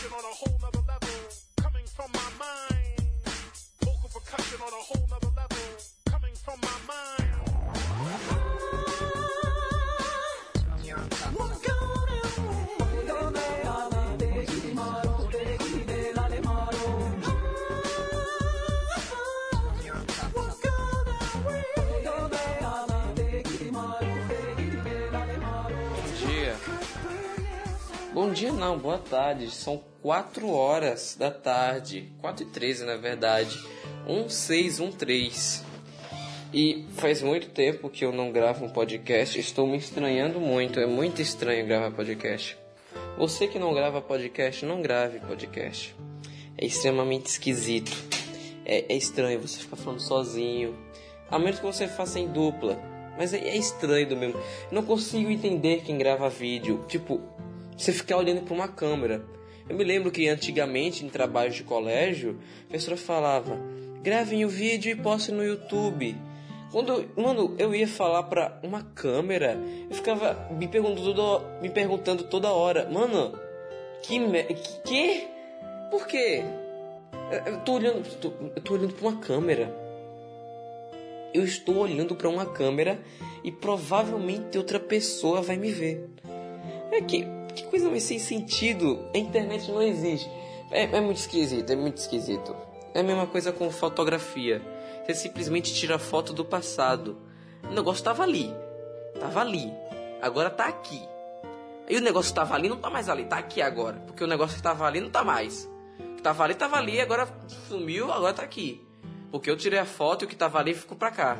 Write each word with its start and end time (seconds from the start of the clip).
percussion 0.00 0.18
on 0.18 0.24
a 0.24 0.34
whole 0.34 0.58
nother 0.62 0.86
level, 0.88 1.28
coming 1.56 1.84
from 1.84 2.10
my 2.14 2.30
mind. 2.38 3.26
Vocal 3.84 4.08
percussion 4.08 4.60
on 4.62 4.72
a 4.72 4.82
whole 4.82 5.06
nother 5.10 5.29
Bom 28.30 28.34
dia 28.34 28.52
não, 28.52 28.78
boa 28.78 28.96
tarde. 28.96 29.50
São 29.50 29.82
4 30.02 30.48
horas 30.48 31.16
da 31.18 31.32
tarde. 31.32 32.12
4 32.20 32.44
e 32.44 32.46
13 32.46 32.84
na 32.84 32.94
verdade. 32.94 33.58
1613. 34.06 35.64
E 36.54 36.86
faz 36.94 37.22
muito 37.22 37.48
tempo 37.48 37.90
que 37.90 38.04
eu 38.04 38.12
não 38.12 38.30
gravo 38.30 38.64
um 38.64 38.68
podcast. 38.68 39.36
Estou 39.36 39.66
me 39.66 39.76
estranhando 39.76 40.38
muito. 40.38 40.78
É 40.78 40.86
muito 40.86 41.20
estranho 41.20 41.66
gravar 41.66 41.90
podcast. 41.90 42.56
Você 43.18 43.48
que 43.48 43.58
não 43.58 43.74
grava 43.74 44.00
podcast, 44.00 44.64
não 44.64 44.80
grave 44.80 45.18
podcast. 45.18 45.92
É 46.56 46.64
extremamente 46.64 47.26
esquisito. 47.26 47.90
É, 48.64 48.94
é 48.94 48.96
estranho 48.96 49.40
você 49.40 49.58
ficar 49.58 49.76
falando 49.76 49.98
sozinho. 49.98 50.78
A 51.28 51.36
menos 51.36 51.58
que 51.58 51.66
você 51.66 51.88
faça 51.88 52.20
em 52.20 52.28
dupla. 52.28 52.80
Mas 53.18 53.34
é, 53.34 53.38
é 53.38 53.56
estranho 53.56 54.08
do 54.08 54.16
mesmo. 54.16 54.40
Não 54.70 54.84
consigo 54.84 55.32
entender 55.32 55.82
quem 55.84 55.98
grava 55.98 56.28
vídeo. 56.28 56.84
Tipo, 56.86 57.20
você 57.82 57.92
ficar 57.92 58.16
olhando 58.16 58.42
para 58.42 58.54
uma 58.54 58.68
câmera. 58.68 59.22
Eu 59.68 59.76
me 59.76 59.84
lembro 59.84 60.10
que 60.10 60.28
antigamente, 60.28 61.04
em 61.04 61.08
trabalhos 61.08 61.54
de 61.54 61.62
colégio, 61.62 62.38
a 62.64 62.68
professora 62.68 62.96
falava: 62.96 63.56
gravem 64.02 64.44
o 64.44 64.48
vídeo 64.48 64.90
e 64.90 64.96
postem 64.96 65.34
no 65.34 65.44
YouTube. 65.44 66.16
Quando, 66.72 67.04
mano, 67.16 67.54
eu 67.58 67.74
ia 67.74 67.88
falar 67.88 68.24
pra 68.24 68.60
uma 68.62 68.82
câmera, 68.94 69.58
eu 69.88 69.94
ficava 69.96 70.48
me 70.52 70.68
perguntando, 70.68 71.14
toda- 71.14 71.60
me 71.60 71.68
perguntando 71.68 72.22
toda 72.24 72.52
hora, 72.52 72.88
mano, 72.88 73.36
que 74.02 74.18
me, 74.20 74.44
que? 74.84 75.26
Por 75.90 76.06
quê? 76.06 76.42
Eu, 77.46 77.54
eu 77.54 77.60
tô 77.60 77.72
olhando, 77.74 78.08
tô- 78.20 78.32
eu 78.54 78.62
tô 78.62 78.74
olhando 78.74 78.94
pra 78.94 79.08
uma 79.08 79.20
câmera. 79.20 79.74
Eu 81.32 81.44
estou 81.44 81.76
olhando 81.76 82.14
pra 82.16 82.28
uma 82.28 82.46
câmera 82.46 82.98
e 83.44 83.52
provavelmente 83.52 84.58
outra 84.58 84.80
pessoa 84.80 85.40
vai 85.42 85.56
me 85.56 85.70
ver. 85.70 86.08
É 86.90 87.00
que, 87.00 87.24
que 87.52 87.64
coisa 87.64 87.90
mais 87.90 88.02
sem 88.02 88.18
sentido. 88.18 89.08
A 89.14 89.18
internet 89.18 89.70
não 89.70 89.82
existe. 89.82 90.30
É, 90.70 90.84
é 90.84 91.00
muito 91.00 91.18
esquisito, 91.18 91.70
é 91.70 91.76
muito 91.76 91.96
esquisito. 91.98 92.54
É 92.94 93.00
a 93.00 93.02
mesma 93.02 93.26
coisa 93.26 93.52
com 93.52 93.70
fotografia. 93.70 94.62
Você 95.04 95.14
simplesmente 95.14 95.74
tira 95.74 95.98
foto 95.98 96.32
do 96.32 96.44
passado. 96.44 97.16
O 97.64 97.72
negócio 97.72 98.04
tava 98.04 98.22
ali. 98.22 98.54
Tava 99.18 99.40
ali. 99.40 99.72
Agora 100.20 100.50
tá 100.50 100.66
aqui. 100.66 101.02
E 101.88 101.96
o 101.96 102.00
negócio 102.00 102.32
tava 102.32 102.54
ali 102.54 102.68
não 102.68 102.76
tá 102.76 102.88
mais 102.88 103.08
ali, 103.08 103.24
tá 103.24 103.38
aqui 103.38 103.60
agora. 103.60 103.96
Porque 104.06 104.22
o 104.22 104.26
negócio 104.26 104.56
que 104.56 104.62
tava 104.62 104.86
ali 104.86 105.00
não 105.00 105.10
tá 105.10 105.24
mais. 105.24 105.68
O 105.98 106.16
que 106.16 106.22
tava 106.22 106.44
ali 106.44 106.54
tava 106.54 106.76
ali, 106.76 107.00
agora 107.00 107.28
sumiu, 107.68 108.12
agora 108.12 108.32
tá 108.32 108.42
aqui. 108.42 108.86
Porque 109.30 109.50
eu 109.50 109.56
tirei 109.56 109.78
a 109.78 109.84
foto 109.84 110.22
e 110.22 110.24
o 110.26 110.28
que 110.28 110.36
tava 110.36 110.58
ali 110.58 110.74
ficou 110.74 110.96
pra 110.96 111.10
cá. 111.10 111.36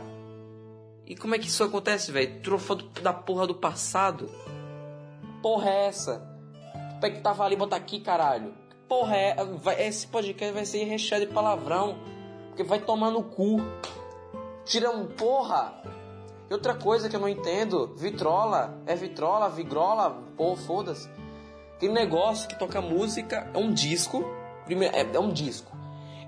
E 1.07 1.15
como 1.15 1.35
é 1.35 1.39
que 1.39 1.47
isso 1.47 1.63
acontece, 1.63 2.11
velho? 2.11 2.41
Tirou 2.41 2.59
foto 2.59 2.85
da 3.01 3.13
porra 3.13 3.47
do 3.47 3.55
passado? 3.55 4.29
Porra 5.43 5.71
é 5.71 5.87
essa? 5.87 6.23
Tu 6.91 7.01
pega 7.01 7.17
que 7.17 7.23
tava 7.23 7.45
ali 7.45 7.55
e 7.55 7.59
bota 7.59 7.77
aqui, 7.77 8.01
caralho. 8.01 8.53
Que 8.69 8.77
Porra 8.89 9.17
é. 9.17 9.45
Vai, 9.45 9.87
esse 9.87 10.07
podcast 10.07 10.53
vai 10.53 10.65
ser 10.65 10.85
recheado 10.85 11.27
de 11.27 11.33
palavrão. 11.33 11.97
Porque 12.49 12.63
vai 12.63 12.81
tomar 12.81 13.11
no 13.11 13.23
cu. 13.23 13.57
Tira 14.65 14.91
um 14.91 15.07
porra. 15.07 15.83
E 16.49 16.53
outra 16.53 16.75
coisa 16.75 17.09
que 17.09 17.17
eu 17.17 17.21
não 17.21 17.29
entendo: 17.29 17.95
vitrola. 17.97 18.79
É 18.87 18.95
vitrola, 18.95 19.49
vigrola, 19.49 20.23
porra, 20.37 20.57
foda-se. 20.57 21.09
Aquele 21.77 21.95
negócio 21.95 22.47
que 22.47 22.59
toca 22.59 22.81
música 22.83 23.51
é 23.55 23.59
um 23.59 23.73
disco. 23.73 24.23
Primeiro, 24.67 24.95
é, 24.95 25.01
é 25.01 25.19
um 25.21 25.33
disco. 25.33 25.75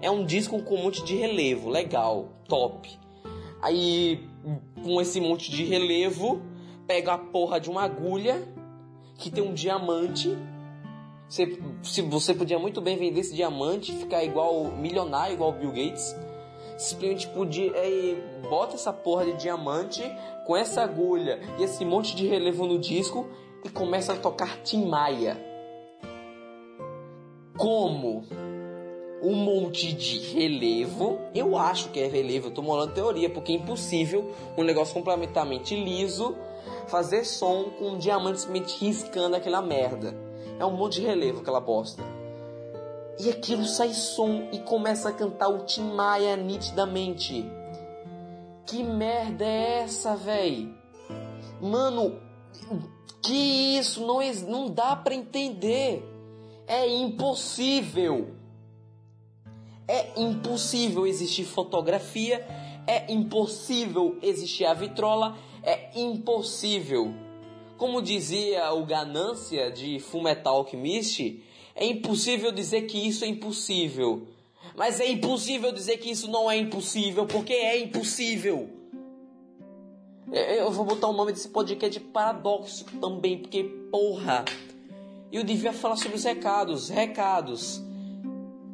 É 0.01 0.11
um 0.11 0.25
disco 0.25 0.61
com 0.63 0.77
um 0.77 0.83
monte 0.85 1.05
de 1.05 1.15
relevo, 1.15 1.69
legal, 1.69 2.29
top. 2.49 2.99
Aí, 3.61 4.29
com 4.83 5.01
esse 5.01 5.21
monte 5.21 5.51
de 5.51 5.63
relevo, 5.65 6.43
pega 6.87 7.13
a 7.13 7.19
porra 7.19 7.61
de 7.61 7.71
uma 7.71 7.85
agulha 7.85 8.43
que 9.23 9.31
tem 9.31 9.43
um 9.43 9.55
diamante. 9.55 10.37
Você, 11.29 11.59
se 11.83 12.03
você 12.03 12.35
podia 12.35 12.59
muito 12.59 12.81
bem 12.81 12.97
vender 12.97 13.21
esse 13.21 13.35
diamante, 13.35 13.93
ficar 13.93 14.23
igual 14.25 14.65
milionário, 14.73 15.35
igual 15.35 15.53
Bill 15.53 15.71
Gates. 15.71 16.15
Simplesmente 16.77 17.29
podia, 17.29 17.71
é, 17.75 18.17
bota 18.51 18.75
essa 18.75 18.93
porra 18.93 19.25
de 19.27 19.35
diamante 19.35 20.03
com 20.47 20.57
essa 20.57 20.83
agulha 20.83 21.41
e 21.59 21.63
esse 21.63 21.85
monte 21.85 22.17
de 22.17 22.27
relevo 22.27 22.67
no 22.67 22.79
disco 22.79 23.29
e 23.65 23.71
começa 23.71 24.13
a 24.13 24.17
tocar 24.17 24.59
Tim 24.63 24.87
Maia. 24.87 25.39
Como? 27.57 28.25
um 29.23 29.37
monte 29.37 29.93
de 29.93 30.19
relevo. 30.35 31.21
Eu 31.33 31.57
acho 31.57 31.91
que 31.91 32.01
é 32.01 32.09
relevo, 32.09 32.49
eu 32.49 32.51
tô 32.51 32.61
molando 32.61 32.93
teoria, 32.93 33.31
porque 33.31 33.53
é 33.53 33.55
impossível 33.55 34.33
um 34.59 34.65
negócio 34.65 34.93
completamente 34.93 35.77
liso 35.77 36.37
fazer 36.93 37.25
som 37.25 37.71
com 37.79 37.93
um 37.93 37.99
diamante 37.99 38.41
simplesmente 38.41 38.85
riscando 38.85 39.35
aquela 39.35 39.63
merda. 39.63 40.15
É 40.59 40.67
um 40.67 40.77
monte 40.77 41.01
de 41.01 41.07
relevo 41.07 41.41
aquela 41.41 41.59
bosta. 41.59 42.03
E 43.19 43.31
aquilo 43.31 43.65
sai 43.65 43.95
som 43.95 44.51
e 44.53 44.59
começa 44.59 45.09
a 45.09 45.13
cantar 45.13 45.49
o 45.49 45.65
Tim 45.65 45.95
Maia 45.95 46.37
nitidamente. 46.37 47.51
Que 48.67 48.83
merda 48.83 49.43
é 49.43 49.81
essa, 49.81 50.15
véi? 50.15 50.71
Mano, 51.63 52.21
que 53.23 53.79
isso? 53.79 54.07
Não, 54.07 54.21
não 54.47 54.69
dá 54.69 54.95
pra 54.95 55.15
entender. 55.15 56.07
É 56.67 56.87
impossível. 56.87 58.35
É 59.89 60.21
impossível 60.21 61.07
existir 61.07 61.45
fotografia, 61.45 62.47
é 62.87 63.11
impossível 63.11 64.19
existir 64.23 64.67
a 64.67 64.75
vitrola, 64.75 65.37
é 65.63 65.91
impossível. 65.95 67.15
Como 67.77 68.01
dizia 68.01 68.73
o 68.73 68.85
Ganância 68.85 69.71
de 69.71 69.99
Fullmetal 69.99 70.57
Alchemist, 70.57 71.43
é 71.75 71.87
impossível 71.87 72.53
dizer 72.53 72.83
que 72.83 72.99
isso 72.99 73.25
é 73.25 73.29
impossível. 73.29 74.27
Mas 74.77 75.01
é 75.01 75.09
impossível 75.09 75.73
dizer 75.73 75.99
que 75.99 76.11
isso 76.11 76.31
não 76.31 76.51
é 76.51 76.57
impossível, 76.57 77.27
porque 77.27 77.53
é 77.53 77.79
impossível. 77.79 78.71
É, 80.31 80.61
Eu 80.61 80.71
vou 80.71 80.85
botar 80.85 81.09
o 81.09 81.13
nome 81.13 81.33
desse 81.33 81.49
podcast 81.49 81.99
de 81.99 82.05
paradoxo 82.05 82.85
também, 83.01 83.39
porque 83.39 83.65
porra. 83.91 84.45
Eu 85.31 85.45
devia 85.45 85.73
falar 85.73 85.97
sobre 85.97 86.17
os 86.17 86.25
recados, 86.25 86.89
recados. 86.89 87.83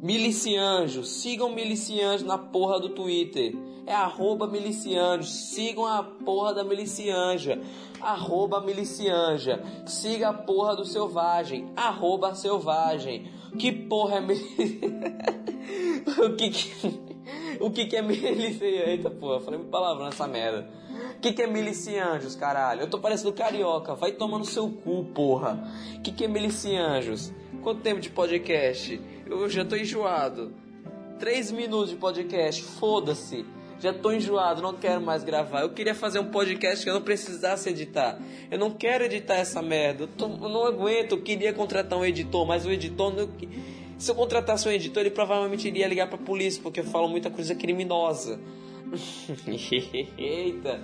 Milicianjos, 0.01 1.09
sigam 1.09 1.53
Milicianjos 1.53 2.25
na 2.25 2.37
porra 2.37 2.79
do 2.79 2.89
Twitter. 2.89 3.53
É 3.89 3.95
arroba 3.95 4.45
Milicianjos, 4.45 5.33
sigam 5.33 5.83
a 5.83 6.03
porra 6.03 6.53
da 6.53 6.63
Milicianja. 6.63 7.59
Arroba 7.99 8.61
Milicianja. 8.61 9.63
Siga 9.87 10.29
a 10.29 10.33
porra 10.33 10.75
do 10.75 10.85
Selvagem, 10.85 11.71
arroba 11.75 12.35
Selvagem. 12.35 13.31
Que 13.57 13.71
porra 13.71 14.17
é. 14.17 14.21
O 16.23 16.35
que 16.35 16.51
que... 16.51 17.09
O 17.59 17.71
que 17.71 17.87
que 17.87 17.97
é 17.97 18.03
milicianjos? 18.03 18.61
Eita 18.61 19.09
porra, 19.09 19.39
falei 19.39 19.59
palavrão 19.59 20.05
nessa 20.05 20.27
merda. 20.27 20.69
O 21.15 21.19
que 21.19 21.33
que 21.33 21.41
é 21.41 21.47
milicianjos, 21.47 22.35
caralho? 22.35 22.81
Eu 22.81 22.89
tô 22.91 22.99
parecendo 22.99 23.33
carioca, 23.33 23.95
vai 23.95 24.11
tomar 24.11 24.37
no 24.37 24.45
seu 24.45 24.69
cu, 24.69 25.05
porra. 25.15 25.67
O 25.95 26.01
que 26.01 26.11
que 26.11 26.25
é 26.25 26.27
milicianjos? 26.27 27.33
Quanto 27.63 27.81
tempo 27.81 27.99
de 27.99 28.11
podcast? 28.11 29.01
Eu 29.25 29.49
já 29.49 29.65
tô 29.65 29.75
enjoado. 29.75 30.53
Três 31.17 31.51
minutos 31.51 31.89
de 31.89 31.95
podcast, 31.95 32.61
foda-se. 32.61 33.43
Já 33.81 33.93
tô 33.93 34.11
enjoado, 34.11 34.61
não 34.61 34.73
quero 34.73 34.99
mais 35.01 35.23
gravar. 35.23 35.61
Eu 35.61 35.69
queria 35.69 35.95
fazer 35.95 36.19
um 36.19 36.25
podcast 36.31 36.83
que 36.83 36.89
eu 36.89 36.93
não 36.93 37.01
precisasse 37.01 37.69
editar. 37.69 38.19
Eu 38.51 38.59
não 38.59 38.71
quero 38.71 39.05
editar 39.05 39.35
essa 39.35 39.61
merda. 39.61 40.03
Eu, 40.03 40.07
tô- 40.07 40.25
eu 40.27 40.49
não 40.49 40.65
aguento. 40.65 41.13
Eu 41.13 41.21
queria 41.21 41.53
contratar 41.53 41.97
um 41.97 42.03
editor, 42.03 42.45
mas 42.45 42.65
o 42.65 42.71
editor 42.71 43.13
não. 43.15 43.29
Se 43.97 44.11
eu 44.11 44.15
contratasse 44.15 44.67
um 44.67 44.71
editor, 44.71 45.01
ele 45.01 45.11
provavelmente 45.11 45.67
iria 45.67 45.87
ligar 45.87 46.07
pra 46.07 46.17
polícia, 46.17 46.61
porque 46.61 46.79
eu 46.81 46.85
falo 46.85 47.07
muita 47.07 47.29
coisa 47.29 47.55
criminosa. 47.55 48.39
Eita! 50.17 50.81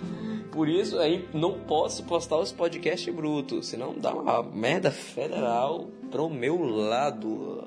Por 0.51 0.69
isso 0.69 0.98
aí 1.00 1.27
não 1.33 1.59
posso 1.59 2.03
postar 2.03 2.38
os 2.38 2.51
podcasts 2.51 3.13
brutos, 3.13 3.68
senão 3.68 3.94
dá 3.98 4.13
uma 4.13 4.41
merda 4.44 4.91
federal 4.91 5.88
pro 6.12 6.30
meu 6.30 6.62
lado. 6.63 7.63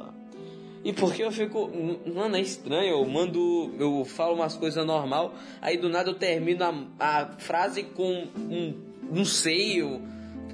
E 0.89 0.93
porque 0.95 1.23
eu 1.23 1.31
fico. 1.31 1.71
Mano, 2.15 2.37
é 2.37 2.41
estranho. 2.41 2.97
Eu 2.97 3.05
mando. 3.07 3.75
Eu 3.79 4.07
falo 4.07 4.37
umas 4.37 4.57
coisas 4.57 4.87
normal. 4.87 5.35
Aí 5.61 5.77
do 5.77 5.91
nada 5.91 6.09
eu 6.09 6.15
termino 6.15 6.65
a, 6.65 6.75
a 6.99 7.27
frase 7.39 7.83
com 7.83 8.27
um. 8.39 8.75
Não 9.11 9.25
sei. 9.25 9.83
eu- 9.83 10.01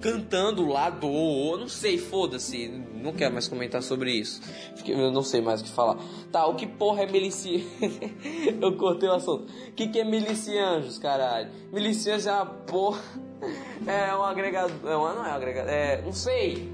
cantando 0.01 0.67
lá 0.67 0.91
do. 0.91 1.57
Não 1.57 1.69
sei, 1.69 1.99
foda-se. 1.99 2.67
Não 2.95 3.13
quero 3.13 3.33
mais 3.33 3.47
comentar 3.47 3.81
sobre 3.81 4.11
isso. 4.13 4.43
Eu 4.85 5.13
não 5.13 5.23
sei 5.23 5.41
mais 5.41 5.61
o 5.61 5.65
que 5.65 5.71
falar. 5.71 5.99
Tá, 6.33 6.47
o 6.47 6.57
que 6.57 6.67
porra 6.67 7.05
é 7.05 7.07
miliciano? 7.07 7.65
eu 8.61 8.77
cortei 8.77 9.09
o 9.09 9.13
assunto. 9.13 9.45
O 9.69 9.73
que, 9.73 9.87
que 9.87 10.01
é 10.01 10.05
milicianjos, 10.05 10.99
caralho? 10.99 11.49
Milicianjos 11.73 12.27
é 12.27 12.33
uma 12.33 12.47
porra. 12.47 13.01
É 13.87 14.17
um 14.17 14.23
agregador. 14.25 14.91
É 14.91 14.97
uma, 14.97 15.13
não 15.13 15.27
é 15.27 15.29
um 15.29 15.35
agregador. 15.35 15.71
É. 15.71 16.01
Não 16.03 16.13
sei. 16.13 16.73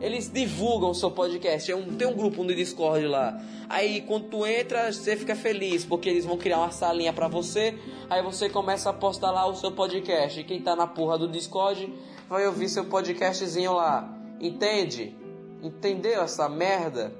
Eles 0.00 0.30
divulgam 0.30 0.90
o 0.90 0.94
seu 0.94 1.10
podcast. 1.10 1.70
É 1.70 1.76
um, 1.76 1.96
tem 1.96 2.06
um 2.06 2.14
grupo 2.14 2.44
no 2.44 2.54
Discord 2.54 3.06
lá. 3.06 3.40
Aí 3.68 4.00
quando 4.02 4.28
tu 4.28 4.46
entra, 4.46 4.92
você 4.92 5.16
fica 5.16 5.34
feliz, 5.34 5.84
porque 5.84 6.08
eles 6.08 6.24
vão 6.24 6.38
criar 6.38 6.58
uma 6.58 6.70
salinha 6.70 7.12
pra 7.12 7.28
você. 7.28 7.76
Aí 8.08 8.22
você 8.22 8.48
começa 8.48 8.90
a 8.90 8.92
postar 8.92 9.30
lá 9.30 9.46
o 9.46 9.54
seu 9.54 9.72
podcast. 9.72 10.40
E 10.40 10.44
quem 10.44 10.62
tá 10.62 10.76
na 10.76 10.86
porra 10.86 11.18
do 11.18 11.28
Discord 11.28 11.92
vai 12.28 12.46
ouvir 12.46 12.68
seu 12.68 12.84
podcastzinho 12.84 13.72
lá. 13.72 14.08
Entende? 14.40 15.16
Entendeu 15.62 16.22
essa 16.22 16.48
merda? 16.48 17.12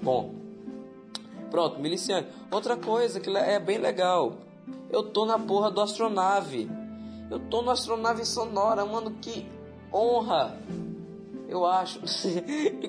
Bom. 0.00 0.34
Pronto, 1.50 1.80
miliciano. 1.80 2.26
Outra 2.50 2.76
coisa 2.76 3.20
que 3.20 3.30
é 3.30 3.58
bem 3.58 3.78
legal. 3.78 4.36
Eu 4.90 5.02
tô 5.02 5.24
na 5.24 5.38
porra 5.38 5.70
do 5.70 5.80
astronave. 5.80 6.70
Eu 7.30 7.38
tô 7.38 7.62
no 7.62 7.70
astronave 7.70 8.26
sonora, 8.26 8.84
mano, 8.84 9.12
que 9.22 9.46
honra 9.90 10.58
eu 11.52 11.66
acho. 11.66 12.00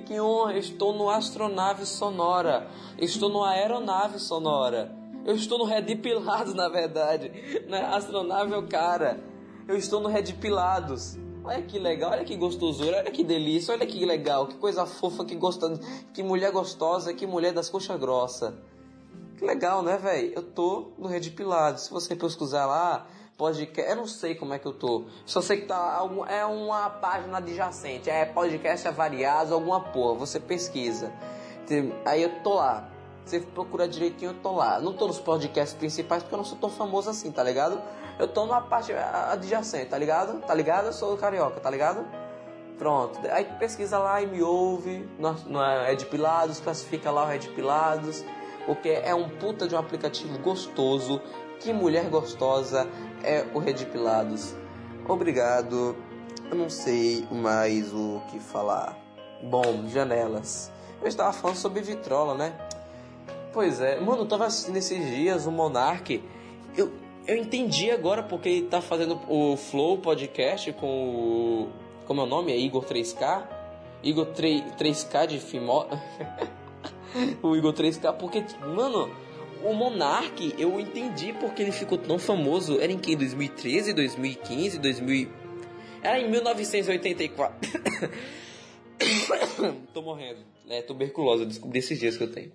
que 0.06 0.19
honra, 0.19 0.57
estou 0.57 0.94
no 0.94 1.10
astronave 1.10 1.86
sonora. 1.86 2.68
Estou 2.98 3.30
no 3.30 3.44
aeronave 3.44 4.19
sonora. 4.19 4.95
Eu 5.25 5.36
estou 5.36 5.57
no 5.57 5.65
Red 5.65 5.95
Pilados, 5.98 6.54
na 6.56 6.69
verdade. 6.69 7.30
Né? 7.68 7.81
Astronave 7.81 8.54
é 8.54 8.57
o 8.57 8.68
cara. 8.68 9.21
Eu 9.68 9.75
estou 9.75 10.00
no 10.00 10.10
Red 10.10 10.33
Pilados. 10.33 11.18
Olha 11.45 11.62
que 11.62 11.77
legal, 11.77 12.12
olha 12.12 12.24
que 12.24 12.38
gostosura, 12.38 13.00
olha 13.00 13.12
que 13.12 13.21
delícia, 13.21 13.74
olha 13.74 13.86
que 13.86 14.06
legal, 14.06 14.48
que 14.48 14.56
coisa 14.56 14.86
fofa, 14.86 15.25
que 15.25 15.36
gostosa, 15.36 15.77
que 16.13 16.24
mulher 16.24 16.54
gostosa, 16.54 17.13
que 17.13 17.27
mulher 17.27 17.51
das 17.51 17.69
coxas 17.69 18.00
grossa. 18.00 18.57
Que 19.38 19.44
legal, 19.44 19.83
né, 19.83 19.98
velho? 19.98 20.31
Eu 20.36 20.44
tô 20.44 20.94
no 20.98 21.06
Red 21.10 21.31
Pilados. 21.31 21.83
Se 21.83 21.92
você 21.92 22.15
pesquisar 22.15 22.65
lá, 22.65 23.06
podcast. 23.38 23.89
Eu 23.89 23.95
não 23.95 24.07
sei 24.07 24.35
como 24.35 24.53
é 24.53 24.59
que 24.59 24.65
eu 24.65 24.74
tô. 24.74 25.06
Só 25.25 25.41
sei 25.41 25.62
que 25.62 25.68
tá. 25.68 26.00
É 26.30 26.45
uma 26.45 26.89
página 26.89 27.38
adjacente. 27.38 28.09
É 28.09 28.25
podcast 28.25 28.88
avariados, 28.88 29.51
alguma 29.51 29.80
porra. 29.80 30.15
Você 30.19 30.39
pesquisa. 30.39 31.12
Aí 32.06 32.24
eu 32.24 32.41
tô 32.41 32.56
lá. 32.56 32.89
Você 33.25 33.39
procura 33.39 33.88
direitinho, 33.88 34.31
eu 34.31 34.35
tô 34.35 34.51
lá. 34.51 34.80
Não 34.80 34.94
tô 34.94 35.07
nos 35.07 35.19
podcasts 35.19 35.77
principais 35.77 36.21
porque 36.21 36.35
eu 36.35 36.38
não 36.38 36.45
sou 36.45 36.57
tão 36.57 36.69
famoso 36.69 37.09
assim, 37.09 37.31
tá 37.31 37.41
ligado? 37.41 37.81
Eu 38.19 38.27
tô 38.27 38.45
numa 38.45 38.62
parte 38.62 38.94
adjacente, 38.94 39.88
tá 39.88 39.97
ligado? 39.97 40.41
Tá 40.41 40.53
ligado? 40.53 40.88
Eu 40.88 40.94
sou 40.94 41.18
carioca, 41.18 41.59
tá 41.59 41.69
ligado? 41.69 42.06
Pronto. 42.77 43.19
Aí 43.31 43.45
pesquisa 43.57 43.97
lá 43.97 44.21
e 44.21 44.27
me 44.27 44.44
ouve. 44.44 45.07
No, 45.18 45.33
no 45.45 45.62
Ed 45.88 46.06
Pilados, 46.07 46.59
classifica 46.59 47.09
lá 47.12 47.24
o 47.24 47.27
Red 47.27 47.47
Pilados. 47.56 48.24
Porque 48.65 48.89
é 48.89 49.13
um 49.13 49.30
puta 49.30 49.68
de 49.68 49.75
um 49.75 49.77
aplicativo 49.77 50.38
gostoso. 50.39 51.21
Que 51.60 51.71
mulher 51.74 52.10
gostosa 52.10 52.88
é 53.24 53.45
o 53.54 53.60
Red 53.60 53.86
Pilados. 53.86 54.56
Obrigado. 55.07 55.95
Eu 56.50 56.57
não 56.57 56.69
sei 56.69 57.25
mais 57.31 57.94
o 57.94 58.21
que 58.30 58.39
falar. 58.39 58.98
Bom, 59.42 59.88
janelas. 59.88 60.71
Eu 61.01 61.07
estava 61.07 61.33
falando 61.33 61.57
sobre 61.57 61.81
vitrola, 61.81 62.36
né? 62.36 62.54
Pois 63.51 63.81
é, 63.81 64.00
mano, 64.00 64.24
eu 64.24 64.25
tava 64.25 64.45
assistindo 64.45 64.77
esses 64.77 65.06
dias 65.15 65.45
o 65.45 65.51
Monark. 65.51 66.24
Eu, 66.75 66.92
eu 67.27 67.38
entendi 67.38 67.92
agora 67.92 68.24
porque 68.24 68.50
ele 68.50 68.68
tá 68.68 68.81
fazendo 68.81 69.19
o 69.27 69.57
Flow 69.57 69.98
podcast 69.98 70.71
com 70.74 70.88
o. 70.88 71.69
Como 72.06 72.21
é 72.21 72.24
o 72.24 72.27
nome? 72.27 72.51
É 72.51 72.57
Igor 72.57 72.83
3K? 72.86 73.44
Igor 74.01 74.27
3, 74.27 74.63
3K 74.77 75.27
de 75.27 75.39
Fimo. 75.39 75.86
o 77.42 77.56
Igor 77.56 77.74
3K, 77.74 78.13
porque, 78.18 78.44
mano, 78.62 79.10
o 79.63 79.74
Monark, 79.74 80.54
eu 80.57 80.80
entendi 80.80 81.33
porque 81.33 81.62
ele 81.62 81.71
ficou 81.71 81.98
tão 81.98 82.19
famoso. 82.19 82.80
Era 82.80 82.92
em 82.92 83.00
que? 83.00 83.15
2013, 83.15 83.94
2015, 83.94 84.80
2000. 84.80 85.30
Era 86.01 86.19
em 86.19 86.30
1984. 86.30 87.69
Tô 89.94 90.01
morrendo. 90.01 90.39
É 90.69 90.81
tuberculose, 90.81 91.44
eu 91.44 91.48
descobri 91.48 91.80
esses 91.80 91.98
dias 92.00 92.18
que 92.18 92.24
eu 92.24 92.31
tenho. 92.31 92.51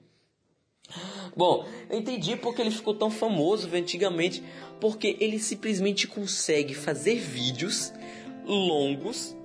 Bom, 1.37 1.67
eu 1.89 1.99
entendi 1.99 2.37
porque 2.37 2.61
ele 2.61 2.71
ficou 2.71 2.95
tão 2.95 3.11
famoso 3.11 3.69
antigamente. 3.75 4.43
Porque 4.81 5.17
ele 5.19 5.39
simplesmente 5.39 6.07
consegue 6.07 6.75
fazer 6.75 7.17
vídeos 7.17 7.93
longos, 8.47 9.37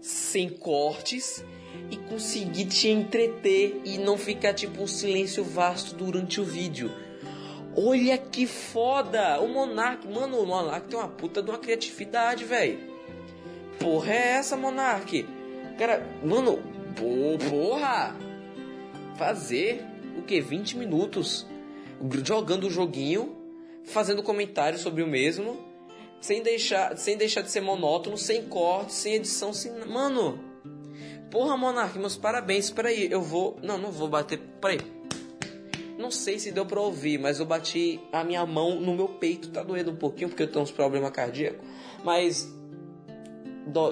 sem 0.00 0.48
cortes, 0.48 1.44
e 1.90 1.96
conseguir 1.96 2.66
te 2.66 2.88
entreter 2.88 3.80
e 3.84 3.98
não 3.98 4.16
ficar 4.16 4.54
tipo 4.54 4.82
um 4.82 4.86
silêncio 4.86 5.44
vasto 5.44 5.94
durante 5.94 6.40
o 6.40 6.44
vídeo. 6.44 6.90
Olha 7.76 8.16
que 8.16 8.46
foda! 8.46 9.40
O 9.40 9.48
Monark, 9.48 10.08
mano, 10.08 10.38
o 10.38 10.46
Monark 10.46 10.88
tem 10.88 10.98
uma 10.98 11.08
puta 11.08 11.42
de 11.42 11.50
uma 11.50 11.58
criatividade, 11.58 12.44
velho. 12.44 12.78
Porra 13.78 14.12
é 14.12 14.28
essa, 14.32 14.56
Monark? 14.56 15.26
Cara, 15.78 16.06
mano, 16.24 16.58
porra! 16.96 18.16
Fazer 19.16 19.84
o 20.16 20.22
que? 20.22 20.40
20 20.40 20.78
minutos 20.78 21.46
jogando 22.24 22.66
o 22.66 22.70
joguinho, 22.70 23.36
fazendo 23.84 24.22
comentários 24.22 24.80
sobre 24.80 25.02
o 25.02 25.06
mesmo, 25.06 25.58
sem 26.20 26.42
deixar, 26.42 26.96
sem 26.96 27.16
deixar 27.16 27.42
de 27.42 27.50
ser 27.50 27.60
monótono, 27.60 28.16
sem 28.16 28.42
corte, 28.46 28.92
sem 28.92 29.14
edição, 29.14 29.52
sem. 29.52 29.72
Mano! 29.86 30.38
Porra, 31.30 31.56
Monark, 31.56 31.98
meus 31.98 32.16
parabéns. 32.16 32.70
Peraí, 32.70 33.10
eu 33.10 33.20
vou. 33.20 33.58
Não, 33.62 33.78
não 33.78 33.90
vou 33.90 34.08
bater. 34.08 34.38
Peraí. 34.60 34.78
Não 35.98 36.10
sei 36.10 36.38
se 36.38 36.52
deu 36.52 36.66
pra 36.66 36.80
ouvir, 36.80 37.18
mas 37.18 37.40
eu 37.40 37.46
bati 37.46 38.00
a 38.12 38.22
minha 38.22 38.44
mão 38.44 38.80
no 38.80 38.94
meu 38.94 39.08
peito. 39.08 39.48
Tá 39.48 39.62
doendo 39.62 39.90
um 39.90 39.96
pouquinho 39.96 40.28
porque 40.28 40.42
eu 40.42 40.50
tenho 40.50 40.62
uns 40.62 40.70
problemas 40.70 41.10
cardíacos. 41.10 41.66
Mas. 42.04 42.54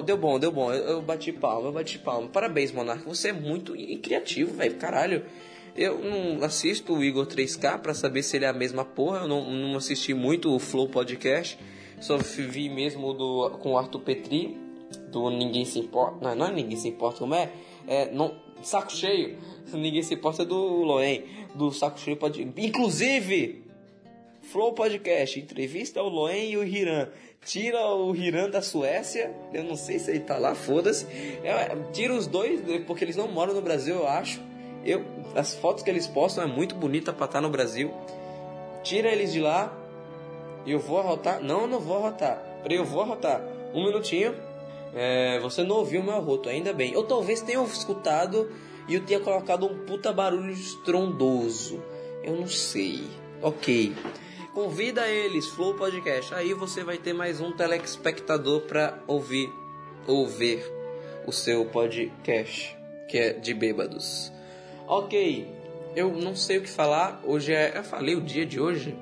Deu 0.04 0.16
bom, 0.16 0.38
deu 0.38 0.52
bom. 0.52 0.72
Eu, 0.72 1.02
bati 1.02 1.32
palma, 1.32 1.68
eu 1.68 1.72
bati 1.72 1.98
palma. 1.98 2.28
Parabéns, 2.28 2.70
Monarca. 2.70 3.04
Você 3.08 3.28
é 3.28 3.32
muito 3.32 3.74
criativo, 4.00 4.54
velho. 4.54 4.76
Caralho. 4.76 5.24
Eu 5.76 5.98
não 5.98 6.44
assisto 6.44 6.94
o 6.94 7.02
Igor 7.02 7.26
3K 7.26 7.80
pra 7.80 7.92
saber 7.94 8.22
se 8.22 8.36
ele 8.36 8.44
é 8.44 8.48
a 8.48 8.52
mesma 8.52 8.84
porra. 8.84 9.22
Eu 9.22 9.28
não, 9.28 9.50
não 9.50 9.76
assisti 9.76 10.14
muito 10.14 10.54
o 10.54 10.60
Flow 10.60 10.88
Podcast. 10.88 11.58
Só 12.00 12.16
vi 12.16 12.68
mesmo 12.68 13.12
do, 13.12 13.50
com 13.60 13.72
o 13.72 13.78
Arthur 13.78 14.00
Petri. 14.00 14.63
Do 14.96 15.30
Ninguém 15.30 15.64
Se 15.64 15.78
Importa. 15.78 16.16
Não, 16.20 16.34
não 16.34 16.46
é 16.46 16.52
Ninguém 16.52 16.76
Se 16.76 16.88
Importa, 16.88 17.18
como 17.18 17.34
é? 17.34 17.50
É. 17.86 18.10
Não, 18.10 18.34
saco 18.62 18.92
cheio. 18.92 19.38
Ninguém 19.72 20.02
se 20.02 20.14
importa 20.14 20.44
do 20.44 20.56
Loen, 20.56 21.24
do 21.54 21.70
saco 21.72 21.98
cheio 21.98 22.16
pode. 22.16 22.42
Inclusive, 22.42 23.64
Flow 24.42 24.72
Podcast, 24.72 25.38
entrevista 25.38 26.02
o 26.02 26.08
Loen 26.08 26.50
e 26.50 26.56
o 26.56 26.64
Hiran. 26.64 27.08
Tira 27.44 27.86
o 27.88 28.14
Hiran 28.16 28.48
da 28.48 28.62
Suécia, 28.62 29.34
eu 29.52 29.64
não 29.64 29.76
sei 29.76 29.98
se 29.98 30.10
ele 30.10 30.20
tá 30.20 30.38
lá, 30.38 30.54
foda-se. 30.54 31.06
É, 31.42 31.76
tira 31.92 32.14
os 32.14 32.26
dois, 32.26 32.60
porque 32.86 33.04
eles 33.04 33.16
não 33.16 33.28
moram 33.28 33.52
no 33.52 33.60
Brasil, 33.60 33.96
eu 33.96 34.08
acho. 34.08 34.40
Eu, 34.82 35.04
as 35.34 35.54
fotos 35.54 35.82
que 35.82 35.90
eles 35.90 36.06
postam 36.06 36.44
é 36.44 36.46
muito 36.46 36.74
bonita 36.74 37.12
pra 37.12 37.26
estar 37.26 37.38
tá 37.38 37.42
no 37.42 37.50
Brasil. 37.50 37.90
Tira 38.82 39.10
eles 39.10 39.32
de 39.32 39.40
lá 39.40 39.84
eu 40.66 40.78
vou 40.78 40.98
arrotar. 40.98 41.42
Não, 41.42 41.62
eu 41.62 41.66
não 41.66 41.80
vou 41.80 41.98
arrotar. 41.98 42.42
Peraí, 42.62 42.78
eu 42.78 42.84
vou 42.84 43.02
arrotar. 43.02 43.42
Um 43.74 43.84
minutinho. 43.84 44.34
É, 44.94 45.40
você 45.40 45.64
não 45.64 45.76
ouviu 45.76 46.02
meu 46.02 46.14
arroto, 46.14 46.48
ainda 46.48 46.72
bem. 46.72 46.92
Eu 46.92 47.02
talvez 47.02 47.40
tenha 47.40 47.62
escutado 47.64 48.50
e 48.88 48.94
eu 48.94 49.04
tinha 49.04 49.18
colocado 49.18 49.66
um 49.66 49.84
puta 49.84 50.12
barulho 50.12 50.52
estrondoso. 50.52 51.82
Eu 52.22 52.36
não 52.36 52.46
sei. 52.46 53.04
Ok. 53.42 53.92
Convida 54.54 55.08
eles, 55.08 55.48
Flow 55.48 55.74
Podcast. 55.74 56.32
Aí 56.32 56.54
você 56.54 56.84
vai 56.84 56.96
ter 56.96 57.12
mais 57.12 57.40
um 57.40 57.52
telespectador 57.52 58.60
para 58.62 59.02
ouvir 59.08 59.52
ou 60.06 60.28
ver 60.28 60.64
o 61.26 61.32
seu 61.32 61.64
podcast, 61.66 62.76
que 63.08 63.18
é 63.18 63.32
de 63.32 63.52
bêbados. 63.52 64.32
Ok. 64.86 65.48
Eu 65.96 66.12
não 66.12 66.36
sei 66.36 66.58
o 66.58 66.62
que 66.62 66.70
falar. 66.70 67.20
Hoje 67.24 67.52
é. 67.52 67.76
Eu 67.76 67.82
falei 67.82 68.14
o 68.14 68.20
dia 68.20 68.46
de 68.46 68.60
hoje? 68.60 68.96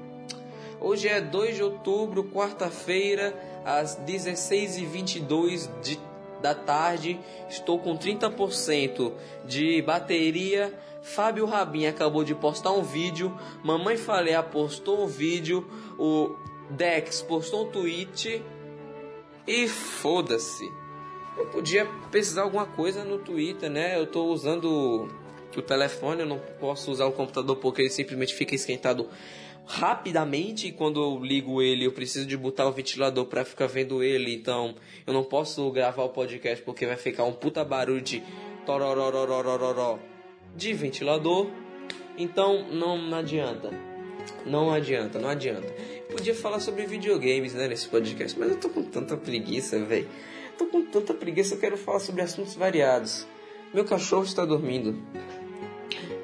Hoje 0.80 1.06
é 1.06 1.20
2 1.20 1.56
de 1.56 1.62
outubro, 1.62 2.24
quarta-feira 2.24 3.51
às 3.64 3.98
16h22 3.98 5.68
de, 5.80 5.98
da 6.40 6.54
tarde. 6.54 7.18
Estou 7.48 7.78
com 7.78 7.96
30% 7.96 9.12
de 9.44 9.82
bateria. 9.82 10.72
Fábio 11.02 11.46
Rabin 11.46 11.86
acabou 11.86 12.24
de 12.24 12.34
postar 12.34 12.72
um 12.72 12.82
vídeo. 12.82 13.36
Mamãe 13.62 13.96
Falea 13.96 14.42
postou 14.42 15.04
um 15.04 15.06
vídeo. 15.06 15.66
O 15.98 16.36
Dex 16.70 17.22
postou 17.22 17.66
um 17.66 17.70
tweet. 17.70 18.42
E 19.46 19.68
foda-se. 19.68 20.70
Eu 21.36 21.46
podia 21.46 21.86
pesquisar 22.10 22.42
alguma 22.42 22.66
coisa 22.66 23.04
no 23.04 23.18
Twitter, 23.18 23.70
né? 23.70 23.98
Eu 23.98 24.04
estou 24.04 24.30
usando 24.32 25.08
o 25.56 25.62
telefone, 25.62 26.20
eu 26.20 26.26
não 26.26 26.38
posso 26.60 26.90
usar 26.90 27.06
o 27.06 27.12
computador 27.12 27.56
porque 27.56 27.82
ele 27.82 27.90
simplesmente 27.90 28.34
fica 28.34 28.54
esquentado 28.54 29.08
rapidamente 29.66 30.72
quando 30.72 31.00
eu 31.00 31.24
ligo 31.24 31.62
ele, 31.62 31.86
eu 31.86 31.92
preciso 31.92 32.26
de 32.26 32.36
botar 32.36 32.66
o 32.66 32.72
ventilador 32.72 33.26
para 33.26 33.44
ficar 33.44 33.66
vendo 33.66 34.02
ele, 34.02 34.34
então 34.34 34.74
eu 35.06 35.12
não 35.12 35.24
posso 35.24 35.70
gravar 35.70 36.04
o 36.04 36.08
podcast 36.08 36.62
porque 36.64 36.86
vai 36.86 36.96
ficar 36.96 37.24
um 37.24 37.32
puta 37.32 37.64
barulho 37.64 38.00
de 38.00 38.22
tororororororó 38.66 39.98
de 40.54 40.72
ventilador. 40.72 41.48
Então 42.16 42.68
não, 42.70 42.98
não 42.98 43.18
adianta. 43.18 43.70
Não 44.44 44.72
adianta, 44.72 45.18
não 45.18 45.28
adianta. 45.28 45.72
Podia 46.10 46.34
falar 46.34 46.60
sobre 46.60 46.86
videogames, 46.86 47.54
né, 47.54 47.68
nesse 47.68 47.88
podcast, 47.88 48.38
mas 48.38 48.50
eu 48.50 48.60
tô 48.60 48.68
com 48.68 48.82
tanta 48.82 49.16
preguiça, 49.16 49.82
velho. 49.84 50.08
Tô 50.58 50.66
com 50.66 50.82
tanta 50.84 51.14
preguiça, 51.14 51.54
eu 51.54 51.58
quero 51.58 51.76
falar 51.76 52.00
sobre 52.00 52.22
assuntos 52.22 52.54
variados. 52.54 53.26
Meu 53.72 53.84
cachorro 53.84 54.24
está 54.24 54.44
dormindo. 54.44 55.02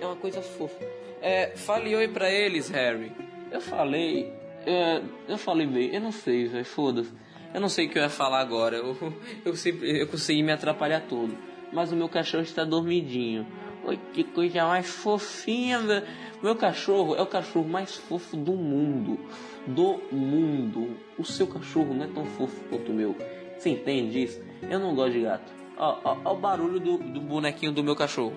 É 0.00 0.06
uma 0.06 0.16
coisa 0.16 0.42
fofa. 0.42 0.97
É, 1.20 1.52
fale 1.56 1.94
oi 1.94 2.08
pra 2.08 2.30
eles, 2.30 2.68
Harry. 2.68 3.12
Eu 3.50 3.60
falei. 3.60 4.32
É, 4.66 5.02
eu 5.26 5.38
falei 5.38 5.66
bem, 5.66 5.94
eu 5.94 6.00
não 6.00 6.12
sei, 6.12 6.46
velho, 6.46 6.64
foda-se. 6.64 7.12
Eu 7.54 7.60
não 7.60 7.68
sei 7.68 7.86
o 7.86 7.90
que 7.90 7.98
eu 7.98 8.02
ia 8.02 8.10
falar 8.10 8.40
agora. 8.40 8.76
Eu, 8.76 8.96
eu, 9.44 9.56
sempre, 9.56 10.00
eu 10.00 10.06
consegui 10.06 10.42
me 10.42 10.52
atrapalhar 10.52 11.00
todo. 11.08 11.36
Mas 11.72 11.90
o 11.92 11.96
meu 11.96 12.08
cachorro 12.08 12.42
está 12.42 12.64
dormidinho. 12.64 13.46
Oi, 13.84 13.98
que 14.12 14.24
coisa 14.24 14.66
mais 14.66 14.86
fofinha, 14.86 15.78
velho. 15.78 16.06
Meu 16.42 16.54
cachorro 16.54 17.16
é 17.16 17.22
o 17.22 17.26
cachorro 17.26 17.66
mais 17.66 17.96
fofo 17.96 18.36
do 18.36 18.52
mundo. 18.52 19.18
Do 19.66 20.00
mundo. 20.12 20.96
O 21.18 21.24
seu 21.24 21.46
cachorro 21.46 21.94
não 21.94 22.04
é 22.04 22.08
tão 22.08 22.24
fofo 22.24 22.60
quanto 22.68 22.92
o 22.92 22.94
meu. 22.94 23.16
Você 23.56 23.70
entende 23.70 24.22
isso? 24.22 24.40
Eu 24.62 24.78
não 24.78 24.94
gosto 24.94 25.12
de 25.12 25.22
gato. 25.22 25.52
Ó, 25.76 25.98
ó, 26.04 26.16
ó 26.24 26.32
o 26.34 26.36
barulho 26.36 26.78
do, 26.78 26.98
do 26.98 27.20
bonequinho 27.20 27.72
do 27.72 27.82
meu 27.82 27.96
cachorro 27.96 28.34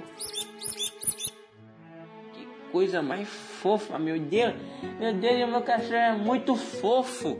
coisa 2.71 3.01
mais 3.01 3.27
fofa, 3.27 3.99
meu 3.99 4.19
Deus. 4.19 4.53
Meu 4.99 5.13
Deus, 5.13 5.49
meu 5.49 5.61
cachorro 5.61 5.95
é 5.95 6.15
muito 6.15 6.55
fofo. 6.55 7.39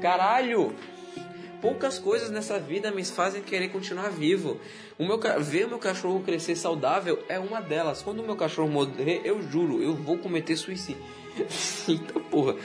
Caralho. 0.00 0.74
Poucas 1.60 1.98
coisas 1.98 2.30
nessa 2.30 2.60
vida 2.60 2.90
me 2.90 3.04
fazem 3.04 3.42
querer 3.42 3.68
continuar 3.68 4.10
vivo. 4.10 4.60
O 4.98 5.04
meu 5.04 5.18
ver 5.40 5.66
o 5.66 5.68
meu 5.70 5.78
cachorro 5.78 6.20
crescer 6.20 6.54
saudável 6.54 7.18
é 7.28 7.38
uma 7.38 7.60
delas. 7.60 8.02
Quando 8.02 8.20
o 8.20 8.22
meu 8.22 8.36
cachorro 8.36 8.68
morrer, 8.68 9.22
eu 9.24 9.42
juro, 9.42 9.82
eu 9.82 9.94
vou 9.94 10.18
cometer 10.18 10.56
suicídio. 10.56 11.02
Eita 11.88 12.20
porra. 12.20 12.56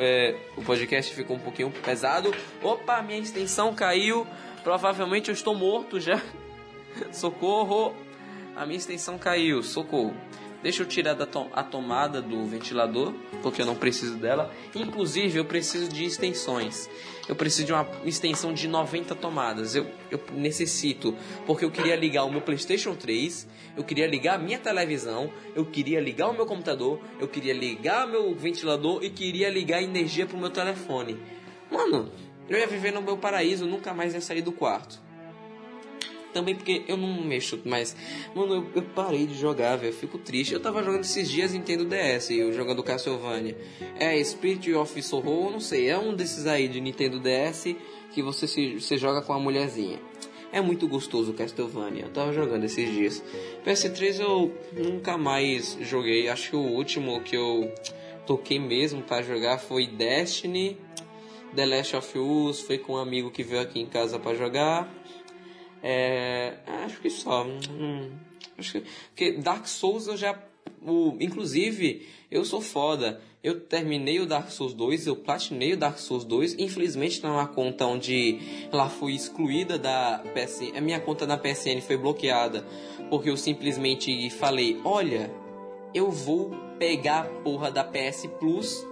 É, 0.00 0.36
o 0.56 0.62
podcast 0.62 1.14
ficou 1.14 1.36
um 1.36 1.40
pouquinho 1.40 1.70
pesado. 1.70 2.34
Opa, 2.62 3.02
minha 3.02 3.18
extensão 3.18 3.74
caiu. 3.74 4.26
Provavelmente 4.62 5.28
eu 5.28 5.34
estou 5.34 5.54
morto 5.54 6.00
já. 6.00 6.20
Socorro. 7.12 7.94
A 8.56 8.66
minha 8.66 8.78
extensão 8.78 9.18
caiu. 9.18 9.62
Socorro. 9.62 10.14
Deixa 10.62 10.82
eu 10.82 10.86
tirar 10.86 11.14
to 11.14 11.46
a 11.52 11.62
tomada 11.62 12.20
do 12.20 12.44
ventilador, 12.44 13.14
porque 13.42 13.62
eu 13.62 13.66
não 13.66 13.76
preciso 13.76 14.16
dela. 14.16 14.52
Inclusive, 14.74 15.38
eu 15.38 15.44
preciso 15.44 15.88
de 15.88 16.04
extensões. 16.04 16.90
Eu 17.28 17.36
preciso 17.36 17.66
de 17.66 17.72
uma 17.72 17.86
extensão 18.04 18.52
de 18.52 18.66
90 18.66 19.14
tomadas. 19.14 19.76
Eu, 19.76 19.86
eu 20.10 20.20
necessito, 20.32 21.14
porque 21.46 21.64
eu 21.64 21.70
queria 21.70 21.94
ligar 21.94 22.24
o 22.24 22.30
meu 22.30 22.40
PlayStation 22.40 22.96
3, 22.96 23.46
eu 23.76 23.84
queria 23.84 24.06
ligar 24.08 24.34
a 24.34 24.38
minha 24.38 24.58
televisão, 24.58 25.30
eu 25.54 25.64
queria 25.64 26.00
ligar 26.00 26.28
o 26.28 26.32
meu 26.32 26.44
computador, 26.44 27.00
eu 27.20 27.28
queria 27.28 27.54
ligar 27.54 28.08
meu 28.08 28.34
ventilador 28.34 29.04
e 29.04 29.10
queria 29.10 29.48
ligar 29.48 29.80
energia 29.80 30.26
pro 30.26 30.36
meu 30.36 30.50
telefone. 30.50 31.20
Mano, 31.70 32.10
eu 32.48 32.58
ia 32.58 32.66
viver 32.66 32.92
no 32.92 33.00
meu 33.00 33.16
paraíso, 33.16 33.64
nunca 33.64 33.94
mais 33.94 34.12
ia 34.12 34.20
sair 34.20 34.42
do 34.42 34.50
quarto 34.50 35.07
também 36.38 36.54
porque 36.54 36.84
eu 36.86 36.96
não 36.96 37.20
mexo 37.24 37.58
mais. 37.64 37.96
Mano, 38.32 38.54
eu, 38.54 38.66
eu 38.76 38.82
parei 38.82 39.26
de 39.26 39.34
jogar, 39.34 39.74
velho. 39.74 39.92
Fico 39.92 40.18
triste. 40.18 40.54
Eu 40.54 40.60
tava 40.60 40.84
jogando 40.84 41.00
esses 41.00 41.28
dias 41.28 41.52
Nintendo 41.52 41.84
DS, 41.84 42.30
eu 42.30 42.52
jogando 42.52 42.80
Castlevania. 42.80 43.56
É 43.98 44.22
Spirit 44.22 44.72
of 44.72 45.02
Sorrow, 45.02 45.50
não 45.50 45.58
sei. 45.58 45.88
É 45.88 45.98
um 45.98 46.14
desses 46.14 46.46
aí 46.46 46.68
de 46.68 46.80
Nintendo 46.80 47.18
DS 47.18 47.74
que 48.12 48.22
você, 48.22 48.46
se, 48.46 48.74
você 48.74 48.96
joga 48.96 49.20
com 49.20 49.32
a 49.32 49.40
mulherzinha. 49.40 49.98
É 50.52 50.60
muito 50.60 50.86
gostoso 50.86 51.32
o 51.32 51.34
Castlevania. 51.34 52.04
Eu 52.04 52.10
tava 52.10 52.32
jogando 52.32 52.62
esses 52.62 52.88
dias. 52.88 53.22
PS3 53.66 54.20
eu 54.20 54.54
nunca 54.72 55.18
mais 55.18 55.76
joguei. 55.80 56.28
Acho 56.28 56.50
que 56.50 56.56
o 56.56 56.60
último 56.60 57.20
que 57.22 57.36
eu 57.36 57.74
toquei 58.26 58.60
mesmo 58.60 59.02
para 59.02 59.22
jogar 59.22 59.58
foi 59.58 59.88
Destiny. 59.88 60.78
The 61.56 61.66
Last 61.66 61.96
of 61.96 62.18
Us 62.18 62.60
foi 62.60 62.78
com 62.78 62.92
um 62.92 62.98
amigo 62.98 63.28
que 63.28 63.42
veio 63.42 63.60
aqui 63.60 63.80
em 63.80 63.86
casa 63.86 64.20
para 64.20 64.36
jogar. 64.36 64.88
É, 65.82 66.54
acho 66.84 67.00
que 67.00 67.10
só. 67.10 67.44
Hum, 67.44 68.10
acho 68.58 68.72
que, 68.72 68.84
porque 69.08 69.32
Dark 69.38 69.66
Souls 69.66 70.06
eu 70.06 70.16
já. 70.16 70.38
O, 70.82 71.16
inclusive, 71.20 72.06
eu 72.30 72.44
sou 72.44 72.60
foda. 72.60 73.20
Eu 73.42 73.60
terminei 73.60 74.18
o 74.18 74.26
Dark 74.26 74.50
Souls 74.50 74.74
2, 74.74 75.06
eu 75.06 75.16
platinei 75.16 75.72
o 75.72 75.76
Dark 75.76 75.98
Souls 75.98 76.24
2. 76.24 76.56
Infelizmente, 76.58 77.22
não 77.22 77.30
é 77.30 77.32
uma 77.34 77.46
conta 77.46 77.86
onde 77.86 78.38
ela 78.72 78.88
foi 78.88 79.12
excluída 79.12 79.78
da 79.78 80.24
PSN. 80.34 80.76
A 80.76 80.80
minha 80.80 80.98
conta 80.98 81.24
na 81.26 81.38
PSN 81.38 81.80
foi 81.80 81.96
bloqueada. 81.96 82.66
Porque 83.08 83.30
eu 83.30 83.36
simplesmente 83.36 84.28
falei: 84.30 84.80
Olha, 84.84 85.30
eu 85.94 86.10
vou 86.10 86.50
pegar 86.78 87.20
a 87.20 87.24
porra 87.24 87.70
da 87.70 87.84
PS 87.84 88.28
Plus 88.38 88.84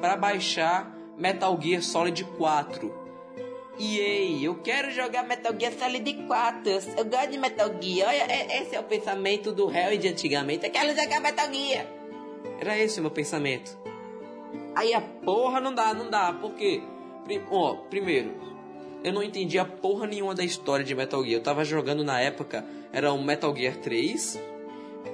para 0.00 0.16
baixar 0.16 0.96
Metal 1.16 1.58
Gear 1.60 1.82
Solid 1.82 2.24
4 2.36 3.07
EA, 3.78 4.42
eu 4.42 4.56
quero 4.56 4.90
jogar 4.90 5.22
Metal 5.22 5.54
Gear 5.58 5.72
Solid 5.72 6.12
4. 6.26 6.70
Eu 6.96 7.04
gosto 7.04 7.30
de 7.30 7.38
Metal 7.38 7.70
Gear. 7.80 8.08
Olha, 8.08 8.32
é, 8.32 8.62
esse 8.62 8.74
é 8.74 8.80
o 8.80 8.82
pensamento 8.82 9.52
do 9.52 9.66
Harry 9.66 9.98
de 9.98 10.08
antigamente. 10.08 10.66
Eu 10.66 10.72
quero 10.72 10.88
jogar 10.88 11.20
Metal 11.20 11.52
Gear. 11.52 11.86
Era 12.60 12.76
esse 12.76 12.98
o 12.98 13.02
meu 13.02 13.10
pensamento. 13.10 13.78
Aí 14.74 14.92
a 14.92 15.00
porra 15.00 15.60
não 15.60 15.72
dá, 15.72 15.94
não 15.94 16.10
dá. 16.10 16.32
Por 16.32 16.54
quê? 16.54 16.82
Ó, 17.50 17.74
primeiro, 17.88 18.32
eu 19.04 19.12
não 19.12 19.22
entendi 19.22 19.58
a 19.58 19.64
porra 19.64 20.06
nenhuma 20.06 20.34
da 20.34 20.44
história 20.44 20.84
de 20.84 20.94
Metal 20.94 21.22
Gear. 21.22 21.34
Eu 21.34 21.42
tava 21.42 21.64
jogando 21.64 22.02
na 22.02 22.20
época, 22.20 22.64
era 22.92 23.12
um 23.12 23.22
Metal 23.22 23.54
Gear 23.54 23.76
3. 23.76 24.40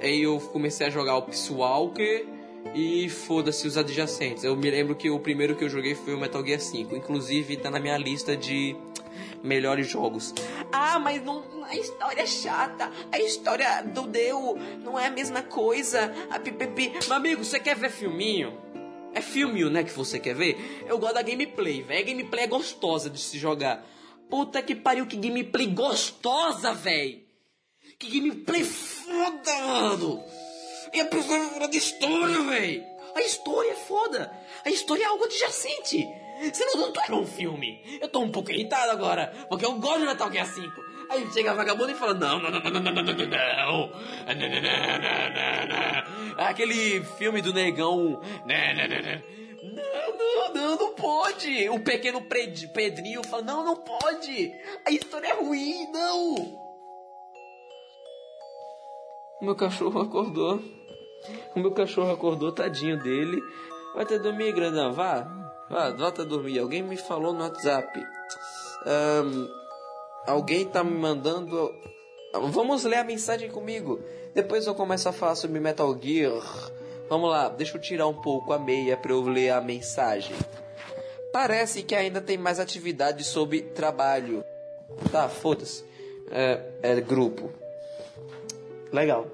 Aí 0.01 0.23
eu 0.23 0.39
comecei 0.39 0.87
a 0.87 0.89
jogar 0.89 1.17
o 1.17 1.21
Peace 1.21 1.53
Walker 1.53 2.34
e 2.75 3.07
foda-se 3.07 3.65
os 3.65 3.77
adjacentes. 3.77 4.43
Eu 4.43 4.53
me 4.53 4.69
lembro 4.69 4.95
que 4.95 5.09
o 5.09 5.17
primeiro 5.17 5.55
que 5.55 5.63
eu 5.63 5.69
joguei 5.69 5.95
foi 5.95 6.13
o 6.13 6.19
Metal 6.19 6.45
Gear 6.45 6.59
5. 6.59 6.93
Inclusive 6.93 7.55
tá 7.55 7.71
na 7.71 7.79
minha 7.79 7.97
lista 7.97 8.35
de 8.35 8.75
melhores 9.41 9.87
jogos. 9.87 10.33
Ah, 10.73 10.99
mas 10.99 11.23
não, 11.23 11.41
a 11.63 11.73
história 11.73 12.21
é 12.21 12.25
chata. 12.25 12.91
A 13.13 13.17
história 13.17 13.81
do 13.81 14.01
Deu 14.01 14.57
não 14.83 14.99
é 14.99 15.07
a 15.07 15.09
mesma 15.09 15.41
coisa. 15.41 16.13
A 16.29 16.37
pipipi. 16.37 16.91
Meu 17.07 17.15
amigo, 17.15 17.45
você 17.45 17.61
quer 17.61 17.77
ver 17.77 17.89
filminho? 17.89 18.53
É 19.13 19.21
filminho, 19.21 19.69
né, 19.69 19.81
que 19.81 19.93
você 19.93 20.19
quer 20.19 20.35
ver? 20.35 20.83
Eu 20.85 20.99
gosto 20.99 21.13
da 21.13 21.21
gameplay, 21.21 21.81
velho. 21.81 22.01
A 22.01 22.05
gameplay 22.05 22.43
é 22.43 22.47
gostosa 22.47 23.09
de 23.09 23.21
se 23.21 23.39
jogar. 23.39 23.87
Puta 24.29 24.61
que 24.61 24.75
pariu, 24.75 25.05
que 25.05 25.15
gameplay 25.15 25.67
gostosa, 25.67 26.73
velho. 26.73 27.23
Que 27.97 28.19
gameplay 28.19 28.65
foda, 28.65 29.53
mano. 29.65 30.21
E 30.93 30.99
a 30.99 31.05
pessoa 31.05 31.39
vai 31.39 31.49
falar 31.49 31.67
de 31.67 31.77
história, 31.77 32.41
velho. 32.41 32.85
A 33.15 33.21
história 33.21 33.71
é 33.71 33.75
foda. 33.75 34.31
A 34.65 34.69
história 34.69 35.03
é 35.03 35.05
algo 35.05 35.23
adjacente. 35.23 36.05
Senão 36.53 36.91
não 36.91 37.01
era 37.01 37.15
um 37.15 37.25
filme. 37.25 37.81
Eu 38.01 38.09
tô 38.09 38.19
um 38.19 38.29
pouco 38.29 38.51
irritado 38.51 38.91
agora, 38.91 39.33
porque 39.47 39.65
eu 39.65 39.73
gosto 39.75 39.99
de 39.99 40.05
Metal 40.05 40.31
Gear 40.31 40.45
5. 40.45 40.95
Aí 41.09 41.31
chega 41.31 41.51
a 41.51 41.53
vagabundo 41.53 41.91
e 41.91 41.95
fala: 41.95 42.13
Não, 42.13 42.39
não, 42.39 42.51
não, 42.51 42.59
não, 42.59 42.71
não, 42.71 42.81
não, 42.81 42.91
não, 42.91 43.03
não, 43.03 43.13
não, 43.13 43.15
não, 43.15 43.55
não, 46.37 46.45
Aquele 46.45 47.03
filme 47.17 47.41
do 47.41 47.53
negão. 47.53 48.21
Não, 49.63 50.17
não, 50.17 50.53
não, 50.53 50.75
não 50.77 50.93
pode. 50.93 51.69
O 51.69 51.79
pequeno 51.79 52.21
Pedrinho 52.21 53.23
fala: 53.23 53.43
Não, 53.43 53.63
não 53.63 53.75
pode. 53.77 54.53
A 54.85 54.91
história 54.91 55.27
é 55.27 55.33
ruim, 55.33 55.87
não. 55.91 56.64
Meu 59.45 59.55
cachorro 59.55 60.01
acordou. 60.01 60.59
O 61.55 61.59
meu 61.59 61.71
cachorro 61.71 62.11
acordou, 62.11 62.51
tadinho 62.51 62.97
dele. 62.97 63.39
Vai 63.93 64.03
até 64.03 64.17
dormir, 64.17 64.51
grandão, 64.53 64.91
vá. 64.91 65.21
Vá, 65.69 65.91
volta 65.91 66.23
a 66.23 66.25
dormir. 66.25 66.57
Alguém 66.57 66.81
me 66.81 66.97
falou 66.97 67.31
no 67.31 67.43
WhatsApp. 67.43 68.03
Um, 68.87 69.47
alguém 70.25 70.65
tá 70.65 70.83
me 70.83 70.97
mandando. 70.97 71.71
Vamos 72.33 72.83
ler 72.85 72.97
a 72.97 73.03
mensagem 73.03 73.51
comigo. 73.51 73.99
Depois 74.33 74.65
eu 74.65 74.73
começo 74.73 75.07
a 75.07 75.13
falar 75.13 75.35
sobre 75.35 75.59
Metal 75.59 75.95
Gear. 76.01 76.41
Vamos 77.07 77.29
lá, 77.29 77.47
deixa 77.47 77.77
eu 77.77 77.81
tirar 77.81 78.07
um 78.07 78.19
pouco 78.19 78.51
a 78.51 78.57
meia 78.57 78.97
para 78.97 79.11
eu 79.11 79.21
ler 79.21 79.51
a 79.51 79.61
mensagem. 79.61 80.35
Parece 81.31 81.83
que 81.83 81.93
ainda 81.93 82.19
tem 82.19 82.35
mais 82.35 82.59
atividade 82.59 83.23
sobre 83.23 83.61
trabalho. 83.61 84.43
Tá, 85.11 85.29
foda-se. 85.29 85.85
É, 86.31 86.63
é 86.81 86.99
grupo. 86.99 87.51
Legal 88.95 89.27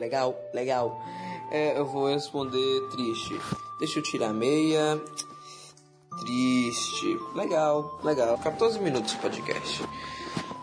legal, 0.00 0.34
legal. 0.52 1.02
É, 1.50 1.78
eu 1.78 1.84
vou 1.84 2.08
responder 2.08 2.88
triste. 2.90 3.38
Deixa 3.78 3.98
eu 3.98 4.02
tirar 4.02 4.32
meia. 4.32 5.00
Triste. 6.20 7.18
Legal, 7.34 8.00
legal. 8.02 8.38
14 8.38 8.80
minutos 8.80 9.12
de 9.12 9.18
podcast. 9.18 9.84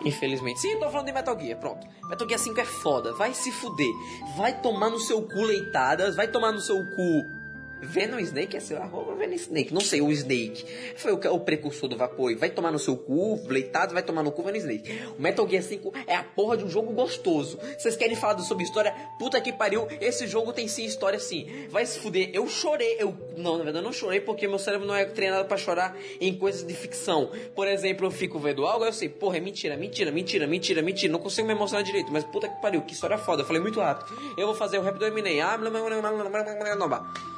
Infelizmente. 0.04 0.60
Sim, 0.60 0.80
tô 0.80 0.90
falando 0.90 1.08
de 1.08 1.14
Metal 1.14 1.40
Gear, 1.40 1.60
pronto. 1.60 1.88
Metal 2.10 2.28
Gear 2.28 2.40
5 2.40 2.60
é 2.60 2.66
foda. 2.66 3.14
Vai 3.14 3.34
se 3.34 3.52
fuder. 3.52 3.94
Vai 4.36 4.62
tomar 4.62 4.90
no 4.90 5.00
seu 5.00 5.22
cu 5.22 5.42
leitadas. 5.42 6.16
Vai 6.16 6.28
tomar 6.28 6.52
no 6.52 6.60
seu 6.60 6.78
cu. 6.78 7.37
Venom 7.82 8.20
Snake 8.20 8.58
é 8.58 8.60
seu 8.60 8.82
arroba 8.82 9.16
Venom 9.16 9.36
Snake. 9.36 9.74
Não 9.74 9.82
sei, 9.82 10.02
o 10.02 10.12
Snake. 10.12 10.66
Foi 10.96 11.12
o, 11.12 11.34
o 11.34 11.40
precursor 11.40 11.90
do 11.90 11.98
vapor. 11.98 12.36
Vai 12.36 12.50
tomar 12.50 12.72
no 12.72 12.80
seu 12.80 12.98
cu, 12.98 13.38
Bleitado 13.38 13.94
vai 13.94 14.04
tomar 14.04 14.24
no 14.24 14.32
cu 14.32 14.44
Venom 14.44 14.58
Snake. 14.58 15.00
O 15.18 15.22
Metal 15.22 15.48
Gear 15.48 15.64
5 15.64 15.94
é 16.08 16.16
a 16.16 16.24
porra 16.24 16.58
de 16.58 16.64
um 16.64 16.70
jogo 16.70 16.92
gostoso. 16.94 17.60
Vocês 17.78 17.96
querem 17.96 18.16
falar 18.16 18.40
sobre 18.40 18.64
história? 18.64 18.94
Puta 19.20 19.40
que 19.40 19.52
pariu, 19.52 19.88
esse 20.02 20.28
jogo 20.28 20.54
tem 20.54 20.68
sim 20.68 20.86
história 20.86 21.20
sim. 21.20 21.68
Vai 21.70 21.86
se 21.86 22.00
fuder. 22.00 22.30
Eu 22.34 22.48
chorei. 22.48 22.98
Eu, 23.00 23.16
não, 23.38 23.58
na 23.58 23.64
verdade 23.64 23.78
eu 23.78 23.84
não 23.84 23.94
chorei 23.94 24.20
porque 24.20 24.48
meu 24.48 24.60
cérebro 24.60 24.88
não 24.88 24.96
é 24.96 25.06
treinado 25.06 25.48
para 25.48 25.58
chorar 25.58 25.96
em 26.20 26.36
coisas 26.38 26.66
de 26.66 26.74
ficção. 26.74 27.32
Por 27.56 27.68
exemplo, 27.68 28.06
eu 28.08 28.12
fico 28.12 28.40
vendo 28.40 28.66
algo, 28.66 28.86
eu 28.86 28.94
sei, 28.94 29.10
porra, 29.10 29.38
é 29.38 29.40
mentira, 29.40 29.78
mentira, 29.78 30.12
mentira, 30.12 30.48
mentira, 30.48 30.82
mentira. 30.82 31.12
Não 31.12 31.20
consigo 31.20 31.48
me 31.48 31.54
emocionar 31.54 31.84
direito, 31.84 32.12
mas 32.12 32.24
puta 32.24 32.48
que 32.48 32.62
pariu, 32.62 32.82
que 32.82 32.94
história 32.94 33.18
foda. 33.18 33.42
Eu 33.42 33.46
falei 33.46 33.62
muito 33.62 33.80
rápido. 33.80 34.16
Eu 34.38 34.48
vou 34.48 34.56
fazer 34.56 34.78
o 34.78 34.82
rap 34.82 34.98
do 34.98 35.06
Eminem. 35.06 35.42
Ah, 35.42 35.58
blá, 35.58 35.70
blá, 35.70 35.82
blá, 35.82 36.02
blá, 36.02 36.12
blá, 36.12 36.44
blá, 36.44 36.76
blá, 36.76 36.88
blá. 36.88 37.37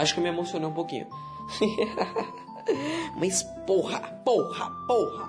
Acho 0.00 0.14
que 0.14 0.20
eu 0.20 0.22
me 0.24 0.30
emocionei 0.30 0.66
um 0.66 0.72
pouquinho. 0.72 1.06
Mas 3.20 3.42
porra, 3.66 4.00
porra, 4.24 4.70
porra. 4.86 5.28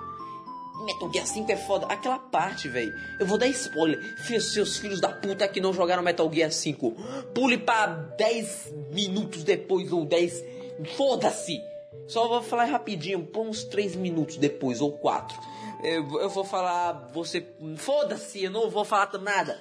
Metal 0.86 1.12
Gear 1.12 1.26
5 1.26 1.52
é 1.52 1.56
foda. 1.56 1.86
Aquela 1.86 2.18
parte, 2.18 2.68
velho. 2.68 2.90
Eu 3.20 3.26
vou 3.26 3.36
dar 3.36 3.48
spoiler. 3.48 4.00
Fiz 4.24 4.54
seus 4.54 4.78
filhos 4.78 4.98
da 4.98 5.10
puta 5.10 5.46
que 5.46 5.60
não 5.60 5.74
jogaram 5.74 6.02
Metal 6.02 6.32
Gear 6.32 6.50
5. 6.50 6.90
Pule 7.34 7.58
pra 7.58 7.84
10 7.86 8.72
minutos 8.92 9.44
depois 9.44 9.92
ou 9.92 10.06
10. 10.06 10.42
Foda-se. 10.96 11.60
Só 12.08 12.26
vou 12.26 12.42
falar 12.42 12.64
rapidinho, 12.64 13.26
por 13.26 13.46
uns 13.46 13.64
3 13.64 13.94
minutos 13.94 14.38
depois 14.38 14.80
ou 14.80 14.92
4. 14.92 15.38
Eu, 15.84 16.18
eu 16.18 16.30
vou 16.30 16.44
falar. 16.44 17.10
Você. 17.12 17.46
Foda-se, 17.76 18.42
eu 18.42 18.50
não 18.50 18.70
vou 18.70 18.86
falar 18.86 19.12
nada. 19.20 19.60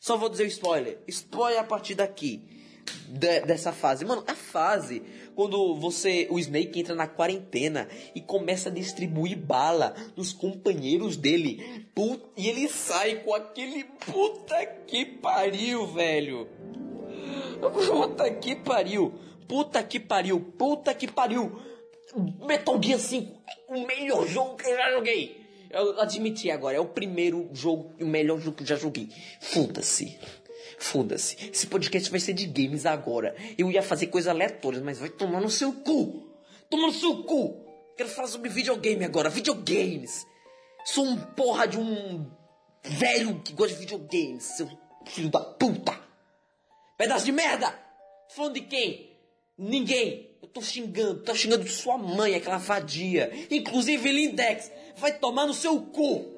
Só 0.00 0.16
vou 0.16 0.28
dizer 0.28 0.42
o 0.42 0.48
spoiler. 0.48 0.98
Spoiler 1.06 1.60
a 1.60 1.64
partir 1.64 1.94
daqui 1.94 2.53
de, 3.08 3.40
dessa 3.40 3.72
fase. 3.72 4.04
Mano, 4.04 4.24
a 4.26 4.34
fase 4.34 5.02
quando 5.34 5.74
você, 5.74 6.28
o 6.30 6.38
Snake 6.38 6.78
entra 6.78 6.94
na 6.94 7.06
quarentena 7.06 7.88
e 8.14 8.20
começa 8.20 8.68
a 8.68 8.72
distribuir 8.72 9.36
bala 9.36 9.94
nos 10.16 10.32
companheiros 10.32 11.16
dele. 11.16 11.86
E 12.36 12.48
ele 12.48 12.68
sai 12.68 13.16
com 13.16 13.34
aquele 13.34 13.84
puta 13.84 14.64
que 14.86 15.04
pariu, 15.04 15.86
velho. 15.88 16.48
Puta 17.60 18.30
que 18.30 18.54
pariu. 18.54 19.14
Puta 19.48 19.82
que 19.82 19.98
pariu. 19.98 20.40
Puta 20.40 20.92
que 20.92 21.08
pariu. 21.08 21.60
Metal 22.46 22.80
Gear 22.82 23.00
5 23.00 23.42
é 23.46 23.74
o 23.74 23.86
melhor 23.86 24.26
jogo 24.26 24.56
que 24.56 24.68
eu 24.68 24.76
já 24.76 24.90
joguei. 24.92 25.44
Eu 25.70 26.00
admiti 26.00 26.50
agora, 26.50 26.76
é 26.76 26.80
o 26.80 26.86
primeiro 26.86 27.48
jogo, 27.52 27.92
o 28.00 28.06
melhor 28.06 28.38
jogo 28.38 28.58
que 28.58 28.62
eu 28.62 28.66
já 28.66 28.76
joguei. 28.76 29.08
Foda-se. 29.40 30.16
Foda-se. 30.78 31.50
Esse 31.50 31.66
podcast 31.66 32.10
vai 32.10 32.20
ser 32.20 32.32
de 32.32 32.46
games 32.46 32.86
agora. 32.86 33.34
Eu 33.56 33.70
ia 33.70 33.82
fazer 33.82 34.08
coisas 34.08 34.28
aleatórias, 34.28 34.82
mas 34.82 34.98
vai 34.98 35.08
tomar 35.08 35.40
no 35.40 35.50
seu 35.50 35.72
cu. 35.72 36.28
Toma 36.68 36.88
no 36.88 36.92
seu 36.92 37.22
cu. 37.24 37.64
Quero 37.96 38.08
falar 38.08 38.28
sobre 38.28 38.48
videogame 38.48 39.04
agora. 39.04 39.30
Videogames. 39.30 40.26
Sou 40.84 41.04
um 41.04 41.16
porra 41.16 41.66
de 41.66 41.78
um 41.78 42.30
velho 42.82 43.40
que 43.40 43.52
gosta 43.52 43.74
de 43.74 43.80
videogames. 43.80 44.44
Seu 44.44 44.68
filho 45.06 45.30
da 45.30 45.40
puta. 45.40 45.98
Pedaço 46.96 47.24
de 47.24 47.32
merda. 47.32 47.78
Falando 48.28 48.54
de 48.54 48.62
quem? 48.62 49.16
Ninguém. 49.56 50.36
Eu 50.42 50.48
tô 50.48 50.60
xingando. 50.60 51.22
Tô 51.22 51.34
xingando 51.34 51.66
sua 51.68 51.96
mãe, 51.96 52.34
aquela 52.34 52.58
vadia. 52.58 53.32
Inclusive 53.50 54.10
Lindex. 54.10 54.70
Vai 54.96 55.16
tomar 55.18 55.46
no 55.46 55.54
seu 55.54 55.80
cu. 55.80 56.34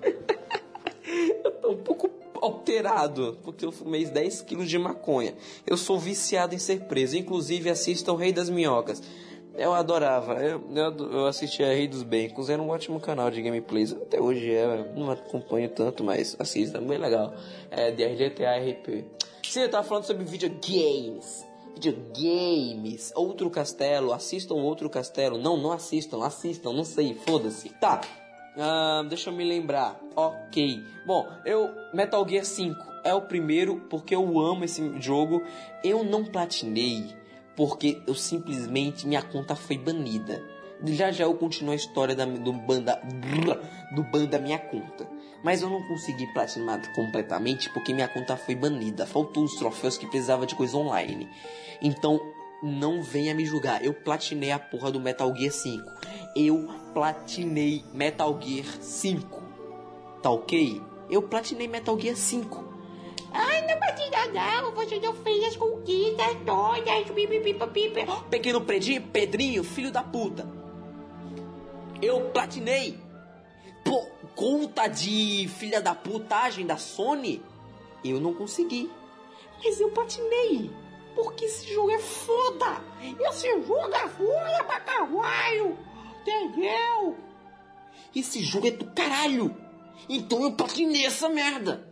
eu 1.44 1.52
tô 1.60 1.72
um 1.72 1.82
pouco 1.82 2.19
alterado, 2.40 3.38
porque 3.42 3.64
eu 3.64 3.72
fumei 3.72 4.04
10 4.04 4.42
quilos 4.42 4.68
de 4.68 4.78
maconha. 4.78 5.34
Eu 5.66 5.76
sou 5.76 5.98
viciado 5.98 6.54
em 6.54 6.58
ser 6.58 6.80
preso. 6.84 7.16
Inclusive, 7.16 7.70
assista 7.70 8.12
o 8.12 8.16
Rei 8.16 8.32
das 8.32 8.48
Minhocas. 8.48 9.02
Eu 9.54 9.74
adorava, 9.74 10.34
eu, 10.34 10.62
eu, 10.74 11.12
eu 11.12 11.26
assistia 11.26 11.66
Rei 11.66 11.88
dos 11.88 12.02
Bacons, 12.02 12.48
era 12.48 12.62
um 12.62 12.70
ótimo 12.70 13.00
canal 13.00 13.30
de 13.30 13.42
gameplays. 13.42 13.92
Até 13.92 14.20
hoje 14.20 14.50
é, 14.50 14.92
não 14.96 15.10
acompanho 15.10 15.68
tanto, 15.68 16.04
mas 16.04 16.36
assista, 16.38 16.80
bem 16.80 16.98
legal. 16.98 17.34
É 17.70 17.90
de 17.90 18.08
GTA 18.08 18.56
RP. 18.56 19.04
Sim, 19.42 19.60
eu 19.60 19.70
tava 19.70 19.86
falando 19.86 20.04
sobre 20.04 20.24
videogames. 20.24 21.44
Videogames, 21.74 23.12
outro 23.14 23.50
castelo, 23.50 24.12
assistam 24.12 24.54
outro 24.54 24.88
castelo. 24.88 25.36
Não, 25.36 25.56
não 25.56 25.72
assistam, 25.72 26.24
assistam, 26.24 26.72
não 26.72 26.84
sei, 26.84 27.14
foda-se. 27.14 27.70
Tá, 27.80 28.00
ah, 28.56 29.04
deixa 29.08 29.30
eu 29.30 29.34
me 29.34 29.44
lembrar. 29.44 30.00
Ok. 30.16 30.84
Bom, 31.06 31.28
eu. 31.44 31.70
Metal 31.92 32.26
Gear 32.28 32.44
5 32.44 32.76
é 33.04 33.14
o 33.14 33.22
primeiro 33.22 33.76
porque 33.88 34.14
eu 34.14 34.38
amo 34.38 34.64
esse 34.64 35.00
jogo. 35.00 35.42
Eu 35.82 36.04
não 36.04 36.24
platinei 36.24 37.04
porque 37.56 38.02
eu 38.06 38.14
simplesmente. 38.14 39.06
Minha 39.06 39.22
conta 39.22 39.54
foi 39.54 39.78
banida. 39.78 40.42
Já 40.84 41.10
já 41.10 41.24
eu 41.24 41.34
continuo 41.34 41.72
a 41.72 41.76
história 41.76 42.14
da, 42.14 42.24
do 42.24 42.52
banda. 42.52 43.00
Do 43.94 44.02
banda 44.04 44.38
minha 44.38 44.58
conta. 44.58 45.08
Mas 45.42 45.62
eu 45.62 45.70
não 45.70 45.82
consegui 45.88 46.26
platinar 46.32 46.80
completamente 46.94 47.70
porque 47.70 47.94
minha 47.94 48.08
conta 48.08 48.36
foi 48.36 48.54
banida. 48.54 49.06
Faltou 49.06 49.44
os 49.44 49.54
troféus 49.56 49.96
que 49.96 50.06
precisava 50.06 50.46
de 50.46 50.54
coisa 50.54 50.76
online. 50.76 51.28
Então, 51.82 52.20
não 52.62 53.02
venha 53.02 53.34
me 53.34 53.44
julgar. 53.44 53.84
Eu 53.84 53.94
platinei 53.94 54.52
a 54.52 54.58
porra 54.58 54.90
do 54.90 55.00
Metal 55.00 55.34
Gear 55.34 55.52
5. 55.52 55.90
Eu 56.36 56.68
platinei 56.92 57.84
Metal 57.92 58.38
Gear 58.40 58.66
5. 58.80 59.39
Tá 60.22 60.30
ok? 60.30 60.82
Eu 61.08 61.22
platinei 61.22 61.66
Metal 61.66 61.98
Gear 61.98 62.16
5. 62.16 62.64
Ai, 63.32 63.66
não 63.66 63.78
platina 63.78 64.26
não, 64.32 64.72
você 64.72 64.98
não 64.98 65.14
fez 65.14 65.44
as 65.44 65.56
conquistas 65.56 66.36
todas. 66.44 67.10
Pipi, 67.10 67.56
Pequeno 68.28 68.60
Pedrinho, 68.60 69.02
Pedrinho, 69.02 69.64
filho 69.64 69.90
da 69.90 70.02
puta. 70.02 70.48
Eu 72.02 72.30
platinei. 72.30 72.98
Por 73.84 74.08
conta 74.34 74.86
de 74.86 75.48
filha 75.58 75.80
da 75.80 75.94
putagem 75.94 76.66
da 76.66 76.76
Sony, 76.76 77.42
eu 78.04 78.20
não 78.20 78.34
consegui. 78.34 78.90
Mas 79.62 79.80
eu 79.80 79.90
platinei. 79.90 80.70
Porque 81.14 81.44
esse 81.44 81.72
jogo 81.72 81.90
é 81.90 81.98
foda. 81.98 82.82
Esse 83.28 83.48
jogo 83.48 83.94
é 83.94 84.08
foda 84.08 84.64
pra 84.64 84.80
caralho. 84.80 85.76
Entendeu? 86.20 87.16
Esse 88.14 88.42
jogo 88.42 88.66
é 88.68 88.70
do 88.70 88.86
caralho. 88.86 89.54
Então 90.12 90.42
eu 90.42 90.50
patinei 90.50 91.06
essa 91.06 91.28
merda. 91.28 91.88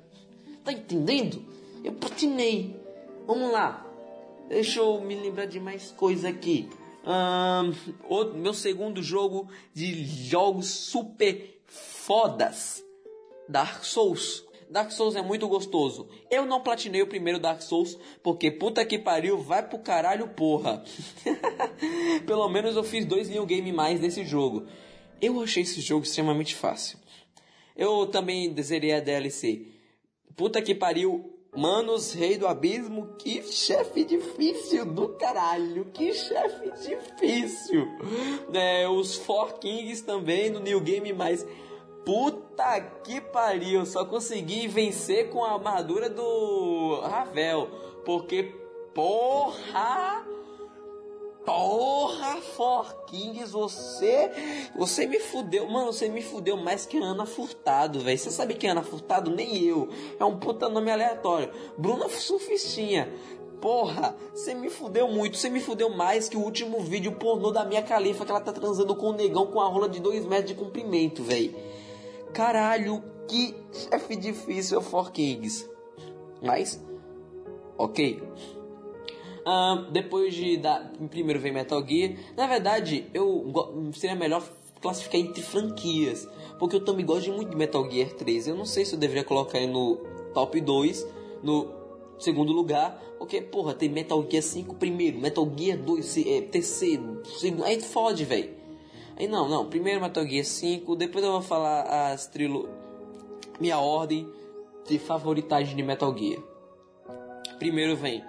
Tá 0.64 0.72
entendendo? 0.72 1.44
Eu 1.85 1.92
patinei. 1.92 2.74
Vamos 3.24 3.52
lá. 3.52 3.87
Deixa 4.48 4.81
eu 4.81 5.00
me 5.00 5.14
lembrar 5.14 5.46
de 5.46 5.61
mais 5.61 5.92
coisa 5.92 6.28
aqui. 6.28 6.68
Um, 7.04 7.72
o 8.12 8.24
meu 8.35 8.52
segundo 8.52 9.00
jogo 9.00 9.48
de 9.72 10.04
jogos 10.04 10.66
super 10.66 11.61
fodas. 11.64 12.85
Dark 13.48 13.85
Souls. 13.85 14.44
Dark 14.68 14.90
Souls 14.90 15.14
é 15.14 15.22
muito 15.22 15.46
gostoso. 15.46 16.09
Eu 16.28 16.44
não 16.44 16.61
platinei 16.61 17.00
o 17.02 17.07
primeiro 17.07 17.38
Dark 17.38 17.62
Souls 17.62 17.96
porque 18.20 18.50
puta 18.50 18.85
que 18.85 18.98
pariu, 18.98 19.38
vai 19.38 19.62
pro 19.62 19.78
caralho, 19.78 20.26
porra. 20.31 20.83
Pelo 22.26 22.48
menos 22.48 22.74
eu 22.74 22.83
fiz 22.83 23.07
dois 23.07 23.28
new 23.28 23.46
game 23.46 23.72
mais 23.72 24.00
desse 24.00 24.24
jogo. 24.24 24.66
Eu 25.20 25.40
achei 25.40 25.62
esse 25.62 25.81
jogo 25.81 26.04
extremamente 26.04 26.57
fácil. 26.57 26.98
Eu 27.78 28.06
também 28.06 28.54
zerei 28.60 28.92
a 28.92 29.00
DLC. 29.00 29.62
Puta 30.36 30.60
que 30.60 30.74
pariu, 30.74 31.32
Manos, 31.56 32.12
Rei 32.12 32.36
do 32.36 32.46
Abismo, 32.46 33.14
que 33.18 33.42
chefe 33.44 34.04
difícil 34.04 34.84
do 34.84 35.10
caralho, 35.10 35.86
que 35.94 36.12
chefe 36.12 36.70
difícil. 36.86 37.86
É, 38.52 38.88
os 38.88 39.14
Four 39.14 39.60
Kings 39.60 40.04
também 40.04 40.50
no 40.50 40.60
New 40.60 40.80
Game 40.80 41.12
mais 41.12 41.46
Puta 42.04 42.80
que 43.04 43.20
pariu, 43.20 43.84
só 43.84 44.02
consegui 44.02 44.66
vencer 44.66 45.28
com 45.28 45.44
a 45.44 45.52
armadura 45.52 46.08
do 46.08 47.00
Ravel, 47.02 47.68
porque 48.02 48.44
porra, 48.94 50.24
porra, 51.48 52.42
Forkings, 52.42 53.50
você, 53.52 54.30
você 54.76 55.06
me 55.06 55.18
fudeu, 55.18 55.66
mano, 55.66 55.90
você 55.90 56.06
me 56.06 56.20
fudeu 56.20 56.58
mais 56.58 56.84
que 56.84 56.98
Ana 56.98 57.24
Furtado, 57.24 58.00
velho. 58.00 58.18
Você 58.18 58.30
sabe 58.30 58.52
quem 58.52 58.68
é 58.68 58.72
Ana 58.72 58.82
Furtado? 58.82 59.30
Nem 59.30 59.64
eu. 59.64 59.88
É 60.20 60.24
um 60.26 60.38
puta 60.38 60.68
nome 60.68 60.90
aleatório. 60.90 61.50
Bruna 61.78 62.06
Surfistinha. 62.11 63.11
Porra, 63.62 64.14
você 64.34 64.52
me 64.52 64.68
fudeu 64.68 65.08
muito, 65.08 65.38
você 65.38 65.48
me 65.48 65.58
fudeu 65.58 65.88
mais 65.88 66.28
que 66.28 66.37
o 66.37 66.40
último 66.40 66.80
vídeo 66.80 67.12
pornô 67.12 67.50
da 67.50 67.64
minha 67.64 67.82
califa 67.82 68.26
que 68.26 68.30
ela 68.30 68.42
tá 68.42 68.52
transando 68.52 68.94
com 68.94 69.08
um 69.08 69.14
negão 69.14 69.46
com 69.46 69.58
a 69.58 69.66
rola 69.66 69.88
de 69.88 70.00
2 70.00 70.26
metros 70.26 70.48
de 70.48 70.54
comprimento, 70.54 71.24
velho. 71.24 71.56
Caralho, 72.34 73.02
que 73.26 73.56
chefe 73.72 74.16
difícil 74.16 74.76
é 74.76 74.80
o 74.80 74.84
Four 74.84 75.11
Kings. 75.11 75.68
Mas, 76.42 76.78
ok. 77.78 78.22
Um, 79.48 79.90
depois 79.92 80.34
de 80.34 80.56
dar. 80.58 80.92
Primeiro 81.08 81.40
vem 81.40 81.52
Metal 81.52 81.82
Gear. 81.87 82.12
Na 82.37 82.46
verdade, 82.46 83.06
eu 83.14 83.50
seria 83.94 84.14
melhor 84.16 84.42
classificar 84.82 85.20
entre 85.20 85.42
franquias. 85.42 86.28
Porque 86.58 86.76
eu 86.76 86.84
também 86.84 87.06
gosto 87.06 87.32
muito 87.32 87.50
de 87.50 87.56
Metal 87.56 87.88
Gear 87.90 88.11
3. 88.11 88.48
Eu 88.48 88.56
não 88.56 88.66
sei 88.66 88.84
se 88.84 88.92
eu 88.94 88.98
deveria 88.98 89.24
colocar 89.24 89.58
ele 89.58 89.72
no 89.72 89.96
top 90.34 90.61
2, 90.61 91.06
no 91.42 91.72
segundo 92.18 92.52
lugar, 92.52 93.00
porque, 93.16 93.40
porra, 93.40 93.72
tem 93.74 93.88
Metal 93.88 94.22
Gear 94.28 94.42
5 94.42 94.74
primeiro, 94.74 95.18
Metal 95.18 95.48
Gear 95.56 95.78
2 95.78 96.04
se- 96.04 96.28
é, 96.28 96.40
terceiro, 96.42 97.22
segundo, 97.38 97.64
aí 97.64 97.80
fode, 97.80 98.24
velho. 98.24 98.50
Aí 99.16 99.28
não, 99.28 99.48
não, 99.48 99.66
primeiro 99.66 100.00
Metal 100.00 100.26
Gear 100.26 100.44
5, 100.44 100.96
depois 100.96 101.24
eu 101.24 101.30
vou 101.30 101.40
falar 101.42 101.82
as 102.12 102.26
trilo... 102.26 102.68
minha 103.61 103.78
ordem 103.78 104.28
de 104.88 104.98
favoritagem 104.98 105.76
de 105.76 105.82
Metal 105.82 106.12
Gear. 106.18 106.42
Primeiro 107.58 107.96
vem. 107.96 108.22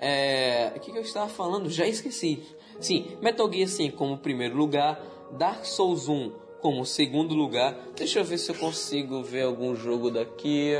É... 0.00 0.72
O 0.74 0.80
que, 0.80 0.90
que 0.90 0.98
eu 0.98 1.02
estava 1.02 1.28
falando? 1.28 1.68
Já 1.68 1.86
esqueci. 1.86 2.42
Sim, 2.80 3.18
Metal 3.20 3.52
Gear 3.52 3.68
5 3.68 3.96
como 3.96 4.16
primeiro 4.18 4.56
lugar. 4.56 5.00
Dark 5.32 5.64
Souls 5.64 6.08
1 6.08 6.32
como 6.60 6.84
segundo 6.86 7.34
lugar. 7.34 7.76
Deixa 7.94 8.18
eu 8.18 8.24
ver 8.24 8.38
se 8.38 8.50
eu 8.50 8.54
consigo 8.54 9.22
ver 9.22 9.42
algum 9.42 9.76
jogo 9.76 10.10
daqui. 10.10 10.72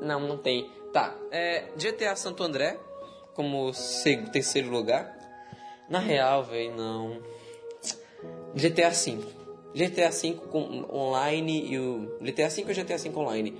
Não, 0.00 0.20
não 0.20 0.38
tem. 0.38 0.70
Tá, 0.92 1.14
é 1.30 1.64
GTA 1.76 2.14
Santo 2.16 2.42
André 2.42 2.78
como 3.34 3.70
terceiro 4.32 4.70
lugar. 4.70 5.14
Na 5.88 5.98
real, 5.98 6.44
velho, 6.44 6.74
não. 6.74 7.20
GTA 8.54 8.90
V. 8.90 9.18
GTA 9.74 10.10
V 10.10 10.40
online 10.90 11.72
e 11.72 11.78
o. 11.78 12.18
GTA 12.20 12.48
V 12.48 12.64
ou 12.66 12.74
GTA 12.74 12.96
V 12.96 13.10
online? 13.14 13.56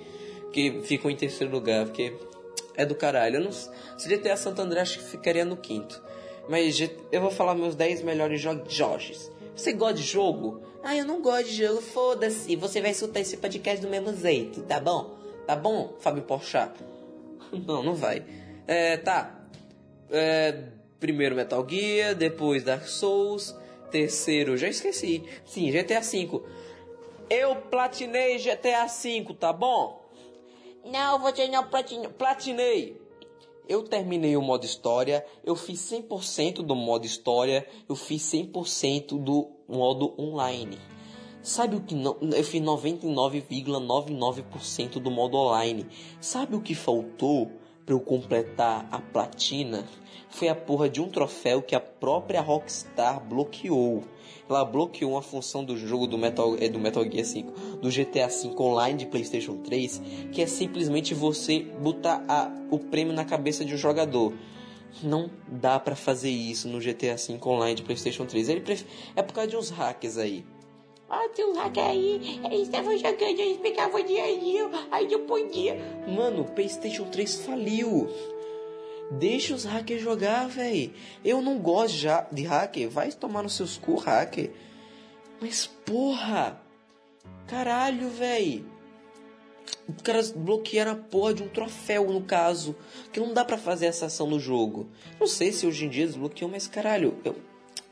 Que 0.53 0.81
ficou 0.83 1.11
em 1.11 1.17
terceiro 1.17 1.53
lugar, 1.53 1.85
porque 1.85 2.17
é 2.77 2.85
do 2.85 2.95
caralho. 2.95 3.37
Eu 3.37 3.45
não... 3.45 3.53
Se 3.53 4.09
GTA 4.09 4.37
Santo 4.37 4.61
André 4.63 4.81
acho 4.81 4.99
que 4.99 5.05
ficaria 5.05 5.45
no 5.45 5.57
quinto. 5.57 6.03
Mas 6.49 6.79
eu 7.11 7.21
vou 7.21 7.31
falar 7.31 7.55
meus 7.55 7.75
10 7.75 8.03
melhores 8.03 8.41
jo- 8.41 8.63
jogos. 8.69 9.31
Você 9.55 9.73
gosta 9.73 9.95
de 9.95 10.03
jogo? 10.03 10.61
Ah, 10.83 10.95
eu 10.97 11.05
não 11.05 11.21
gosto 11.21 11.47
de 11.49 11.57
jogo, 11.67 11.81
foda-se. 11.81 12.55
Você 12.57 12.81
vai 12.81 12.91
escutar 12.93 13.21
esse 13.21 13.37
podcast 13.37 13.85
do 13.85 13.91
mesmo 13.91 14.15
jeito, 14.15 14.63
tá 14.63 14.79
bom? 14.79 15.17
Tá 15.47 15.57
bom, 15.57 15.95
Fábio 16.01 16.23
Porchat? 16.23 16.73
Não, 17.67 17.83
não 17.83 17.95
vai. 17.95 18.25
É, 18.67 18.97
tá. 18.97 19.41
É, 20.11 20.65
primeiro 20.99 21.37
Metal 21.37 21.65
Gear, 21.69 22.15
depois 22.15 22.65
Dark 22.65 22.85
Souls, 22.87 23.55
terceiro, 23.91 24.57
já 24.57 24.69
esqueci. 24.69 25.23
Sim, 25.45 25.71
GTA 25.71 26.01
V. 26.01 26.43
Eu 27.31 27.57
platinei 27.57 28.39
GTA 28.39 28.87
V, 28.87 29.35
tá 29.39 29.53
bom? 29.53 30.06
Não, 30.91 31.19
você 31.19 31.47
não 31.49 31.69
platina. 31.69 32.09
Platinei. 32.09 33.05
Eu 33.69 33.83
terminei 33.83 34.37
o 34.37 34.43
modo 34.43 34.65
história, 34.65 35.27
eu 35.45 35.57
fiz 35.57 35.81
100% 35.91 36.63
do 36.63 36.77
modo 36.77 37.05
história, 37.05 37.67
eu 37.89 37.97
fiz 37.97 38.23
100% 38.23 39.21
do 39.21 39.49
modo 39.69 40.15
online. 40.17 40.79
Sabe 41.43 41.75
o 41.75 41.81
que 41.81 41.97
não, 41.97 42.17
eu 42.21 42.45
fiz 42.45 42.63
99,99% 42.63 45.01
do 45.01 45.11
modo 45.11 45.37
online. 45.37 45.85
Sabe 46.21 46.55
o 46.55 46.61
que 46.61 46.77
faltou 46.77 47.51
para 47.85 47.93
eu 47.93 47.99
completar 48.01 48.87
a 48.91 49.01
platina? 49.01 49.85
Foi 50.29 50.49
a 50.49 50.55
porra 50.55 50.89
de 50.89 51.01
um 51.01 51.09
troféu 51.09 51.61
que 51.61 51.75
a 51.75 51.81
própria 51.81 52.41
Rockstar 52.41 53.21
bloqueou. 53.25 54.05
Ela 54.49 54.65
bloqueou 54.65 55.13
uma 55.13 55.23
função 55.23 55.65
do 55.65 55.77
jogo 55.77 56.07
do 56.07 56.17
Metal, 56.17 56.57
é, 56.61 56.69
do 56.69 56.79
Metal 56.79 57.03
Gear 57.05 57.25
5, 57.25 57.53
do 57.81 57.89
GTA 57.91 58.29
5 58.29 58.63
online 58.63 58.99
de 58.99 59.07
PlayStation 59.07 59.57
3, 59.57 60.01
que 60.33 60.41
é 60.41 60.47
simplesmente 60.47 61.15
você 61.15 61.61
botar 61.61 62.25
a, 62.29 62.51
o 62.71 62.79
prêmio 62.79 63.13
na 63.13 63.25
cabeça 63.25 63.65
de 63.65 63.75
um 63.75 63.79
jogador. 63.79 64.33
Não 65.03 65.31
dá 65.49 65.79
pra 65.79 65.97
fazer 65.97 66.31
isso 66.31 66.69
no 66.69 66.79
GTA 66.79 67.19
5 67.19 67.49
online 67.49 67.75
de 67.75 67.83
PlayStation 67.83 68.25
3. 68.25 68.49
Ele 68.49 68.61
pref... 68.61 68.85
É 69.15 69.23
por 69.23 69.35
causa 69.35 69.51
de 69.51 69.57
uns 69.57 69.71
hackers 69.71 70.17
aí. 70.17 70.45
Ah, 71.09 71.29
tem 71.35 71.45
um 71.45 71.55
hack 71.55 71.79
aí. 71.79 72.41
Eles 72.45 72.63
estavam 72.63 72.97
jogando, 72.97 73.23
eles 73.23 73.59
pegavam 73.59 74.03
dinheirinho, 74.03 74.71
aí 74.91 75.07
não 75.07 75.21
podia. 75.21 75.77
Mano, 76.09 76.45
PlayStation 76.45 77.05
3 77.05 77.43
faliu. 77.43 78.09
Deixa 79.11 79.55
os 79.55 79.65
hackers 79.65 80.03
jogar, 80.03 80.49
véi. 80.49 80.93
Eu 81.25 81.41
não 81.41 81.59
gosto 81.59 81.97
já 81.97 82.27
de 82.33 82.43
hacker. 82.43 82.91
Vai 82.91 83.13
tomar 83.13 83.43
nos 83.43 83.55
seus 83.55 83.79
cu, 83.79 83.97
hacker. 83.97 84.51
Mas 85.41 85.67
porra! 85.67 86.61
Caralho, 87.47 88.11
véi. 88.11 88.65
Os 89.89 90.03
caras 90.03 90.33
bloquearam 90.33 90.93
a 90.93 90.97
porra 90.97 91.35
de 91.35 91.43
um 91.43 91.49
troféu, 91.49 92.13
no 92.13 92.23
caso. 92.23 92.75
Que 93.13 93.21
não 93.21 93.33
dá 93.33 93.45
pra 93.45 93.57
fazer 93.57 93.87
essa 93.87 94.07
ação 94.07 94.27
no 94.27 94.41
jogo. 94.41 94.89
Não 95.21 95.27
sei 95.27 95.53
se 95.53 95.67
hoje 95.67 95.85
em 95.85 95.89
dia 95.89 96.05
eles 96.05 96.17
bloqueiam, 96.17 96.51
mas 96.51 96.67
caralho, 96.67 97.17
eu... 97.25 97.37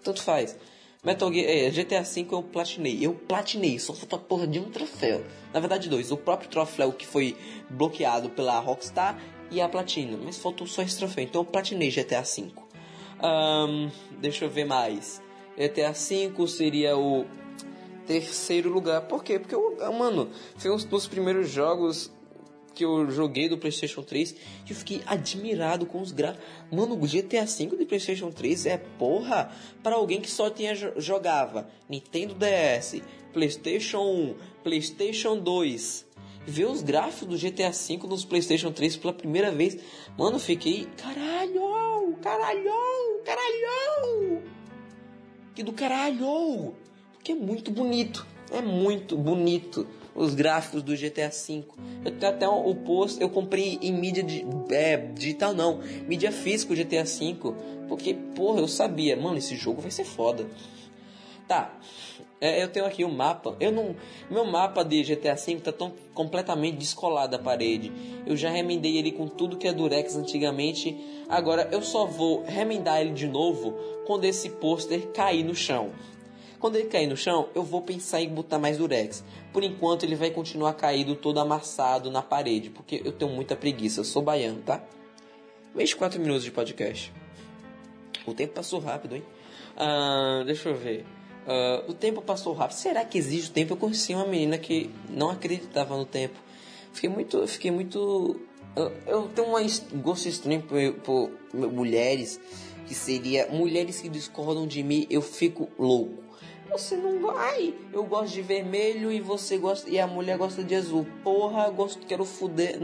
tanto 0.03 0.22
faz. 0.22 0.57
Metal 1.05 1.31
Gear, 1.31 1.46
é, 1.46 1.70
GTA 1.70 2.03
V 2.03 2.27
eu 2.33 2.42
platinei. 2.42 2.98
Eu 3.03 3.14
platinei, 3.14 3.79
só 3.79 3.92
faltou 3.92 4.18
a 4.18 4.22
porra 4.22 4.46
de 4.46 4.59
um 4.59 4.70
troféu. 4.70 5.22
Na 5.53 5.61
verdade, 5.61 5.88
dois. 5.88 6.11
O 6.11 6.16
próprio 6.16 6.48
troféu 6.48 6.92
que 6.92 7.07
foi 7.07 7.37
bloqueado 7.68 8.31
pela 8.31 8.59
Rockstar 8.59 9.20
e 9.55 9.61
a 9.61 9.69
platina. 9.69 10.19
Mas 10.23 10.38
faltou 10.38 10.67
só 10.67 10.83
esse 10.83 10.99
troféu. 10.99 11.25
Então 11.25 11.40
eu 11.43 11.45
platinei 11.45 11.90
GTA 11.90 12.23
V. 12.23 12.53
Ahn, 13.21 13.90
deixa 14.19 14.45
eu 14.45 14.51
ver 14.51 14.64
mais. 14.64 15.23
GTA 15.57 15.93
V 15.93 16.47
seria 16.49 16.97
o 16.97 17.25
terceiro 18.07 18.71
lugar. 18.71 19.03
Por 19.03 19.23
quê? 19.23 19.38
Porque, 19.38 19.55
eu, 19.55 19.77
mano, 19.93 20.29
foi 20.57 20.71
um 20.71 20.77
dos 20.77 21.07
primeiros 21.07 21.49
jogos 21.51 22.12
que 22.75 22.85
eu 22.85 23.09
joguei 23.09 23.49
do 23.49 23.57
PlayStation 23.57 24.03
3 24.03 24.33
e 24.67 24.71
eu 24.71 24.75
fiquei 24.77 25.01
admirado 25.07 25.87
com 25.87 26.01
os 26.03 26.11
gráficos. 26.11 26.45
Mano, 26.73 26.95
o 26.95 27.07
GTA 27.07 27.45
V 27.47 27.77
de 27.79 27.85
PlayStation 27.87 28.33
3 28.33 28.67
é 28.67 28.79
porra 28.99 29.51
para 29.81 29.95
alguém 29.95 30.21
que 30.21 30.29
só 30.31 30.51
tinha 30.51 30.75
jo- 30.75 30.93
jogava 30.97 31.69
Nintendo 31.88 32.35
DS, 32.35 33.01
PlayStation 33.33 34.01
1, 34.03 34.35
PlayStation 34.64 35.38
2. 35.38 36.04
Ver 36.47 36.67
os 36.67 36.83
gráficos 36.83 37.29
do 37.29 37.37
GTA 37.39 37.71
V 37.71 38.07
nos 38.07 38.25
PlayStation 38.25 38.71
3 38.71 38.97
pela 38.97 39.13
primeira 39.13 39.51
vez, 39.51 39.79
mano, 40.17 40.39
fiquei 40.39 40.87
caralho, 40.97 42.17
caralho, 42.23 42.71
caralho. 43.25 44.43
Que 45.55 45.63
do 45.63 45.73
caralho! 45.73 46.75
Porque 47.13 47.33
é 47.33 47.35
muito 47.35 47.71
bonito. 47.71 48.27
É 48.51 48.61
muito 48.61 49.17
bonito 49.17 49.87
os 50.15 50.35
gráficos 50.35 50.83
do 50.83 50.95
GTA 50.95 51.31
V. 51.31 51.65
Eu 52.05 52.13
tenho 52.13 52.33
até 52.33 52.49
o 52.49 52.75
post, 52.75 53.21
eu 53.21 53.29
comprei 53.29 53.79
em 53.83 53.93
mídia 53.93 54.23
de, 54.23 54.47
é, 54.71 54.97
digital 54.97 55.53
não, 55.55 55.81
mídia 56.07 56.31
física 56.31 56.73
o 56.73 56.77
GTA 56.77 57.05
V, 57.05 57.55
porque 57.89 58.15
porra, 58.35 58.61
eu 58.61 58.69
sabia, 58.69 59.17
mano, 59.17 59.39
esse 59.39 59.57
jogo 59.57 59.81
vai 59.81 59.91
ser 59.91 60.05
foda. 60.05 60.47
Tá. 61.47 61.73
É, 62.41 62.63
eu 62.63 62.69
tenho 62.69 62.87
aqui 62.87 63.05
o 63.05 63.09
mapa. 63.09 63.57
Eu 63.61 63.71
não, 63.73 63.97
meu 64.31 64.45
mapa 64.45 64.83
de 64.85 65.03
GTA 65.03 65.35
V 65.35 65.57
tá 65.57 65.73
tão 65.73 65.93
completamente 66.15 66.77
descolado 66.77 67.33
da 67.33 67.39
parede. 67.39 67.93
Eu 68.27 68.37
já 68.37 68.51
remendei 68.51 68.97
ele 68.97 69.13
com 69.13 69.29
tudo 69.29 69.57
que 69.57 69.69
é 69.69 69.73
Durex 69.73 70.17
antigamente. 70.17 70.97
Agora 71.29 71.69
eu 71.73 71.83
só 71.83 72.07
vou 72.07 72.43
remendar 72.45 73.01
ele 73.01 73.13
de 73.13 73.27
novo 73.27 73.73
quando 74.07 74.25
esse 74.25 74.51
pôster 74.51 75.09
cair 75.09 75.43
no 75.43 75.55
chão. 75.55 75.93
Quando 76.65 76.77
ele 76.77 76.89
cair 76.89 77.07
no 77.07 77.17
chão, 77.17 77.49
eu 77.55 77.63
vou 77.63 77.83
pensar 77.83 78.23
em 78.23 78.29
botar 78.31 78.59
mais 78.59 78.79
durex. 78.79 79.23
Por 79.53 79.63
enquanto, 79.63 80.03
ele 80.03 80.15
vai 80.15 80.31
continuar 80.31 80.73
caído 80.73 81.15
todo 81.15 81.39
amassado 81.39 82.11
na 82.11 82.23
parede, 82.23 82.71
porque 82.71 83.03
eu 83.05 83.13
tenho 83.13 83.31
muita 83.31 83.55
preguiça. 83.55 84.01
Eu 84.01 84.05
sou 84.05 84.23
baiano, 84.23 84.63
tá? 84.63 84.83
24 85.75 86.19
minutos 86.19 86.43
de 86.43 86.51
podcast. 86.51 87.13
O 88.27 88.33
tempo 88.33 88.55
passou 88.55 88.81
rápido, 88.81 89.17
hein? 89.17 89.23
Ah, 89.77 90.43
deixa 90.47 90.71
eu 90.71 90.75
ver. 90.75 91.05
Ah, 91.47 91.85
o 91.89 91.95
tempo 91.95 92.23
passou 92.23 92.53
rápido. 92.55 92.77
Será 92.77 93.05
que 93.05 93.19
existe 93.19 93.51
o 93.51 93.53
tempo? 93.53 93.73
Eu 93.75 93.77
conheci 93.77 94.15
uma 94.15 94.27
menina 94.27 94.59
que 94.59 94.91
não 95.09 95.31
acreditava 95.31 95.97
no 95.97 96.05
tempo. 96.05 96.39
Fiquei 96.93 97.11
muito. 97.11 97.47
Fiquei 97.47 97.71
muito. 97.71 98.41
Eu, 98.77 98.93
eu 99.07 99.29
tenho 99.29 99.49
um 99.49 100.01
gosto 100.01 100.29
estranho 100.29 100.63
por, 100.63 100.93
por 101.03 101.31
mulheres 101.71 102.41
que 102.87 102.95
seria 102.95 103.47
mulheres 103.49 104.01
que 104.01 104.09
discordam 104.09 104.67
de 104.67 104.83
mim. 104.83 105.07
Eu 105.09 105.23
fico 105.23 105.69
louco. 105.79 106.23
Você 106.71 106.97
não 106.97 107.21
vai. 107.21 107.75
Eu 107.93 108.05
gosto 108.05 108.33
de 108.33 108.43
vermelho 108.43 109.13
e 109.13 109.21
você 109.21 109.57
gosta 109.59 109.89
e 109.89 110.01
a 110.01 110.07
mulher 110.07 110.37
gosta 110.37 110.65
de 110.65 110.75
azul. 110.75 111.07
Porra, 111.23 111.69
gosto, 111.71 112.05
quero 112.07 112.25
fuder. 112.25 112.79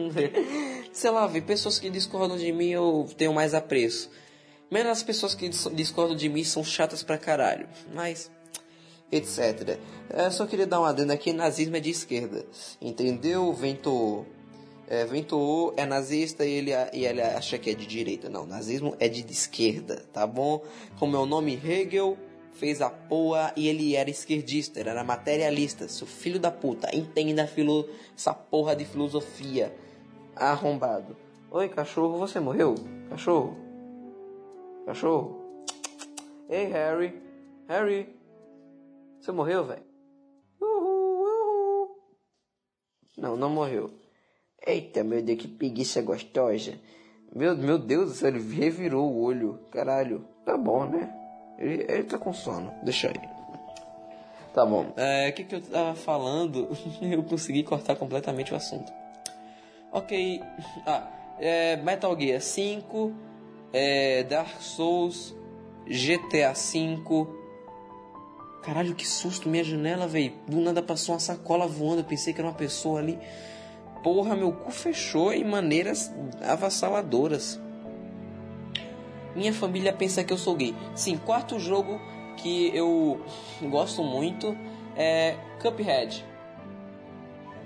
Sei 0.92 1.11
lá, 1.11 1.29
pessoas 1.29 1.79
que 1.79 1.90
discordam 1.90 2.37
de 2.37 2.53
mim 2.53 2.68
eu 2.68 3.09
tenho 3.16 3.33
mais 3.33 3.53
apreço. 3.55 4.11
Menos 4.70 4.92
as 4.92 5.03
pessoas 5.03 5.35
que 5.35 5.49
dis- 5.49 5.68
discordam 5.73 6.14
de 6.14 6.29
mim 6.29 6.44
são 6.44 6.62
chatas 6.62 7.03
pra 7.03 7.18
caralho. 7.18 7.68
Mas 7.92 8.31
etc. 9.11 9.79
Eu 10.09 10.31
só 10.31 10.46
queria 10.46 10.66
dar 10.66 10.81
uma 10.81 10.90
adenda 10.90 11.14
aqui, 11.14 11.33
nazismo 11.33 11.77
é 11.77 11.81
de 11.81 11.90
esquerda. 11.90 12.44
Entendeu? 12.81 13.53
Vento 13.53 14.27
é, 14.90 15.05
Vento 15.05 15.73
é 15.77 15.87
nazista 15.87 16.44
e 16.44 16.51
ele, 16.51 16.73
e 16.92 17.07
ele 17.07 17.23
acha 17.23 17.57
que 17.57 17.70
é 17.70 17.75
de 17.75 17.87
direita. 17.87 18.29
Não, 18.29 18.44
nazismo 18.44 18.96
é 18.99 19.09
de 19.09 19.25
esquerda, 19.31 20.05
tá 20.12 20.27
bom? 20.27 20.64
Como 20.99 21.16
é 21.16 21.18
o 21.20 21.27
nome 21.27 21.55
Hegel, 21.55 22.18
fez 22.55 22.83
a 22.83 22.90
porra 22.90 23.53
e 23.57 23.68
ele 23.68 23.94
era 23.94 24.11
esquerdista, 24.11 24.81
ele 24.81 24.88
era 24.88 25.05
materialista. 25.05 25.87
Seu 25.87 26.09
filho 26.09 26.40
da 26.40 26.51
puta, 26.51 26.90
entenda 26.92 27.46
filo, 27.46 27.88
essa 28.16 28.35
porra 28.35 28.75
de 28.75 28.85
filosofia. 28.85 29.73
Arrombado. 30.35 31.16
Oi, 31.53 31.68
cachorro, 31.68 32.18
você 32.18 32.40
morreu? 32.40 32.75
Cachorro? 33.11 33.57
Cachorro? 34.87 35.40
Ei, 36.49 36.66
Harry. 36.66 37.23
Harry. 37.68 38.19
Você 39.20 39.33
morreu, 39.33 39.66
velho? 39.66 39.85
Uhul, 40.61 41.20
uhul. 41.20 41.88
Não, 43.18 43.37
não 43.37 43.50
morreu. 43.50 43.90
Eita, 44.66 45.04
meu 45.04 45.22
Deus, 45.22 45.38
que 45.38 45.48
preguiça 45.48 46.00
gostosa. 46.00 46.78
Meu, 47.35 47.56
meu 47.56 47.78
Deus 47.78 48.11
do 48.11 48.14
céu, 48.16 48.28
ele 48.28 48.54
revirou 48.54 49.11
o 49.11 49.22
olho. 49.22 49.61
Caralho. 49.70 50.26
Tá 50.44 50.56
bom, 50.56 50.87
né? 50.87 51.14
Ele, 51.59 51.85
ele 51.87 52.04
tá 52.04 52.18
com 52.18 52.33
sono. 52.33 52.72
Deixa 52.83 53.09
aí. 53.09 53.20
Tá 54.54 54.64
bom. 54.64 54.92
É, 54.96 55.28
o 55.28 55.33
que, 55.35 55.44
que 55.44 55.54
eu 55.54 55.61
tava 55.61 55.94
falando? 55.94 56.68
eu 57.02 57.22
consegui 57.22 57.62
cortar 57.62 57.96
completamente 57.96 58.52
o 58.54 58.56
assunto. 58.56 58.90
Ok. 59.92 60.40
Ah, 60.87 61.09
é, 61.38 61.76
Metal 61.76 62.18
Gear 62.18 62.40
5, 62.40 63.12
é, 63.72 64.22
Dark 64.24 64.61
Souls, 64.61 65.35
GTA 65.87 66.54
5. 66.54 67.39
Caralho, 68.62 68.94
que 68.94 69.07
susto, 69.07 69.49
minha 69.49 69.64
janela, 69.64 70.07
velho. 70.07 70.35
Do 70.46 70.61
nada 70.61 70.83
passou 70.83 71.14
uma 71.14 71.20
sacola 71.20 71.66
voando, 71.66 72.01
eu 72.01 72.05
pensei 72.05 72.35
que 72.35 72.40
era 72.40 72.49
uma 72.49 72.55
pessoa 72.55 73.01
ali. 73.01 73.18
Porra, 74.03 74.37
meu 74.37 74.53
cu 74.53 74.70
fechou 74.70 75.33
em 75.33 75.44
maneiras 75.44 76.12
avassaladoras. 76.42 77.61
Minha 79.35 79.53
família 79.53 79.92
pensa 79.92 80.25
que 80.25 80.33
eu 80.33 80.38
sou 80.38 80.55
gay. 80.57 80.75
Sim, 80.94 81.16
quarto 81.16 81.59
jogo 81.59 82.01
que 82.37 82.70
eu 82.75 83.20
gosto 83.62 84.03
muito 84.03 84.57
é 84.96 85.37
Cuphead. 85.62 86.25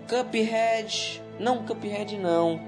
Cuphead. 0.08 1.22
Não, 1.40 1.64
Cuphead 1.64 2.18
não. 2.18 2.60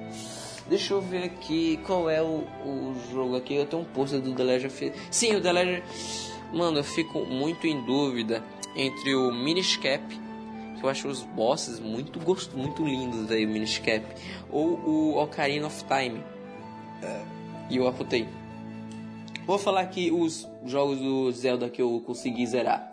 Deixa 0.69 0.95
eu 0.95 1.01
ver 1.01 1.25
aqui 1.25 1.77
qual 1.87 2.11
é 2.11 2.21
o, 2.21 2.45
o 2.65 2.95
jogo 3.13 3.37
aqui. 3.37 3.55
Eu 3.55 3.67
tenho 3.67 3.83
um 3.83 3.85
pôster 3.85 4.21
do 4.21 4.35
The 4.35 4.43
Legend 4.43 4.67
of... 4.67 4.93
Sim, 5.11 5.37
o 5.37 5.41
The 5.41 5.53
Legend... 5.53 5.83
Mano, 6.53 6.79
eu 6.79 6.85
fico 6.85 7.21
muito 7.27 7.67
em 7.67 7.85
dúvida 7.85 8.43
entre 8.75 9.15
o 9.15 9.33
Minish 9.33 9.77
Cap, 9.77 10.03
que 10.79 10.85
eu 10.85 10.89
acho 10.89 11.09
os 11.09 11.23
bosses 11.23 11.81
muito 11.81 12.21
gosto, 12.21 12.57
muito 12.57 12.85
lindos 12.85 13.31
aí, 13.31 13.45
o 13.45 13.49
Minish 13.49 13.79
Cap, 13.79 14.05
ou 14.51 14.79
o 14.79 15.23
Ocarina 15.23 15.67
of 15.67 15.85
Time. 15.85 16.23
E 17.69 17.77
eu 17.77 17.87
aputei. 17.87 18.27
Vou 19.47 19.59
falar 19.59 19.81
aqui 19.83 20.11
os 20.11 20.49
jogos 20.65 20.99
do 20.99 21.31
Zelda 21.33 21.69
que 21.69 21.81
eu 21.81 22.03
consegui 22.05 22.47
zerar. 22.47 22.93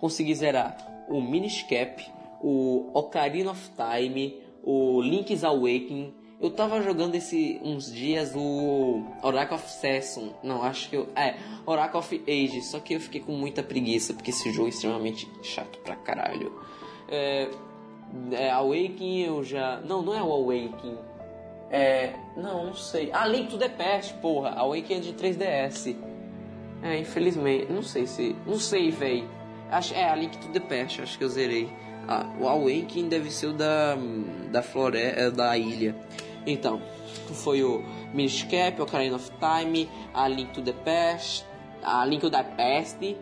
Consegui 0.00 0.34
zerar 0.34 0.76
o 1.08 1.20
Minish 1.20 1.62
Cap, 1.62 2.04
o 2.40 2.90
Ocarina 2.94 3.50
of 3.50 3.70
Time, 3.70 4.40
o 4.62 5.00
Link's 5.00 5.44
Awakening. 5.44 6.12
Eu 6.40 6.50
tava 6.50 6.82
jogando 6.82 7.14
esse 7.14 7.60
uns 7.62 7.92
dias 7.92 8.32
o 8.34 9.04
Oracle 9.22 9.56
of 9.56 9.70
Season. 9.70 10.34
Não, 10.42 10.62
acho 10.62 10.90
que 10.90 10.96
eu. 10.96 11.08
É, 11.14 11.36
Oracle 11.64 11.98
of 11.98 12.22
Age. 12.26 12.62
Só 12.62 12.80
que 12.80 12.94
eu 12.94 13.00
fiquei 13.00 13.20
com 13.20 13.32
muita 13.32 13.62
preguiça, 13.62 14.12
porque 14.12 14.30
esse 14.30 14.50
jogo 14.52 14.66
é 14.66 14.70
extremamente 14.70 15.30
chato 15.42 15.78
pra 15.78 15.96
caralho. 15.96 16.52
É, 17.08 17.48
é, 18.32 18.50
Awakening 18.50 19.22
eu 19.22 19.44
já. 19.44 19.80
Não, 19.80 20.02
não 20.02 20.14
é 20.14 20.22
o 20.22 20.32
Awakening. 20.32 20.98
É. 21.70 22.12
Não, 22.36 22.66
não 22.66 22.74
sei. 22.74 23.10
Ah, 23.12 23.26
Link 23.26 23.48
to 23.48 23.58
the 23.58 23.68
Past, 23.68 24.14
porra. 24.14 24.50
Awakening 24.50 24.98
é 24.98 25.00
de 25.00 25.12
3DS. 25.14 25.96
É, 26.82 26.98
infelizmente. 26.98 27.72
Não 27.72 27.82
sei 27.82 28.06
se. 28.06 28.36
Não 28.46 28.58
sei, 28.58 28.90
véi. 28.90 29.26
Acho, 29.70 29.94
é, 29.94 30.04
a 30.08 30.14
Link 30.14 30.36
to 30.38 30.48
the 30.48 30.60
Past, 30.60 31.02
acho 31.02 31.18
que 31.18 31.24
eu 31.24 31.28
zerei. 31.28 31.68
Ah, 32.06 32.26
o 32.38 32.46
Awakening 32.48 33.08
deve 33.08 33.30
ser 33.30 33.46
o 33.48 33.52
da. 33.52 33.96
Da 34.52 34.62
floresta. 34.62 35.30
Da 35.30 35.56
ilha. 35.56 35.96
Então, 36.46 36.80
foi 37.42 37.62
o 37.64 37.82
Minish 38.12 38.42
Cap, 38.44 38.80
Ocarina 38.82 39.16
of 39.16 39.30
Time, 39.40 39.88
a 40.12 40.28
Link 40.28 40.52
to 40.52 40.60
the 40.62 40.72
Past, 40.72 41.44
a 41.82 42.04
Link 42.04 42.20
to 42.20 42.30
the 42.30 42.42
Past, 42.42 43.16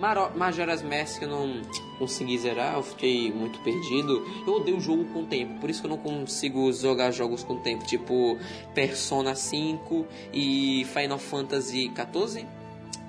Maro- 0.00 0.32
Majora's 0.36 0.82
Mask 0.82 1.22
eu 1.22 1.28
não 1.28 1.62
consegui 2.00 2.36
zerar, 2.36 2.74
eu 2.74 2.82
fiquei 2.82 3.30
muito 3.32 3.60
perdido. 3.60 4.24
Eu 4.44 4.54
odeio 4.54 4.80
jogo 4.80 5.04
com 5.12 5.24
tempo, 5.24 5.60
por 5.60 5.70
isso 5.70 5.80
que 5.80 5.86
eu 5.86 5.90
não 5.90 5.98
consigo 5.98 6.72
jogar 6.72 7.12
jogos 7.12 7.44
com 7.44 7.58
tempo, 7.58 7.84
tipo 7.84 8.36
Persona 8.74 9.36
5 9.36 10.04
e 10.32 10.84
Final 10.92 11.18
Fantasy 11.18 11.88
14. 11.90 12.44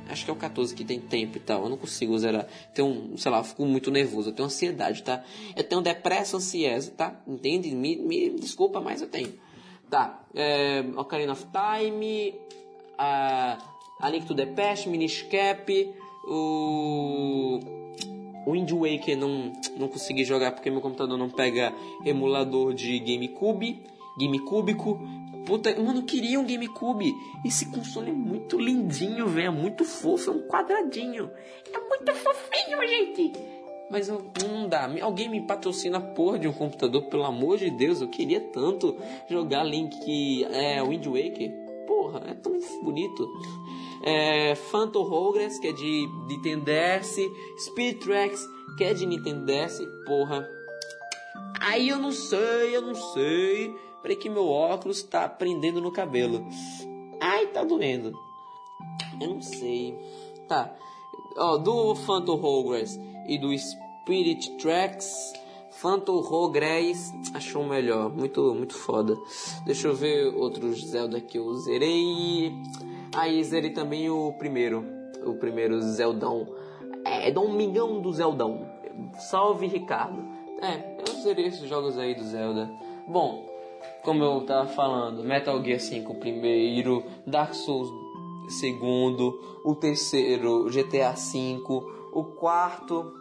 Acho 0.10 0.24
que 0.24 0.30
é 0.30 0.34
o 0.34 0.38
14 0.38 0.76
que 0.76 0.84
tem 0.84 1.00
tempo 1.00 1.38
e 1.38 1.39
tal. 1.39 1.63
Eu 1.63 1.70
não 1.70 1.78
consigo 1.78 2.18
zerar. 2.18 2.48
Tenho, 2.74 3.18
sei 3.18 3.32
lá, 3.32 3.44
fico 3.44 3.65
muito 3.65 3.89
nervoso. 3.89 4.30
Eu 4.30 4.34
tenho 4.34 4.46
ansiedade, 4.46 5.04
tá? 5.04 5.24
Eu 5.56 5.63
tenho 5.63 5.82
depressa 5.82 6.38
ansiosa, 6.38 6.91
tá? 6.91 7.20
Entende? 7.28 7.74
Me, 7.74 7.96
me 7.96 8.30
desculpa, 8.32 8.80
mas 8.80 9.02
eu 9.02 9.08
tenho. 9.08 9.34
Tá. 9.89 10.24
É, 10.34 10.84
Ocarina 10.96 11.34
of 11.34 11.46
Time. 11.46 12.36
A, 12.98 13.58
a 14.00 14.10
Link 14.10 14.26
to 14.26 14.36
the 14.36 14.46
Past, 14.46 14.88
Minish 14.88 15.24
Cap. 15.24 15.94
O. 16.28 17.60
Wind 18.48 18.72
Waker 18.72 19.18
não, 19.18 19.54
não 19.76 19.88
consegui 19.88 20.24
jogar 20.24 20.52
porque 20.52 20.70
meu 20.70 20.80
computador 20.80 21.18
não 21.18 21.30
pega 21.30 21.74
emulador 22.06 22.74
de 22.74 23.00
GameCube. 23.00 23.84
GameCúbico. 24.20 25.00
Puta, 25.45 25.73
mano, 25.79 26.03
queria 26.03 26.39
um 26.39 26.45
GameCube. 26.45 27.13
Esse 27.45 27.67
console 27.71 28.10
é 28.10 28.13
muito 28.13 28.58
lindinho, 28.60 29.27
velho. 29.27 29.47
É 29.47 29.51
muito 29.51 29.86
fofo, 29.86 30.31
é 30.31 30.34
um 30.34 30.47
quadradinho. 30.47 31.29
É 31.71 31.79
muito 31.79 32.13
fofinho, 32.15 32.88
gente. 32.88 33.34
Mas 33.89 34.10
eu- 34.10 34.31
não 34.43 34.67
dá. 34.67 34.89
Alguém 35.01 35.29
me 35.29 35.45
patrocina 35.45 35.99
a 35.99 36.01
porra 36.01 36.39
de 36.39 36.47
um 36.47 36.53
computador, 36.53 37.03
pelo 37.03 37.23
amor 37.23 37.58
de 37.58 37.69
Deus. 37.69 38.01
Eu 38.01 38.08
queria 38.10 38.41
tanto 38.41 38.95
jogar 39.29 39.63
Link 39.63 40.43
é, 40.45 40.81
Wind 40.84 41.05
Waker. 41.05 41.51
Porra, 41.86 42.23
é 42.27 42.34
tão 42.34 42.53
bonito. 42.84 43.27
É, 44.03 44.55
Phantom 44.55 45.03
Hourglass, 45.03 45.60
que 45.60 45.67
é 45.67 45.71
de 45.71 46.08
Nintendo 46.27 46.65
DS. 46.65 47.17
Speed 47.60 47.99
Tracks, 47.99 48.43
que 48.77 48.84
é 48.84 48.93
de 48.93 49.05
Nintendo 49.05 49.45
DS. 49.45 49.79
Porra. 50.05 50.49
Aí 51.62 51.88
eu 51.89 51.97
não 51.99 52.12
sei, 52.12 52.75
eu 52.75 52.81
não 52.81 52.95
sei. 52.95 53.73
Peraí 54.06 54.18
que 54.18 54.30
meu 54.30 54.48
óculos 54.48 55.02
tá 55.02 55.28
prendendo 55.28 55.82
no 55.82 55.91
cabelo. 55.91 56.46
Ai, 57.20 57.48
tá 57.48 57.63
doendo. 57.63 58.15
Eu 59.20 59.30
não 59.30 59.41
sei. 59.41 59.98
Tá. 60.48 60.72
Ó, 61.36 61.58
do 61.58 61.96
Phantom 61.96 62.39
Hourglass 62.39 63.00
e 63.28 63.39
do 63.39 63.50
Spirit 63.58 64.58
Tracks, 64.58 65.34
Phantom 65.72 66.18
Hourglass 66.18 67.15
achou 67.34 67.65
melhor. 67.65 68.15
Muito, 68.15 68.54
muito 68.54 68.76
foda. 68.76 69.18
Deixa 69.65 69.88
eu 69.88 69.96
ver 69.96 70.36
outros 70.36 70.86
Zelda 70.86 71.20
que 71.20 71.39
eu 71.39 71.52
zerei. 71.56 72.54
Aí 73.12 73.44
zerei 73.44 73.72
também 73.72 74.08
o 74.08 74.34
primeiro. 74.34 74.86
O 75.26 75.34
primeiro 75.34 75.82
Zeldão. 75.82 76.46
É, 77.04 77.32
Domingão 77.32 78.00
do 78.00 78.13
Zeldão. 78.13 78.70
Salve, 79.18 79.65
Ricardo. 79.65 80.24
É, 80.62 80.96
eu 81.10 81.24
zerei 81.24 81.48
esses 81.48 81.68
jogos 81.68 81.98
aí 81.98 82.13
do 82.13 82.24
Zelda. 82.24 82.70
Bom, 83.08 83.55
como 84.04 84.24
eu 84.24 84.41
tava 84.45 84.67
falando, 84.67 85.24
Metal 85.24 85.63
Gear 85.63 85.80
5 85.80 86.12
o 86.12 86.19
primeiro, 86.19 87.04
Dark 87.26 87.54
Souls 87.54 87.89
segundo, 88.50 89.62
o 89.63 89.76
terceiro 89.76 90.65
GTA 90.69 91.12
V, 91.12 91.62
o 92.13 92.24
quarto 92.24 93.13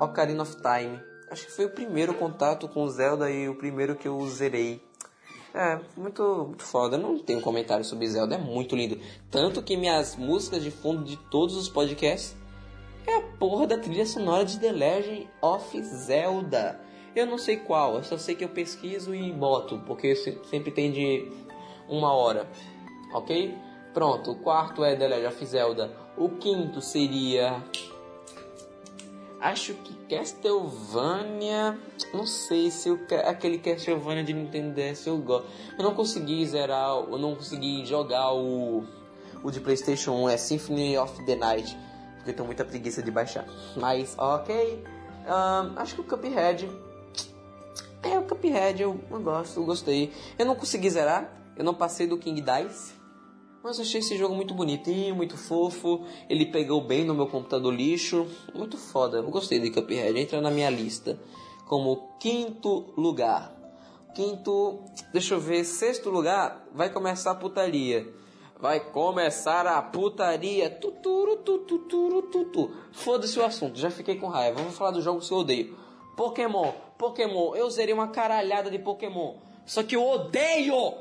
Ocarina 0.00 0.42
of 0.42 0.56
Time. 0.56 1.00
Acho 1.30 1.46
que 1.46 1.52
foi 1.52 1.66
o 1.66 1.70
primeiro 1.70 2.14
contato 2.14 2.68
com 2.68 2.86
Zelda 2.88 3.30
e 3.30 3.48
o 3.48 3.54
primeiro 3.54 3.96
que 3.96 4.08
eu 4.08 4.26
zerei. 4.26 4.82
É, 5.54 5.78
muito, 5.96 6.22
muito 6.46 6.64
foda. 6.64 6.96
Eu 6.96 7.00
não 7.00 7.18
tenho 7.18 7.40
comentário 7.40 7.84
sobre 7.84 8.08
Zelda, 8.08 8.34
é 8.34 8.38
muito 8.38 8.76
lindo. 8.76 8.98
Tanto 9.30 9.62
que 9.62 9.76
minhas 9.76 10.16
músicas 10.16 10.62
de 10.62 10.70
fundo 10.70 11.04
de 11.04 11.16
todos 11.16 11.56
os 11.56 11.68
podcasts 11.68 12.36
é 13.06 13.16
a 13.16 13.22
porra 13.38 13.66
da 13.66 13.78
trilha 13.78 14.06
sonora 14.06 14.44
de 14.44 14.58
The 14.58 14.72
Legend 14.72 15.30
of 15.40 15.82
Zelda. 15.82 16.80
Eu 17.14 17.26
não 17.26 17.38
sei 17.38 17.56
qual, 17.56 17.96
eu 17.96 18.04
só 18.04 18.16
sei 18.18 18.34
que 18.34 18.44
eu 18.44 18.48
pesquiso 18.48 19.14
e 19.14 19.32
boto, 19.32 19.78
porque 19.86 20.14
se- 20.14 20.38
sempre 20.50 20.70
tem 20.70 20.92
de 20.92 21.30
uma 21.88 22.12
hora, 22.12 22.46
ok? 23.12 23.54
Pronto, 23.94 24.32
o 24.32 24.36
quarto 24.36 24.84
é 24.84 24.94
The 24.94 25.08
Legend 25.08 25.26
of 25.34 25.46
Zelda. 25.46 25.90
O 26.16 26.28
quinto 26.30 26.80
seria. 26.80 27.62
Acho 29.40 29.72
que 29.74 29.94
Castlevania. 30.08 31.78
Não 32.12 32.26
sei 32.26 32.70
se 32.70 32.94
ca- 33.08 33.20
aquele 33.30 33.58
Castlevania 33.58 34.24
de 34.24 34.32
Nintendo 34.32 34.74
DS 34.74 35.06
eu 35.06 35.18
gosto. 35.18 35.46
Eu 35.78 35.84
não 35.84 35.94
consegui 35.94 36.44
zerar, 36.46 36.88
eu 37.08 37.18
não 37.18 37.34
consegui 37.36 37.84
jogar 37.86 38.32
o, 38.34 38.84
o 39.42 39.50
de 39.50 39.60
PlayStation 39.60 40.12
1, 40.24 40.28
é 40.30 40.36
Symphony 40.36 40.98
of 40.98 41.24
the 41.24 41.36
Night, 41.36 41.76
porque 42.16 42.30
eu 42.30 42.34
tenho 42.34 42.46
muita 42.46 42.64
preguiça 42.64 43.02
de 43.02 43.10
baixar. 43.10 43.46
Mas, 43.76 44.14
ok. 44.18 44.84
Ahn, 45.26 45.72
acho 45.76 45.94
que 45.94 46.00
o 46.00 46.04
Cuphead. 46.04 46.68
É, 48.02 48.18
o 48.18 48.22
Cuphead 48.22 48.82
eu, 48.82 49.00
eu 49.10 49.20
gosto, 49.20 49.60
eu 49.60 49.64
gostei. 49.64 50.12
Eu 50.38 50.46
não 50.46 50.54
consegui 50.54 50.88
zerar, 50.88 51.30
eu 51.56 51.64
não 51.64 51.74
passei 51.74 52.06
do 52.06 52.16
King 52.16 52.40
Dice. 52.40 52.98
Mas 53.62 53.80
achei 53.80 54.00
esse 54.00 54.16
jogo 54.16 54.34
muito 54.34 54.54
bonitinho, 54.54 55.16
muito 55.16 55.36
fofo. 55.36 56.04
Ele 56.28 56.46
pegou 56.46 56.80
bem 56.80 57.04
no 57.04 57.12
meu 57.12 57.26
computador 57.26 57.74
lixo. 57.74 58.26
Muito 58.54 58.76
foda. 58.78 59.18
Eu 59.18 59.30
gostei 59.30 59.58
de 59.58 59.70
Cuphead. 59.70 60.18
Entra 60.18 60.40
na 60.40 60.50
minha 60.50 60.70
lista. 60.70 61.18
Como 61.66 62.08
quinto 62.20 62.92
lugar. 62.96 63.52
Quinto. 64.14 64.84
Deixa 65.12 65.34
eu 65.34 65.40
ver. 65.40 65.64
Sexto 65.64 66.08
lugar. 66.08 66.66
Vai 66.72 66.90
começar 66.90 67.32
a 67.32 67.34
putaria. 67.34 68.08
Vai 68.60 68.78
começar 68.78 69.66
a 69.66 69.82
putaria. 69.82 70.70
Tuturu, 70.70 71.38
tuturu, 71.38 72.22
tutu. 72.22 72.70
Foda-se 72.92 73.38
o 73.40 73.44
assunto. 73.44 73.78
Já 73.78 73.90
fiquei 73.90 74.16
com 74.16 74.28
raiva. 74.28 74.60
Vamos 74.60 74.78
falar 74.78 74.92
dos 74.92 75.02
jogos 75.02 75.26
que 75.26 75.34
eu 75.34 75.38
odeio. 75.38 75.87
Pokémon. 76.18 76.72
Pokémon. 76.98 77.54
Eu 77.54 77.70
zerei 77.70 77.94
uma 77.94 78.08
caralhada 78.08 78.68
de 78.68 78.78
Pokémon. 78.80 79.36
Só 79.64 79.84
que 79.84 79.94
eu 79.94 80.04
odeio 80.04 80.94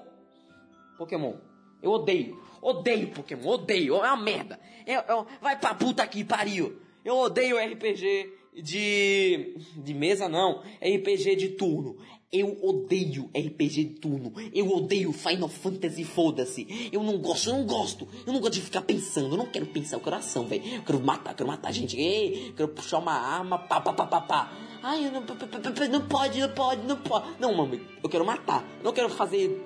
Pokémon. 0.96 1.34
Eu 1.82 1.90
odeio. 1.90 2.40
Odeio 2.62 3.08
Pokémon. 3.10 3.48
Odeio. 3.48 3.96
É 3.96 4.14
uma 4.14 4.18
merda. 4.18 4.60
É, 4.86 4.94
é, 4.94 5.26
vai 5.42 5.60
pra 5.60 5.74
puta 5.74 6.06
que 6.06 6.24
pariu. 6.24 6.80
Eu 7.04 7.16
odeio 7.18 7.58
RPG 7.58 8.32
de. 8.62 9.56
de 9.78 9.94
mesa, 9.96 10.30
não. 10.30 10.62
RPG 10.80 11.36
de 11.36 11.50
turno. 11.50 11.98
Eu 12.30 12.58
odeio 12.62 13.30
RPG 13.34 13.84
de 13.86 14.00
turno. 14.02 14.34
Eu 14.54 14.70
odeio 14.70 15.14
Final 15.14 15.48
Fantasy, 15.48 16.04
foda-se. 16.04 16.90
Eu 16.92 17.02
não 17.02 17.18
gosto, 17.20 17.50
eu 17.50 17.56
não 17.56 17.66
gosto. 17.66 18.06
Eu 18.26 18.34
não 18.34 18.42
gosto 18.42 18.56
de 18.56 18.62
ficar 18.62 18.82
pensando. 18.82 19.34
Eu 19.34 19.38
não 19.38 19.46
quero 19.46 19.66
pensar, 19.68 19.96
eu 19.96 20.02
quero 20.02 20.18
ação, 20.18 20.46
velho. 20.46 20.62
Eu 20.76 20.84
quero 20.84 21.00
matar, 21.00 21.34
quero 21.34 21.48
matar 21.48 21.72
gente. 21.72 21.98
Ei, 21.98 22.54
quero 22.56 22.68
puxar 22.68 22.98
uma 22.98 23.14
arma, 23.14 23.58
pá, 23.58 23.80
pá, 23.80 23.94
pá, 23.94 24.06
pá, 24.06 24.22
pá. 24.22 24.54
Ai, 24.84 25.08
eu 25.08 25.12
não, 25.12 25.22
não 25.22 26.08
pode, 26.08 26.40
não 26.42 26.50
pode, 26.50 26.86
não 26.86 26.98
pode. 26.98 27.28
Não, 27.40 27.54
mano, 27.54 27.80
eu 28.04 28.10
quero 28.10 28.26
matar. 28.26 28.62
Eu 28.80 28.84
não 28.84 28.94
quero 28.94 29.10
fazer. 29.10 29.66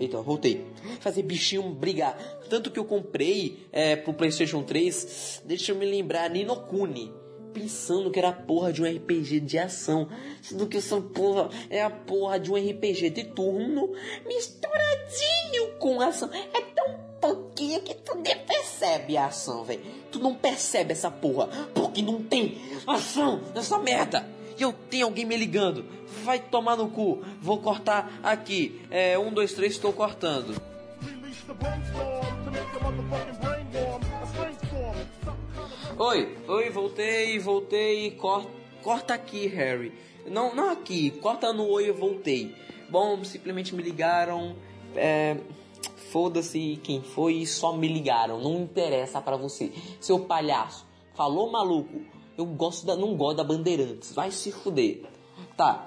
Eita, 0.00 0.20
voltei. 0.22 0.66
Fazer 0.98 1.22
bichinho 1.22 1.70
brigar. 1.70 2.18
Tanto 2.50 2.72
que 2.72 2.80
eu 2.80 2.84
comprei 2.84 3.68
é, 3.70 3.94
pro 3.94 4.12
PlayStation 4.12 4.64
3, 4.64 5.42
deixa 5.44 5.70
eu 5.70 5.76
me 5.76 5.86
lembrar, 5.86 6.28
Ninokuni 6.30 7.21
pensando 7.52 8.10
que 8.10 8.18
era 8.18 8.30
a 8.30 8.32
porra 8.32 8.72
de 8.72 8.82
um 8.82 8.86
RPG 8.86 9.40
de 9.40 9.58
ação, 9.58 10.08
sendo 10.40 10.66
que 10.66 10.78
essa 10.78 11.00
porra 11.00 11.48
é 11.70 11.82
a 11.82 11.90
porra 11.90 12.38
de 12.38 12.50
um 12.50 12.56
RPG 12.56 13.10
de 13.10 13.24
turno 13.24 13.92
misturadinho 14.26 15.72
com 15.78 16.00
ação. 16.00 16.30
É 16.32 16.60
tão 16.74 16.98
pouquinho 17.20 17.80
que 17.82 17.94
tu 17.94 18.16
nem 18.16 18.36
percebe 18.38 19.16
a 19.16 19.26
ação, 19.26 19.64
velho. 19.64 19.82
Tu 20.10 20.18
não 20.18 20.34
percebe 20.34 20.92
essa 20.92 21.10
porra, 21.10 21.48
porque 21.74 22.02
não 22.02 22.22
tem 22.22 22.58
ação 22.86 23.40
nessa 23.54 23.78
merda. 23.78 24.26
E 24.58 24.62
eu 24.62 24.72
tenho 24.72 25.06
alguém 25.06 25.24
me 25.24 25.36
ligando. 25.36 25.84
Vai 26.24 26.38
tomar 26.38 26.76
no 26.76 26.88
cu. 26.88 27.22
Vou 27.40 27.58
cortar 27.58 28.20
aqui. 28.22 28.80
É, 28.90 29.18
um, 29.18 29.32
dois, 29.32 29.52
três, 29.54 29.72
estou 29.72 29.92
cortando. 29.92 30.60
Release 31.00 31.42
the 31.46 33.41
Oi, 36.04 36.36
oi, 36.48 36.68
voltei, 36.68 37.38
voltei. 37.38 38.10
Corta, 38.10 38.50
corta 38.82 39.14
aqui, 39.14 39.46
Harry. 39.46 39.92
Não, 40.26 40.52
não 40.52 40.68
aqui, 40.68 41.12
corta 41.12 41.52
no 41.52 41.68
oi, 41.68 41.90
eu 41.90 41.94
voltei. 41.94 42.56
Bom, 42.90 43.22
simplesmente 43.22 43.72
me 43.72 43.84
ligaram. 43.84 44.56
É, 44.96 45.36
Foda-se 46.10 46.80
quem 46.82 47.00
foi, 47.00 47.46
só 47.46 47.72
me 47.72 47.86
ligaram. 47.86 48.40
Não 48.40 48.62
interessa 48.62 49.20
pra 49.20 49.36
você. 49.36 49.72
Seu 50.00 50.18
palhaço. 50.18 50.84
Falou, 51.14 51.52
maluco? 51.52 52.00
Eu 52.36 52.46
gosto 52.46 52.84
da, 52.84 52.96
não 52.96 53.14
gosto 53.14 53.36
da 53.36 53.44
Bandeirantes. 53.44 54.12
Vai 54.12 54.32
se 54.32 54.50
fuder. 54.50 55.04
Tá. 55.56 55.86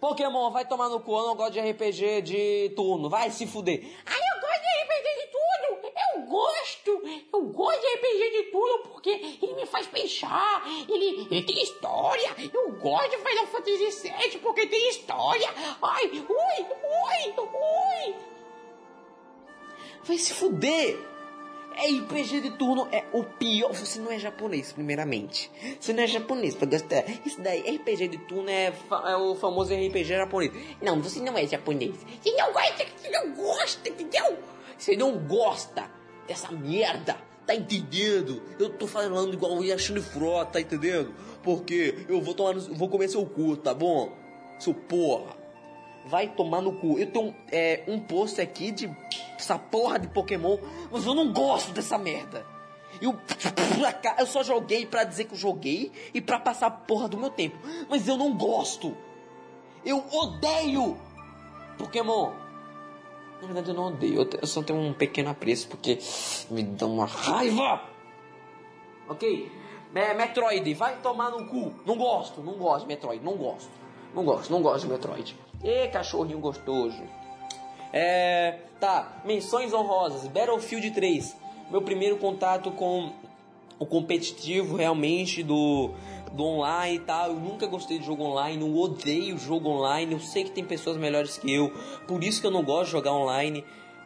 Pokémon, 0.00 0.50
vai 0.50 0.66
tomar 0.66 0.88
no 0.88 0.98
cu. 0.98 1.12
Eu 1.12 1.28
não 1.28 1.36
gosto 1.36 1.52
de 1.52 1.60
RPG 1.60 2.22
de 2.22 2.72
turno. 2.74 3.08
Vai 3.08 3.30
se 3.30 3.46
fuder. 3.46 3.84
Ai, 4.04 4.18
eu 4.18 4.40
gosto 4.40 4.60
de 4.62 4.82
RPG 4.82 5.06
de 5.14 5.26
tudo! 5.30 5.94
Eu 6.16 6.19
gosto! 6.30 7.02
Eu 7.32 7.42
gosto 7.46 7.80
de 7.80 7.86
RPG 7.96 8.30
de 8.30 8.42
tudo 8.52 8.88
porque 8.88 9.10
ele 9.42 9.54
me 9.54 9.66
faz 9.66 9.86
pensar, 9.88 10.62
ele, 10.88 11.26
ele 11.28 11.42
tem 11.42 11.62
história. 11.62 12.36
Eu 12.54 12.72
gosto 12.72 13.10
de 13.10 13.16
Final 13.16 13.46
Fantasy 13.48 14.08
VII 14.08 14.38
porque 14.38 14.66
tem 14.68 14.88
história. 14.90 15.48
Ai, 15.82 16.06
ui, 16.06 16.20
ui, 16.20 17.34
ui! 17.36 18.14
Vai 20.04 20.18
se 20.18 20.32
fuder! 20.32 21.10
É 21.76 21.86
RPG 21.86 22.40
de 22.40 22.50
turno 22.50 22.88
é 22.92 23.04
o 23.12 23.22
pior. 23.24 23.72
Você 23.72 24.00
não 24.00 24.10
é 24.10 24.18
japonês, 24.18 24.72
primeiramente. 24.72 25.50
Você 25.80 25.92
não 25.92 26.02
é 26.02 26.06
japonês 26.06 26.54
pra 26.54 26.66
gostar. 26.66 27.04
Isso 27.24 27.40
daí, 27.40 27.60
RPG 27.60 28.08
de 28.08 28.18
turno 28.18 28.50
é, 28.50 28.66
é 28.66 29.16
o 29.16 29.34
famoso 29.36 29.72
RPG 29.72 30.04
japonês. 30.04 30.52
Não, 30.82 31.00
você 31.00 31.20
não 31.20 31.38
é 31.38 31.46
japonês. 31.46 31.94
Você 32.20 32.32
não 32.32 32.52
gosta, 32.52 32.86
você 32.96 33.10
não 33.10 33.32
gosta, 33.32 33.88
entendeu? 33.88 34.38
Você 34.76 34.96
não 34.96 35.16
gosta 35.26 35.99
dessa 36.30 36.52
merda. 36.52 37.16
Tá 37.44 37.56
entendendo? 37.56 38.40
Eu 38.56 38.70
tô 38.70 38.86
falando 38.86 39.34
igual 39.34 39.58
o 39.58 39.64
Yashine 39.64 40.00
Frota, 40.00 40.52
tá 40.52 40.60
entendendo? 40.60 41.12
Porque 41.42 42.06
eu 42.08 42.22
vou 42.22 42.32
tomar 42.32 42.54
no, 42.54 42.60
vou 42.76 42.88
comer 42.88 43.08
seu 43.08 43.26
cu, 43.26 43.56
tá 43.56 43.74
bom? 43.74 44.12
Seu 44.60 44.72
porra. 44.72 45.36
Vai 46.06 46.28
tomar 46.28 46.62
no 46.62 46.74
cu. 46.74 47.00
Eu 47.00 47.10
tenho 47.10 47.34
é, 47.50 47.82
um 47.88 47.98
post 47.98 48.40
aqui 48.40 48.70
de 48.70 48.88
essa 49.36 49.58
porra 49.58 49.98
de 49.98 50.06
Pokémon, 50.06 50.58
mas 50.92 51.04
eu 51.04 51.14
não 51.14 51.32
gosto 51.32 51.72
dessa 51.72 51.98
merda. 51.98 52.46
Eu, 53.02 53.18
eu 54.18 54.26
só 54.26 54.44
joguei 54.44 54.86
pra 54.86 55.02
dizer 55.02 55.24
que 55.24 55.34
eu 55.34 55.38
joguei 55.38 55.90
e 56.14 56.20
pra 56.20 56.38
passar 56.38 56.66
a 56.68 56.70
porra 56.70 57.08
do 57.08 57.16
meu 57.16 57.30
tempo. 57.30 57.58
Mas 57.88 58.06
eu 58.06 58.16
não 58.16 58.36
gosto. 58.36 58.96
Eu 59.84 60.04
odeio 60.12 60.96
Pokémon. 61.76 62.49
Na 63.40 63.46
verdade 63.46 63.70
eu 63.70 63.74
não 63.74 63.86
odeio, 63.88 64.28
eu 64.40 64.46
só 64.46 64.62
tenho 64.62 64.78
um 64.78 64.92
pequeno 64.92 65.30
apreço 65.30 65.68
porque 65.68 65.98
me 66.50 66.62
dá 66.62 66.86
uma 66.86 67.06
raiva. 67.06 67.82
Ok? 69.08 69.50
Me- 69.92 70.14
Metroid, 70.14 70.74
vai 70.74 70.96
tomar 70.96 71.30
no 71.30 71.46
cu. 71.46 71.72
Não 71.86 71.96
gosto, 71.96 72.42
não 72.42 72.54
gosto 72.54 72.82
de 72.82 72.88
Metroid, 72.88 73.24
não 73.24 73.36
gosto. 73.36 73.70
Não 74.14 74.24
gosto, 74.24 74.50
não 74.52 74.60
gosto 74.62 74.86
de 74.86 74.92
Metroid. 74.92 75.36
Ê, 75.64 75.88
cachorrinho 75.88 76.38
gostoso. 76.38 77.02
É. 77.92 78.60
Tá, 78.78 79.20
menções 79.24 79.72
honrosas. 79.72 80.26
Battlefield 80.28 80.90
3. 80.92 81.36
Meu 81.70 81.82
primeiro 81.82 82.16
contato 82.18 82.70
com 82.72 83.12
o 83.80 83.86
competitivo 83.86 84.76
realmente 84.76 85.42
do, 85.42 85.90
do 86.32 86.44
online 86.44 86.96
e 86.96 87.00
tal. 87.00 87.30
Eu 87.30 87.40
nunca 87.40 87.66
gostei 87.66 87.98
de 87.98 88.04
jogo 88.04 88.22
online, 88.22 88.62
eu 88.62 88.76
odeio 88.76 89.38
jogo 89.38 89.70
online. 89.70 90.12
Eu 90.12 90.20
sei 90.20 90.44
que 90.44 90.50
tem 90.50 90.64
pessoas 90.64 90.98
melhores 90.98 91.38
que 91.38 91.52
eu, 91.52 91.72
por 92.06 92.22
isso 92.22 92.40
que 92.40 92.46
eu 92.46 92.50
não 92.50 92.62
gosto 92.62 92.86
de 92.86 92.92
jogar 92.92 93.14
online. 93.14 93.64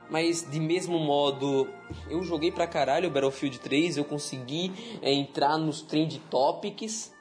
Mas 0.09 0.49
de 0.49 0.61
mesmo 0.61 0.99
modo, 0.99 1.69
eu 2.09 2.23
joguei 2.23 2.53
pra 2.53 2.67
caralho 2.67 3.09
o 3.09 3.11
Battlefield 3.11 3.59
3, 3.59 3.97
eu 3.97 4.05
consegui 4.05 4.71
é, 5.03 5.11
entrar 5.13 5.59
nos 5.59 5.81
trend 5.81 6.21
topics 6.31 7.13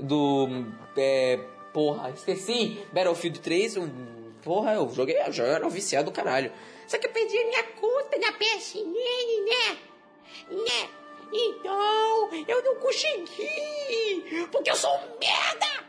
do. 0.00 0.48
É, 0.96 1.38
porra, 1.72 2.10
esqueci! 2.10 2.78
Battlefield 2.92 3.40
3, 3.40 3.76
eu, 3.76 3.90
porra, 4.42 4.72
eu 4.72 4.90
joguei, 4.90 5.16
eu 5.16 5.44
era 5.44 5.66
um 5.66 5.70
viciado 5.70 6.10
do 6.10 6.14
caralho. 6.14 6.50
Só 6.88 6.98
que 6.98 7.06
eu 7.06 7.12
perdi 7.12 7.36
a 7.36 7.46
minha 7.46 7.62
conta 7.78 8.18
na 8.18 8.32
PSN, 8.32 8.84
né? 8.86 9.78
Né? 10.50 10.88
Então, 11.32 12.30
eu 12.46 12.64
não 12.64 12.76
consegui! 12.76 14.46
Porque 14.50 14.70
eu 14.70 14.76
sou 14.76 14.94
um 14.94 15.18
merda! 15.20 15.84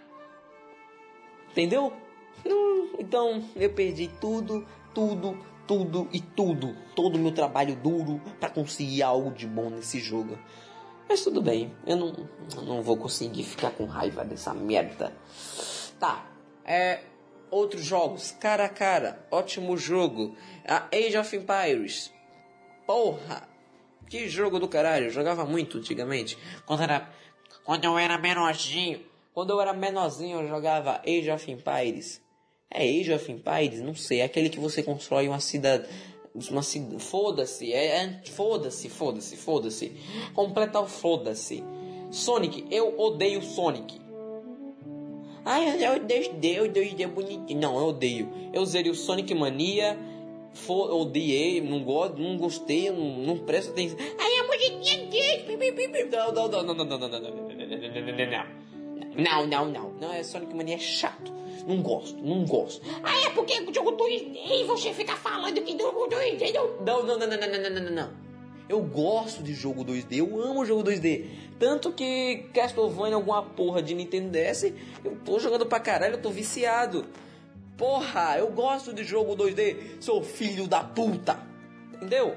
Entendeu? 1.51 1.93
Então 2.97 3.43
eu 3.55 3.73
perdi 3.73 4.07
tudo, 4.19 4.65
tudo, 4.93 5.37
tudo 5.67 6.07
e 6.11 6.21
tudo. 6.21 6.75
Todo 6.95 7.15
o 7.15 7.19
meu 7.19 7.33
trabalho 7.33 7.75
duro 7.75 8.21
pra 8.39 8.49
conseguir 8.49 9.03
algo 9.03 9.31
de 9.31 9.47
bom 9.47 9.69
nesse 9.69 9.99
jogo. 9.99 10.37
Mas 11.07 11.23
tudo 11.23 11.41
bem, 11.41 11.75
eu 11.87 11.97
não, 11.97 12.29
não 12.63 12.81
vou 12.83 12.95
conseguir 12.95 13.43
ficar 13.43 13.71
com 13.71 13.85
raiva 13.85 14.23
dessa 14.23 14.53
merda. 14.53 15.11
Tá, 15.99 16.29
é. 16.63 17.01
Outros 17.51 17.83
jogos, 17.83 18.29
cara 18.29 18.65
a 18.65 18.69
cara, 18.69 19.25
ótimo 19.31 19.75
jogo. 19.75 20.35
A 20.67 20.87
Age 20.95 21.17
of 21.17 21.35
Empires. 21.35 22.13
Porra! 22.85 23.48
Que 24.09 24.27
jogo 24.27 24.59
do 24.59 24.67
caralho, 24.67 25.05
eu 25.05 25.11
jogava 25.11 25.45
muito 25.45 25.77
antigamente. 25.77 26.35
Quando 26.65 26.81
era. 26.81 27.09
Quando 27.63 27.83
eu 27.85 27.97
era 27.97 28.17
menorzinho. 28.17 29.01
Quando 29.33 29.51
eu 29.51 29.61
era 29.61 29.71
menorzinho 29.71 30.41
eu 30.41 30.47
jogava 30.47 30.99
Age 31.05 31.29
of 31.29 31.51
Empires. 31.51 32.19
É 32.71 32.81
Age 32.83 33.13
of 33.13 33.31
Empires? 33.31 33.81
Não 33.81 33.93
sei, 33.93 34.21
é 34.21 34.23
aquele 34.23 34.49
que 34.49 34.59
você 34.59 34.81
constrói 34.81 35.27
uma 35.27 35.39
cidade. 35.39 35.87
Uma 36.49 36.63
cidade. 36.63 37.03
Foda-se, 37.03 37.71
é, 37.71 38.03
é- 38.03 38.21
Foda-se, 38.25 38.89
foda-se, 38.89 39.37
foda-se. 39.37 39.91
Completa 40.33 40.79
o 40.79 40.87
foda-se. 40.87 41.63
Sonic, 42.09 42.65
eu 42.71 42.99
odeio 42.99 43.41
Sonic. 43.43 44.01
Ai, 45.45 45.85
eu 45.85 45.95
odeio, 45.95 46.31
eu 46.43 46.63
odeio, 46.65 46.95
é 46.99 47.07
bonitinho. 47.07 47.59
Não, 47.59 47.77
eu 47.77 47.85
odeio. 47.87 48.29
Eu 48.51 48.65
zerei 48.65 48.91
o 48.91 48.95
Sonic 48.95 49.33
Mania. 49.35 49.97
Fo 50.53 50.73
odiei, 50.73 51.61
não 51.61 51.83
gosto, 51.83 52.19
não 52.19 52.37
gostei, 52.37 52.89
não, 52.91 53.17
não 53.19 53.37
presto 53.37 53.71
atenção. 53.71 53.97
Aí 53.99 54.39
a 54.39 54.43
musiquinha 54.43 55.05
dele, 55.05 55.43
pi, 55.43 55.57
pi, 55.57 55.71
pi, 55.71 55.87
pi. 55.89 56.03
Não, 56.05 56.33
não, 56.33 56.47
não, 56.47 56.63
não, 56.63 56.73
não, 56.73 56.85
não, 56.85 56.97
não, 56.97 57.09
não, 57.09 57.19
não, 57.19 57.19
não, 57.19 57.31
não, 59.15 59.47
não, 59.47 59.65
não, 59.65 59.91
não, 59.99 60.13
é 60.13 60.23
Sonic 60.23 60.55
Mania 60.55 60.75
é 60.75 60.79
chato. 60.79 61.39
Não 61.67 61.81
gosto, 61.81 62.17
não 62.23 62.45
gosto. 62.45 62.81
Ah, 63.03 63.27
é 63.27 63.29
porque 63.31 63.61
o 63.61 63.73
jogo 63.73 63.91
2D 63.91 64.37
e 64.61 64.63
você 64.63 64.93
fica 64.93 65.15
falando 65.15 65.61
que 65.61 65.77
jogo 65.77 66.07
2D 66.07 66.53
não... 66.53 66.85
Não, 66.85 67.05
não, 67.05 67.19
não, 67.19 67.27
não, 67.27 67.37
não, 67.37 67.47
não, 67.47 67.69
não, 67.69 67.83
não, 67.83 67.91
não. 67.91 68.29
Eu 68.67 68.81
gosto 68.81 69.43
de 69.43 69.53
jogo 69.53 69.83
2D, 69.83 70.17
eu 70.17 70.41
amo 70.41 70.65
jogo 70.65 70.83
2D. 70.83 71.25
Tanto 71.59 71.91
que 71.91 72.45
Castlevania, 72.53 73.15
alguma 73.15 73.43
porra 73.43 73.81
de 73.81 73.93
Nintendo 73.93 74.29
DS, 74.29 74.73
eu 75.03 75.17
tô 75.25 75.39
jogando 75.39 75.65
pra 75.65 75.79
caralho, 75.79 76.15
eu 76.15 76.21
tô 76.21 76.29
viciado. 76.29 77.05
Porra, 77.79 78.35
eu 78.37 78.51
gosto 78.51 78.93
de 78.93 79.05
jogo 79.05 79.37
2D, 79.37 80.01
sou 80.01 80.21
filho 80.21 80.67
da 80.67 80.83
puta. 80.83 81.39
Entendeu? 81.93 82.35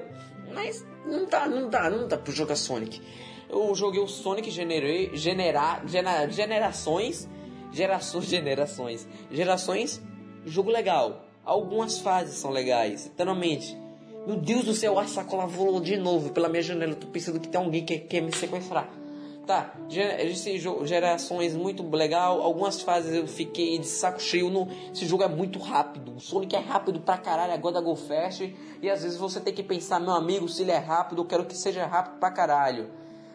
Mas 0.53 0.85
não 1.05 1.25
dá, 1.25 1.45
não 1.45 1.69
dá, 1.69 1.89
não 1.89 2.07
dá 2.07 2.17
pra 2.17 2.33
jogar 2.33 2.55
Sonic. 2.55 3.01
Eu 3.49 3.75
joguei 3.75 4.01
o 4.01 4.07
Sonic 4.07 4.49
generei, 4.49 5.11
genera, 5.15 5.81
gena, 5.85 6.29
generações, 6.29 7.27
gerações, 7.73 8.25
gerações 9.29 10.01
jogo 10.45 10.71
legal. 10.71 11.25
Algumas 11.43 11.99
fases 11.99 12.35
são 12.35 12.49
legais, 12.49 13.05
literalmente. 13.05 13.77
Meu 14.25 14.37
Deus 14.37 14.63
do 14.63 14.73
céu, 14.73 14.97
a 14.97 15.05
sacola 15.05 15.45
voou 15.45 15.81
de 15.81 15.97
novo 15.97 16.31
pela 16.31 16.47
minha 16.47 16.63
janela. 16.63 16.93
Eu 16.93 16.97
tô 16.97 17.07
pensando 17.07 17.37
que 17.39 17.49
tem 17.49 17.59
alguém 17.59 17.85
que 17.85 17.99
quer 17.99 18.21
me 18.21 18.33
sequestrar. 18.33 18.89
Tá, 19.45 19.75
jogo, 20.57 20.87
gerações 20.87 21.53
muito 21.53 21.83
legal. 21.93 22.41
Algumas 22.41 22.81
fases 22.81 23.13
eu 23.13 23.27
fiquei 23.27 23.77
de 23.77 23.85
saco 23.85 24.21
cheio. 24.21 24.49
No, 24.49 24.69
esse 24.93 25.05
jogo 25.05 25.23
é 25.23 25.27
muito 25.27 25.59
rápido. 25.59 26.15
O 26.15 26.19
Sonic 26.19 26.55
é 26.55 26.59
rápido 26.59 27.01
pra 27.01 27.17
caralho, 27.17 27.51
agora 27.51 27.75
da 27.75 27.81
Go 27.81 27.95
Fast. 27.95 28.55
E 28.81 28.89
às 28.89 29.03
vezes 29.03 29.17
você 29.17 29.41
tem 29.41 29.53
que 29.53 29.61
pensar, 29.61 29.99
meu 29.99 30.13
amigo, 30.13 30.47
se 30.47 30.61
ele 30.61 30.71
é 30.71 30.77
rápido, 30.77 31.21
eu 31.21 31.25
quero 31.25 31.45
que 31.45 31.57
seja 31.57 31.85
rápido 31.85 32.19
pra 32.19 32.31
caralho. 32.31 32.89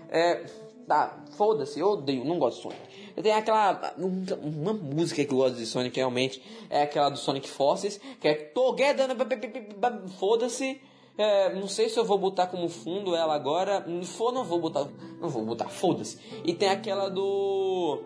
É. 0.09 0.47
Tá, 0.87 1.19
foda-se, 1.37 1.79
eu 1.79 1.91
odeio, 1.91 2.25
não 2.25 2.39
gosto 2.39 2.57
de 2.57 2.63
Sonic. 2.63 2.81
Eu 3.15 3.23
tenho 3.23 3.37
aquela. 3.37 3.95
Uma 3.99 4.73
música 4.73 5.23
que 5.23 5.31
eu 5.31 5.37
gosto 5.37 5.57
de 5.57 5.67
Sonic 5.67 5.95
realmente 5.95 6.43
é 6.71 6.81
aquela 6.81 7.11
do 7.11 7.19
Sonic 7.19 7.47
Forces, 7.47 8.01
que 8.19 8.27
é 8.27 8.35
Together. 8.35 9.09
Foda-se. 10.19 10.81
É, 11.19 11.53
não 11.53 11.67
sei 11.67 11.89
se 11.89 11.99
eu 11.99 12.05
vou 12.05 12.17
botar 12.17 12.47
como 12.47 12.69
fundo 12.69 13.17
ela 13.17 13.35
agora. 13.35 13.85
For, 14.05 14.33
não 14.33 14.45
vou 14.45 14.61
botar. 14.61 14.87
Não 15.21 15.29
vou 15.29 15.45
botar, 15.45 15.69
foda-se. 15.69 16.17
E 16.45 16.55
tem 16.55 16.69
aquela 16.69 17.11
do. 17.11 18.05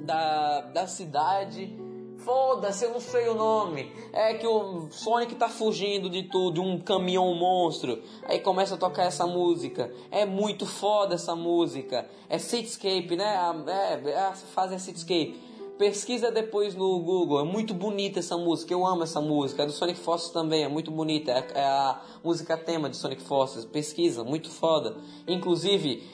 Da, 0.00 0.60
da 0.60 0.86
cidade. 0.86 1.76
Foda-se, 2.18 2.84
eu 2.84 2.90
não 2.90 3.00
sei 3.00 3.28
o 3.28 3.34
nome. 3.34 3.92
É 4.12 4.32
que 4.34 4.46
o 4.46 4.88
Sonic 4.90 5.34
tá 5.34 5.48
fugindo 5.48 6.08
de 6.08 6.22
tudo, 6.22 6.54
de 6.54 6.60
um 6.60 6.78
caminhão 6.78 7.34
monstro. 7.34 8.00
Aí 8.22 8.38
começa 8.38 8.76
a 8.76 8.78
tocar 8.78 9.04
essa 9.04 9.26
música. 9.26 9.92
É 10.10 10.24
muito 10.24 10.64
foda 10.64 11.16
essa 11.16 11.34
música. 11.34 12.08
É 12.28 12.38
Cityscape, 12.38 13.16
né? 13.16 13.36
É, 13.66 14.10
é, 14.10 14.20
a 14.20 14.32
fase 14.32 14.74
é 14.74 14.78
Cityscape. 14.78 15.38
Pesquisa 15.78 16.30
depois 16.30 16.76
no 16.76 17.00
Google, 17.00 17.40
é 17.40 17.44
muito 17.44 17.74
bonita 17.74 18.20
essa 18.20 18.36
música, 18.36 18.72
eu 18.72 18.86
amo 18.86 19.02
essa 19.02 19.20
música. 19.20 19.64
A 19.64 19.66
do 19.66 19.72
Sonic 19.72 19.98
Forces 19.98 20.30
também 20.30 20.62
é 20.62 20.68
muito 20.68 20.88
bonita, 20.88 21.32
é, 21.32 21.44
é 21.52 21.64
a 21.64 22.00
música 22.22 22.56
tema 22.56 22.88
de 22.88 22.96
Sonic 22.96 23.20
Forces. 23.22 23.64
Pesquisa, 23.64 24.22
muito 24.22 24.50
foda. 24.50 24.96
Inclusive, 25.26 26.08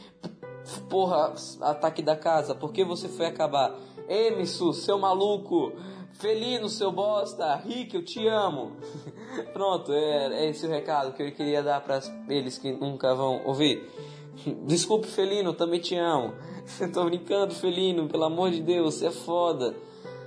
porra, 0.89 1.35
ataque 1.61 2.01
da 2.01 2.17
casa, 2.17 2.55
por 2.55 2.73
que 2.73 2.83
você 2.83 3.07
foi 3.07 3.27
acabar? 3.27 3.79
Emissu, 4.09 4.73
seu 4.73 4.99
maluco, 4.99 5.75
felino, 6.15 6.71
seu 6.71 6.91
bosta, 6.91 7.55
Rick, 7.57 7.95
eu 7.95 8.03
te 8.03 8.27
amo. 8.27 8.73
Pronto, 9.53 9.93
é, 9.93 10.43
é 10.43 10.49
esse 10.49 10.65
o 10.65 10.71
recado 10.71 11.13
que 11.13 11.23
eu 11.23 11.33
queria 11.33 11.63
dar 11.63 11.83
para 11.83 12.01
eles 12.31 12.57
que 12.57 12.73
nunca 12.73 13.15
vão 13.15 13.43
ouvir. 13.45 13.87
Desculpe, 14.67 15.07
felino, 15.07 15.53
também 15.53 15.81
te 15.81 15.97
amo. 15.97 16.35
Tô 16.93 17.05
brincando, 17.05 17.55
felino, 17.55 18.09
pelo 18.09 18.25
amor 18.25 18.51
de 18.51 18.63
Deus, 18.63 18.95
você 18.95 19.07
é 19.07 19.11
foda. 19.11 19.75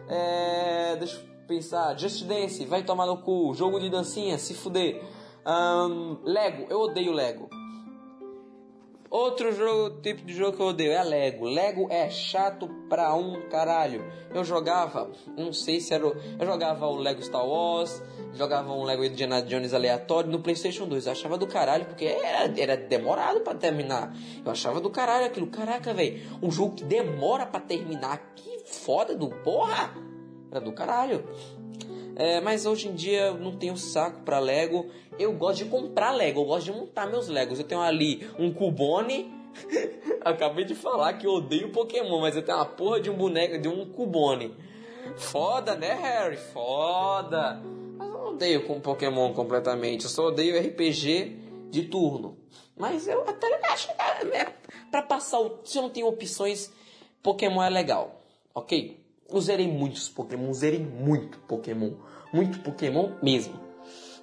É. 0.07 0.95
Deixa 0.97 1.17
eu 1.17 1.23
pensar. 1.47 1.97
Just 1.97 2.25
Dance, 2.25 2.65
vai 2.65 2.83
tomar 2.83 3.05
no 3.05 3.17
cu. 3.17 3.53
Jogo 3.53 3.79
de 3.79 3.89
dancinha, 3.89 4.37
se 4.37 4.53
fuder. 4.53 5.03
Um, 5.45 6.17
Lego, 6.23 6.67
eu 6.69 6.79
odeio 6.81 7.11
Lego. 7.11 7.49
Outro 9.13 9.53
jogo, 9.53 10.01
tipo 10.01 10.25
de 10.25 10.33
jogo 10.33 10.57
que 10.57 10.63
eu 10.63 10.65
odeio 10.65 10.91
é 10.91 11.03
Lego. 11.03 11.45
Lego 11.45 11.87
é 11.91 12.09
chato 12.09 12.67
pra 12.89 13.13
um 13.13 13.47
caralho. 13.47 14.03
Eu 14.33 14.43
jogava, 14.43 15.11
não 15.37 15.53
sei 15.53 15.79
se 15.79 15.93
era. 15.93 16.03
Eu 16.03 16.43
jogava 16.43 16.87
o 16.87 16.95
Lego 16.95 17.21
Star 17.21 17.47
Wars, 17.47 18.01
jogava 18.33 18.73
um 18.73 18.81
Lego 18.81 19.03
Indiana 19.03 19.43
Jones 19.43 19.71
aleatório 19.71 20.31
no 20.31 20.39
PlayStation 20.39 20.87
2. 20.87 21.05
Eu 21.05 21.11
achava 21.11 21.37
do 21.37 21.45
caralho 21.45 21.85
porque 21.85 22.05
era, 22.05 22.59
era 22.59 22.75
demorado 22.75 23.41
para 23.41 23.53
terminar. 23.53 24.11
Eu 24.43 24.51
achava 24.51 24.81
do 24.81 24.89
caralho 24.89 25.27
aquilo. 25.27 25.45
Caraca, 25.45 25.93
velho, 25.93 26.19
um 26.41 26.49
jogo 26.49 26.77
que 26.77 26.83
demora 26.83 27.45
para 27.45 27.59
terminar. 27.59 28.33
Que 28.35 28.63
foda 28.65 29.15
do 29.15 29.29
porra! 29.29 29.93
Era 30.49 30.59
do 30.59 30.71
caralho. 30.71 31.23
É, 32.15 32.39
mas 32.39 32.65
hoje 32.65 32.87
em 32.87 32.93
dia 32.93 33.27
eu 33.27 33.37
não 33.37 33.57
tenho 33.57 33.75
saco 33.77 34.21
para 34.21 34.39
Lego. 34.39 34.89
Eu 35.17 35.33
gosto 35.33 35.63
de 35.63 35.69
comprar 35.69 36.11
Lego, 36.11 36.41
eu 36.41 36.45
gosto 36.45 36.65
de 36.65 36.71
montar 36.71 37.07
meus 37.07 37.27
Legos. 37.27 37.59
Eu 37.59 37.65
tenho 37.65 37.81
ali 37.81 38.27
um 38.37 38.53
Cubone. 38.53 39.33
Acabei 40.21 40.65
de 40.65 40.75
falar 40.75 41.13
que 41.13 41.27
eu 41.27 41.31
odeio 41.33 41.71
Pokémon, 41.71 42.21
mas 42.21 42.35
eu 42.35 42.43
tenho 42.43 42.57
uma 42.57 42.65
porra 42.65 42.99
de 42.99 43.09
um 43.09 43.15
boneco, 43.15 43.59
de 43.59 43.67
um 43.67 43.85
Cubone. 43.91 44.55
Foda, 45.17 45.75
né, 45.75 45.93
Harry? 45.93 46.37
Foda. 46.37 47.61
Mas 47.97 48.07
eu 48.07 48.13
não 48.13 48.29
odeio 48.29 48.65
com 48.65 48.79
Pokémon 48.79 49.33
completamente. 49.33 50.05
Eu 50.05 50.09
só 50.09 50.27
odeio 50.27 50.59
RPG 50.59 51.37
de 51.69 51.83
turno. 51.83 52.37
Mas 52.75 53.07
eu 53.07 53.21
até 53.27 53.47
acho 53.71 53.87
que 53.87 53.93
é, 54.35 54.53
pra 54.89 55.01
passar 55.01 55.39
o. 55.39 55.59
Se 55.63 55.77
eu 55.77 55.83
não 55.83 55.89
tenho 55.89 56.07
opções, 56.07 56.71
Pokémon 57.21 57.61
é 57.61 57.69
legal. 57.69 58.21
Ok? 58.53 59.02
Eu 59.31 59.41
zerei 59.41 59.67
muitos 59.67 60.09
Pokémon, 60.09 60.53
zerei 60.53 60.79
muito 60.79 61.39
Pokémon. 61.39 61.91
Muito 62.33 62.59
Pokémon 62.59 63.11
mesmo. 63.21 63.53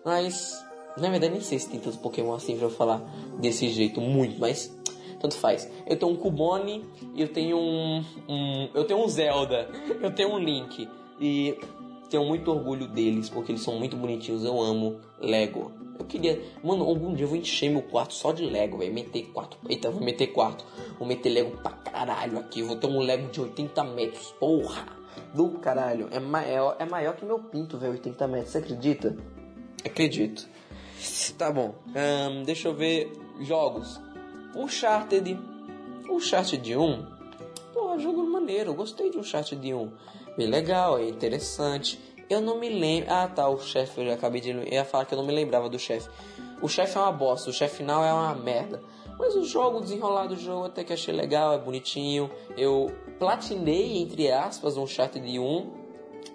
Mas, 0.05 0.64
na 0.96 1.11
verdade, 1.11 1.32
nem 1.32 1.42
sei 1.42 1.59
se 1.59 1.68
tem 1.68 1.80
tantos 1.80 1.98
Pokémon 1.98 2.34
assim 2.34 2.57
pra 2.57 2.66
eu 2.66 2.70
falar 2.70 2.98
desse 3.40 3.68
jeito, 3.68 4.01
muito, 4.01 4.38
mas 4.38 4.74
tanto 5.20 5.36
faz. 5.36 5.70
Eu 5.86 5.96
tenho 5.96 6.12
um 6.12 6.16
Cubone 6.16 6.84
eu 7.16 7.28
tenho 7.28 7.59
um, 7.59 8.05
um, 8.28 8.68
Eu 8.74 8.84
tenho 8.84 9.05
um 9.05 9.09
Zelda, 9.09 9.68
eu 10.01 10.12
tenho 10.14 10.30
um 10.30 10.38
Link. 10.38 10.88
E 11.20 11.59
tenho 12.09 12.24
muito 12.24 12.51
orgulho 12.51 12.88
deles, 12.88 13.28
porque 13.28 13.53
eles 13.53 13.62
são 13.62 13.78
muito 13.78 13.96
bonitinhos. 13.96 14.44
Eu 14.44 14.61
amo 14.61 14.98
Lego. 15.20 15.70
Eu 16.01 16.07
queria. 16.07 16.42
Mano, 16.62 16.84
algum 16.84 17.14
dia 17.14 17.24
eu 17.24 17.28
vou 17.28 17.36
encher 17.36 17.70
meu 17.70 17.82
quarto 17.82 18.14
só 18.14 18.32
de 18.32 18.44
Lego, 18.44 18.78
velho. 18.78 18.92
Meter 18.92 19.22
quarto. 19.32 19.57
Eita, 19.68 19.90
vou 19.90 20.03
meter 20.03 20.28
quarto. 20.28 20.64
Vou 20.98 21.07
meter 21.07 21.30
Lego 21.30 21.57
pra 21.59 21.72
caralho 21.72 22.38
aqui. 22.38 22.62
Vou 22.62 22.76
ter 22.76 22.86
um 22.86 23.01
Lego 23.01 23.30
de 23.30 23.40
80 23.40 23.84
metros. 23.84 24.32
Porra! 24.40 25.01
do 25.34 25.51
caralho. 25.59 26.09
É 26.11 26.20
maior, 26.20 26.76
é 26.78 26.84
maior 26.84 27.16
que 27.16 27.24
meu 27.24 27.38
pinto, 27.38 27.78
velho, 27.78 27.92
80 27.92 28.28
metros. 28.28 28.51
Você 28.51 28.59
acredita? 28.59 29.16
Acredito. 29.84 30.48
Tá 31.38 31.51
bom. 31.51 31.74
Um, 31.88 32.42
deixa 32.42 32.68
eu 32.68 32.74
ver. 32.74 33.12
Jogos. 33.40 34.01
Uncharted. 34.55 35.38
Uncharted 36.11 36.76
1. 36.76 37.07
Pô, 37.72 37.98
jogo 37.98 38.22
maneiro. 38.24 38.74
Gostei 38.74 39.11
de 39.11 39.18
Uncharted 39.18 39.72
1. 39.72 39.92
Bem 40.36 40.46
legal, 40.48 40.98
é 40.98 41.09
interessante. 41.09 41.98
Eu 42.31 42.41
não 42.41 42.59
me 42.59 42.68
lembro. 42.68 43.12
Ah, 43.12 43.26
tá. 43.26 43.49
O 43.49 43.59
chefe, 43.59 44.01
eu 44.01 44.12
acabei 44.12 44.41
de. 44.41 44.51
Eu 44.51 44.62
ia 44.62 44.85
falar 44.85 45.05
que 45.05 45.12
eu 45.12 45.18
não 45.18 45.26
me 45.26 45.35
lembrava 45.35 45.68
do 45.68 45.78
chefe. 45.78 46.09
O 46.62 46.68
chefe 46.68 46.97
é 46.97 47.01
uma 47.01 47.11
bosta. 47.11 47.51
O 47.51 47.53
chefe 47.53 47.78
final 47.78 48.05
é 48.05 48.12
uma 48.12 48.35
merda. 48.37 48.81
Mas 49.18 49.35
o 49.35 49.45
jogo, 49.45 49.78
o 49.78 49.81
desenrolar 49.83 50.28
do 50.28 50.37
jogo, 50.37 50.66
até 50.66 50.85
que 50.85 50.93
achei 50.93 51.12
legal, 51.12 51.53
é 51.53 51.59
bonitinho. 51.59 52.31
Eu 52.57 52.91
platinei, 53.18 53.99
entre 53.99 54.31
aspas, 54.31 54.76
um 54.78 54.85
Uncharted 54.85 55.39
1, 55.39 55.70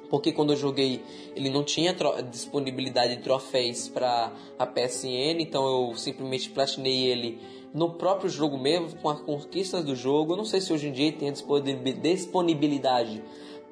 porque 0.10 0.32
quando 0.32 0.54
eu 0.54 0.56
joguei 0.56 1.02
ele 1.36 1.50
não 1.50 1.64
tinha 1.64 1.96
disponibilidade 2.30 3.16
de 3.16 3.24
troféus 3.24 3.89
para 3.89 4.32
a 4.60 4.68
PSN, 4.68 5.39
então 5.39 5.66
eu 5.66 5.96
simplesmente 5.96 6.50
platinei 6.52 7.08
ele 7.08 7.41
no 7.74 7.93
próprio 7.93 8.30
jogo 8.30 8.58
mesmo, 8.58 8.96
com 9.02 9.10
as 9.10 9.20
conquistas 9.20 9.84
do 9.84 9.96
jogo. 9.96 10.34
Eu 10.34 10.38
não 10.38 10.46
sei 10.46 10.62
se 10.62 10.72
hoje 10.72 10.88
em 10.88 10.91
dia 10.91 11.12
tem 11.12 11.34
disponibilidade 11.34 13.24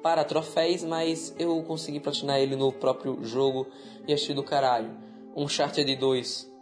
para 0.04 0.22
troféus, 0.22 0.84
mas 0.84 1.34
eu 1.38 1.62
consegui 1.62 1.98
platinar 1.98 2.38
ele 2.38 2.54
no 2.56 2.70
próprio 2.70 3.24
jogo 3.24 3.66
e 4.06 4.12
achei 4.12 4.34
do 4.34 4.42
caralho. 4.42 4.94
Um 5.34 5.44
Uncharted 5.44 5.96
2 5.96 6.52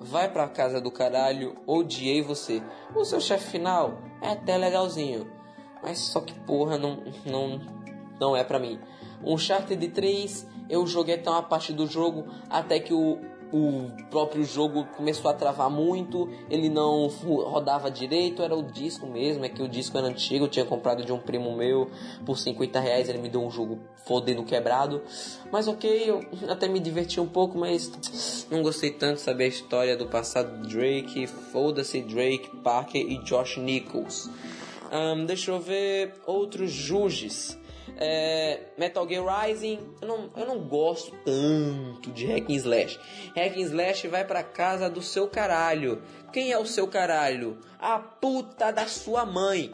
vai 0.00 0.28
pra 0.28 0.48
casa 0.48 0.80
do 0.80 0.90
caralho, 0.90 1.54
odiei 1.64 2.20
você. 2.20 2.60
O 2.96 3.04
seu 3.04 3.20
chefe 3.20 3.52
final 3.52 4.02
é 4.20 4.30
até 4.30 4.58
legalzinho, 4.58 5.30
mas 5.80 5.98
só 6.00 6.20
que 6.20 6.34
porra, 6.40 6.76
não, 6.76 7.04
não, 7.24 7.60
não 8.18 8.36
é 8.36 8.42
pra 8.42 8.58
mim. 8.58 8.80
Um 9.22 9.34
Uncharted 9.34 9.90
3, 9.90 10.48
eu 10.68 10.84
joguei 10.84 11.14
até 11.14 11.30
uma 11.30 11.44
parte 11.44 11.72
do 11.72 11.86
jogo 11.86 12.24
até 12.50 12.80
que 12.80 12.92
o 12.92 13.20
o 13.52 13.90
próprio 14.10 14.44
jogo 14.44 14.84
começou 14.96 15.30
a 15.30 15.34
travar 15.34 15.70
muito, 15.70 16.28
ele 16.50 16.68
não 16.68 17.06
rodava 17.06 17.90
direito, 17.90 18.42
era 18.42 18.54
o 18.54 18.62
disco 18.62 19.06
mesmo, 19.06 19.44
é 19.44 19.48
que 19.48 19.62
o 19.62 19.68
disco 19.68 19.96
era 19.96 20.06
antigo, 20.06 20.44
eu 20.44 20.48
tinha 20.48 20.64
comprado 20.64 21.04
de 21.04 21.12
um 21.12 21.18
primo 21.18 21.54
meu 21.56 21.90
por 22.24 22.38
50 22.38 22.78
reais, 22.80 23.08
ele 23.08 23.18
me 23.18 23.28
deu 23.28 23.42
um 23.42 23.50
jogo 23.50 23.78
fodendo 24.06 24.42
quebrado. 24.44 25.02
Mas 25.50 25.68
ok, 25.68 26.10
eu 26.10 26.20
até 26.48 26.68
me 26.68 26.80
diverti 26.80 27.20
um 27.20 27.26
pouco, 27.26 27.58
mas 27.58 28.46
não 28.50 28.62
gostei 28.62 28.90
tanto 28.90 29.16
de 29.16 29.20
saber 29.22 29.44
a 29.44 29.48
história 29.48 29.96
do 29.96 30.06
passado 30.06 30.58
do 30.58 30.68
Drake, 30.68 31.26
foda-se 31.26 32.00
Drake, 32.02 32.56
Parker 32.58 33.00
e 33.00 33.18
Josh 33.24 33.56
Nichols. 33.56 34.30
Um, 34.90 35.26
deixa 35.26 35.50
eu 35.50 35.60
ver 35.60 36.14
outros 36.26 36.70
Juges. 36.70 37.58
É, 38.00 38.60
Metal 38.78 39.08
Gear 39.08 39.24
Rising, 39.26 39.80
eu 40.00 40.06
não, 40.06 40.30
eu 40.36 40.46
não 40.46 40.60
gosto 40.60 41.12
tanto 41.24 42.12
de 42.12 42.26
Hack 42.26 42.48
and 42.48 42.54
Slash. 42.54 43.00
Hack 43.34 43.56
and 43.56 43.60
Slash 43.60 44.06
vai 44.06 44.24
pra 44.24 44.44
casa 44.44 44.88
do 44.88 45.02
seu 45.02 45.26
caralho. 45.26 46.00
Quem 46.32 46.52
é 46.52 46.58
o 46.58 46.64
seu 46.64 46.86
caralho? 46.86 47.58
A 47.78 47.98
puta 47.98 48.70
da 48.70 48.86
sua 48.86 49.26
mãe. 49.26 49.72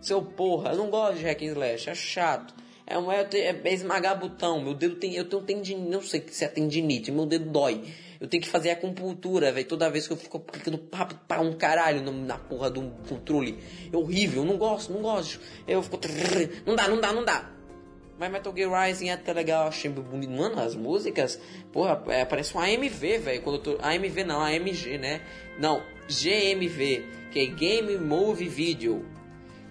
Seu 0.00 0.22
porra, 0.22 0.70
eu 0.70 0.76
não 0.76 0.88
gosto 0.88 1.18
de 1.18 1.24
Hack 1.24 1.42
and 1.42 1.52
Slash, 1.52 1.90
é 1.90 1.94
chato. 1.94 2.54
É, 2.86 2.96
uma, 2.96 3.14
é, 3.14 3.26
é 3.32 3.74
esmagar 3.74 4.18
botão. 4.18 4.62
Meu 4.62 4.72
dedo 4.72 4.94
tem. 4.94 5.14
Eu 5.14 5.28
tenho 5.28 5.42
tendinite. 5.42 5.90
Não 5.90 6.00
sei 6.00 6.24
se 6.28 6.44
é 6.44 6.48
tendinite. 6.48 7.10
Meu 7.10 7.26
dedo 7.26 7.50
dói. 7.50 7.82
Eu 8.20 8.28
tenho 8.28 8.42
que 8.42 8.48
fazer 8.48 8.70
a 8.70 8.76
compultura, 8.76 9.50
velho. 9.50 9.66
Toda 9.66 9.90
vez 9.90 10.06
que 10.06 10.12
eu 10.12 10.16
fico 10.16 10.38
clicando 10.38 10.78
papo 10.78 11.16
para 11.26 11.40
um 11.40 11.52
caralho 11.52 12.00
na 12.12 12.38
porra 12.38 12.70
do 12.70 12.82
controle. 13.08 13.58
É 13.92 13.96
horrível. 13.96 14.42
Eu 14.42 14.48
não 14.48 14.56
gosto, 14.56 14.92
não 14.92 15.02
gosto. 15.02 15.40
Eu 15.66 15.82
fico. 15.82 15.98
Não 16.64 16.76
dá, 16.76 16.86
não 16.86 17.00
dá, 17.00 17.12
não 17.12 17.24
dá. 17.24 17.55
Mas 18.18 18.32
Metal 18.32 18.52
Gear 18.56 18.86
Rising 18.86 19.08
é 19.08 19.12
até 19.12 19.32
legal, 19.32 19.68
achei 19.68 19.90
bonito. 19.90 20.30
Mano, 20.30 20.60
as 20.60 20.74
músicas, 20.74 21.38
porra, 21.72 22.02
é, 22.08 22.24
parece 22.24 22.56
um 22.56 22.60
AMV, 22.60 23.18
velho. 23.18 23.42
Quando 23.42 23.58
tô. 23.58 23.78
AMV 23.82 24.24
não, 24.24 24.40
AMG, 24.40 24.98
né? 24.98 25.20
Não, 25.58 25.82
GMV, 26.08 27.04
que 27.30 27.40
é 27.40 27.46
Game 27.46 27.98
Movie 27.98 28.48
Video. 28.48 29.04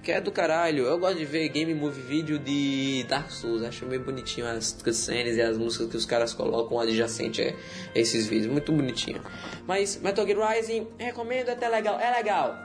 Que 0.04 0.12
é 0.12 0.22
do 0.22 0.32
caralho. 0.32 0.86
Eu 0.86 1.00
gosto 1.00 1.18
de 1.18 1.26
ver 1.26 1.50
Game 1.50 1.74
Movie 1.74 2.02
Video 2.04 2.38
de 2.38 3.04
Dark 3.10 3.32
Souls. 3.32 3.64
Acho 3.64 3.88
meio 3.88 4.04
bonitinho 4.04 4.46
as 4.46 4.74
cutscenes 4.74 5.36
e 5.36 5.42
as 5.42 5.58
músicas 5.58 5.90
que 5.90 5.98
os 5.98 6.06
caras 6.06 6.32
colocam 6.32 6.80
adjacente 6.80 7.42
a 7.42 7.56
esses 7.96 8.28
vídeos. 8.28 8.52
Muito 8.52 8.72
bonitinho. 8.72 9.20
Mas 9.66 10.00
Metal 10.00 10.24
Gear 10.28 10.52
Rising, 10.52 10.88
recomendo, 11.00 11.50
é 11.50 11.54
até 11.54 11.68
legal. 11.68 12.00
É 12.00 12.12
legal. 12.12 12.56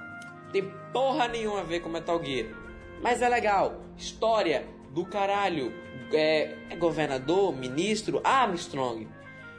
Tem 0.53 0.71
porra 0.93 1.29
nenhuma 1.29 1.61
a 1.61 1.65
ver 1.65 1.81
com 1.81 1.89
Metal 1.89 2.23
Gear. 2.23 2.49
Mas 3.01 3.23
é 3.23 3.29
legal. 3.31 3.81
História 3.97 4.67
do 4.91 5.05
caralho. 5.05 5.73
É, 6.13 6.57
é 6.71 6.77
governador, 6.77 7.55
ministro, 7.55 8.21
Armstrong. 8.25 9.09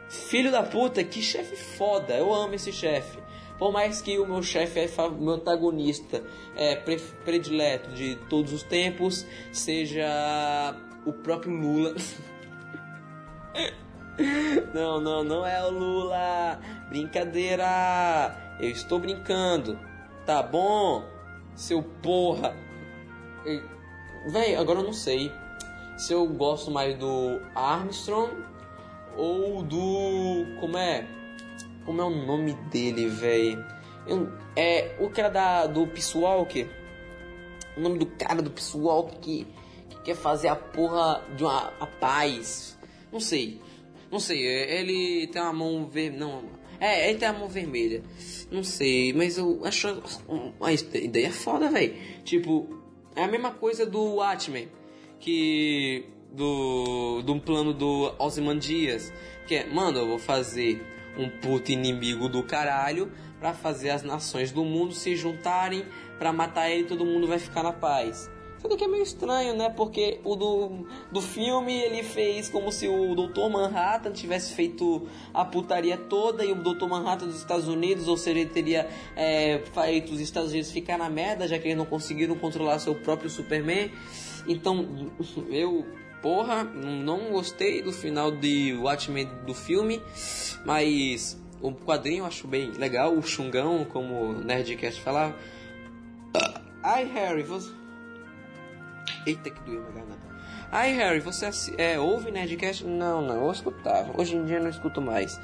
Filho 0.10 0.52
da 0.52 0.64
puta, 0.64 1.04
que 1.04 1.22
chefe 1.22 1.56
foda. 1.56 2.14
Eu 2.14 2.34
amo 2.34 2.54
esse 2.54 2.72
chefe. 2.72 3.20
Por 3.58 3.72
mais 3.72 4.02
que 4.02 4.18
o 4.18 4.26
meu 4.26 4.42
chefe 4.42 4.80
é 4.80 4.90
meu 5.20 5.36
antagonista 5.36 6.24
é 6.56 6.76
pre- 6.76 6.98
predileto 7.24 7.92
de 7.92 8.16
todos 8.28 8.52
os 8.52 8.64
tempos 8.64 9.26
seja 9.52 10.76
o 11.06 11.14
próprio 11.14 11.54
Lula. 11.54 11.96
não, 14.74 15.00
não, 15.00 15.24
não 15.24 15.46
é 15.46 15.64
o 15.64 15.70
Lula. 15.70 16.60
Brincadeira. 16.90 18.36
Eu 18.60 18.70
estou 18.70 19.00
brincando. 19.00 19.80
Tá 20.26 20.42
bom? 20.42 21.06
Seu 21.56 21.84
porra. 21.84 22.56
Véi, 24.28 24.56
agora 24.56 24.80
eu 24.80 24.84
não 24.84 24.94
sei 24.94 25.32
se 25.98 26.14
eu 26.14 26.28
gosto 26.28 26.72
mais 26.72 26.98
do 26.98 27.42
Armstrong 27.56 28.32
ou 29.18 29.62
do. 29.64 30.46
Como 30.60 30.78
é? 30.78 31.08
Como 31.86 32.02
é 32.02 32.06
o 32.06 32.10
nome 32.26 32.54
dele, 32.72 33.08
véi? 33.08 33.58
Eu- 34.08 34.32
É 34.56 34.96
o 35.00 35.10
cara 35.10 35.30
da, 35.30 35.66
do 35.68 35.88
Walker. 36.16 36.68
O 37.78 37.80
nome 37.80 37.98
do 38.00 38.06
cara 38.06 38.42
do 38.42 38.52
Walker 38.78 39.16
que, 39.22 39.48
que 39.90 40.02
quer 40.04 40.16
fazer 40.16 40.50
a 40.50 40.56
porra 40.56 41.24
de 41.36 41.44
uma 41.44 41.72
a 41.80 41.88
paz. 41.88 42.78
Não 43.12 43.20
sei. 43.20 43.62
Não 44.12 44.20
sei, 44.20 44.46
é- 44.46 44.82
ele 44.82 45.28
tem 45.28 45.42
uma 45.42 45.54
mão 45.54 45.86
ver 45.88 46.12
Não, 46.12 46.44
é, 46.80 47.10
ele 47.10 47.18
tem 47.20 47.28
a 47.30 47.34
mão 47.34 47.48
vermelha. 47.48 48.04
Não 48.52 48.64
sei, 48.64 49.14
mas 49.14 49.38
eu 49.38 49.62
acho. 49.64 49.88
A 50.60 50.74
ideia 50.98 51.28
é 51.28 51.32
foda, 51.32 51.70
velho. 51.70 51.96
Tipo, 52.26 52.81
é 53.16 53.24
a 53.24 53.28
mesma 53.28 53.52
coisa 53.52 53.86
do 53.86 54.16
Watchmen. 54.16 54.70
Que. 55.20 56.06
Do. 56.32 57.22
Do 57.24 57.40
plano 57.40 57.74
do 57.74 58.14
Ozymandias. 58.18 59.12
Que 59.48 59.56
é, 59.56 59.68
mano, 59.68 60.00
eu 60.00 60.08
vou 60.08 60.20
fazer 60.20 60.86
um 61.18 61.30
puto 61.30 61.72
inimigo 61.72 62.30
do 62.30 62.44
caralho. 62.44 63.12
Pra 63.40 63.54
fazer 63.54 63.90
as 63.90 64.04
nações 64.04 64.52
do 64.52 64.64
mundo 64.64 64.94
se 64.94 65.16
juntarem. 65.16 65.86
Pra 66.18 66.32
matar 66.32 66.70
ele 66.70 66.84
todo 66.84 67.06
mundo 67.06 67.28
vai 67.28 67.40
ficar 67.40 67.64
na 67.64 67.74
paz. 67.74 68.30
Só 68.62 68.78
que 68.78 68.84
é 68.84 68.88
meio 68.88 69.02
estranho, 69.02 69.56
né? 69.56 69.70
Porque 69.70 70.20
o 70.24 70.36
do, 70.36 70.86
do 71.12 71.20
filme 71.20 71.74
ele 71.74 72.04
fez 72.04 72.48
como 72.48 72.72
se 72.72 72.88
o 72.88 73.16
Dr. 73.16 73.50
Manhattan 73.50 74.12
tivesse 74.12 74.54
feito 74.54 75.08
a 75.34 75.44
putaria 75.44 75.98
toda 75.98 76.46
e 76.46 76.52
o 76.52 76.56
Dr. 76.56 76.86
Manhattan 76.88 77.26
dos 77.26 77.38
Estados 77.38 77.68
Unidos, 77.68 78.08
ou 78.08 78.16
seja, 78.16 78.40
ele 78.40 78.50
teria 78.50 78.88
é, 79.16 79.64
feito 79.74 80.14
os 80.14 80.20
Estados 80.20 80.52
Unidos 80.52 80.72
ficar 80.72 80.98
na 81.00 81.10
merda, 81.10 81.48
já 81.48 81.58
que 81.58 81.68
eles 81.68 81.78
não 81.78 81.88
conseguiram 81.88 82.36
controlar 82.36 82.78
seu 82.78 82.94
próprio 82.94 83.32
Superman. 83.32 83.92
Então, 84.48 85.12
eu, 85.50 85.84
porra, 86.22 86.64
não 86.64 87.32
gostei 87.32 87.82
do 87.82 87.92
final 87.92 88.32
de 88.32 88.78
Watchmen 88.80 89.28
do 89.44 89.56
filme, 89.56 90.00
mas 90.64 91.42
o 91.60 91.72
quadrinho 91.72 92.20
eu 92.20 92.26
acho 92.26 92.48
bem 92.48 92.72
legal, 92.72 93.18
o 93.18 93.24
Xungão, 93.24 93.86
como 93.86 94.14
o 94.22 94.34
Nerdcast 94.34 95.02
falava. 95.02 95.36
Ai, 96.84 97.06
Harry, 97.06 97.42
você. 97.42 97.81
Eita, 99.26 99.50
que 99.50 99.62
doeu 99.62 99.82
minha 99.82 99.94
garganta. 99.94 100.32
Ai, 100.72 100.94
Harry, 100.94 101.20
você 101.20 101.50
é, 101.78 102.00
ouve 102.00 102.32
Nerdcast? 102.32 102.86
Não, 102.86 103.22
não, 103.22 103.46
eu 103.46 103.52
escutava. 103.52 104.20
Hoje 104.20 104.36
em 104.36 104.46
dia 104.46 104.58
eu 104.58 104.64
não 104.64 104.70
escuto 104.70 105.02
mais. 105.02 105.40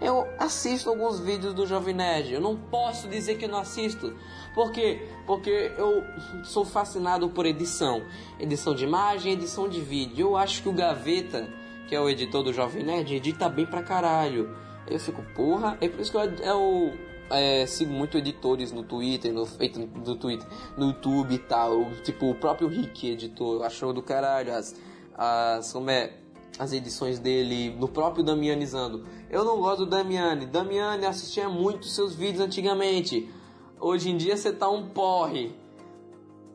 Eu 0.00 0.26
assisto 0.38 0.88
alguns 0.88 1.20
vídeos 1.20 1.52
do 1.52 1.66
Jovem 1.66 1.94
Nerd. 1.94 2.32
Eu 2.32 2.40
não 2.40 2.56
posso 2.56 3.06
dizer 3.06 3.36
que 3.36 3.44
eu 3.44 3.48
não 3.50 3.58
assisto. 3.58 4.16
Por 4.54 4.72
quê? 4.72 5.06
Porque 5.26 5.72
eu 5.76 6.02
sou 6.42 6.64
fascinado 6.64 7.28
por 7.28 7.44
edição. 7.44 8.02
Edição 8.38 8.74
de 8.74 8.84
imagem, 8.84 9.34
edição 9.34 9.68
de 9.68 9.82
vídeo. 9.82 10.28
Eu 10.28 10.36
acho 10.38 10.62
que 10.62 10.68
o 10.70 10.72
Gaveta, 10.72 11.46
que 11.86 11.94
é 11.94 12.00
o 12.00 12.08
editor 12.08 12.42
do 12.42 12.52
Jovem 12.52 12.82
Nerd, 12.82 13.14
edita 13.14 13.50
bem 13.50 13.66
pra 13.66 13.82
caralho. 13.82 14.56
Eu 14.86 14.98
fico, 14.98 15.22
porra, 15.34 15.76
é 15.82 15.88
por 15.88 16.00
isso 16.00 16.10
que 16.10 16.16
eu, 16.16 16.22
eu 16.22 17.09
é, 17.30 17.64
sigo 17.66 17.92
muito 17.92 18.18
editores 18.18 18.72
no 18.72 18.82
Twitter, 18.82 19.32
no, 19.32 19.46
eita, 19.60 19.78
no 19.78 20.16
Twitter, 20.16 20.46
no 20.76 20.88
YouTube 20.88 21.34
e 21.34 21.38
tal. 21.38 21.86
Tipo, 22.02 22.30
o 22.30 22.34
próprio 22.34 22.68
Rick, 22.68 23.10
editor, 23.10 23.56
eu 23.56 23.64
acho 23.64 23.92
do 23.92 24.02
caralho. 24.02 24.54
As, 24.54 24.74
as, 25.16 25.72
como 25.72 25.90
é, 25.90 26.12
as 26.58 26.72
edições 26.72 27.18
dele, 27.18 27.74
no 27.78 27.88
próprio 27.88 28.24
Damianizando. 28.24 29.06
Eu 29.30 29.44
não 29.44 29.58
gosto 29.58 29.84
do 29.84 29.90
Damiani. 29.90 30.46
Damiani 30.46 31.06
assistia 31.06 31.48
muito 31.48 31.86
seus 31.86 32.14
vídeos 32.14 32.40
antigamente. 32.40 33.30
Hoje 33.78 34.10
em 34.10 34.16
dia 34.16 34.36
você 34.36 34.52
tá 34.52 34.68
um 34.68 34.88
porre. 34.88 35.54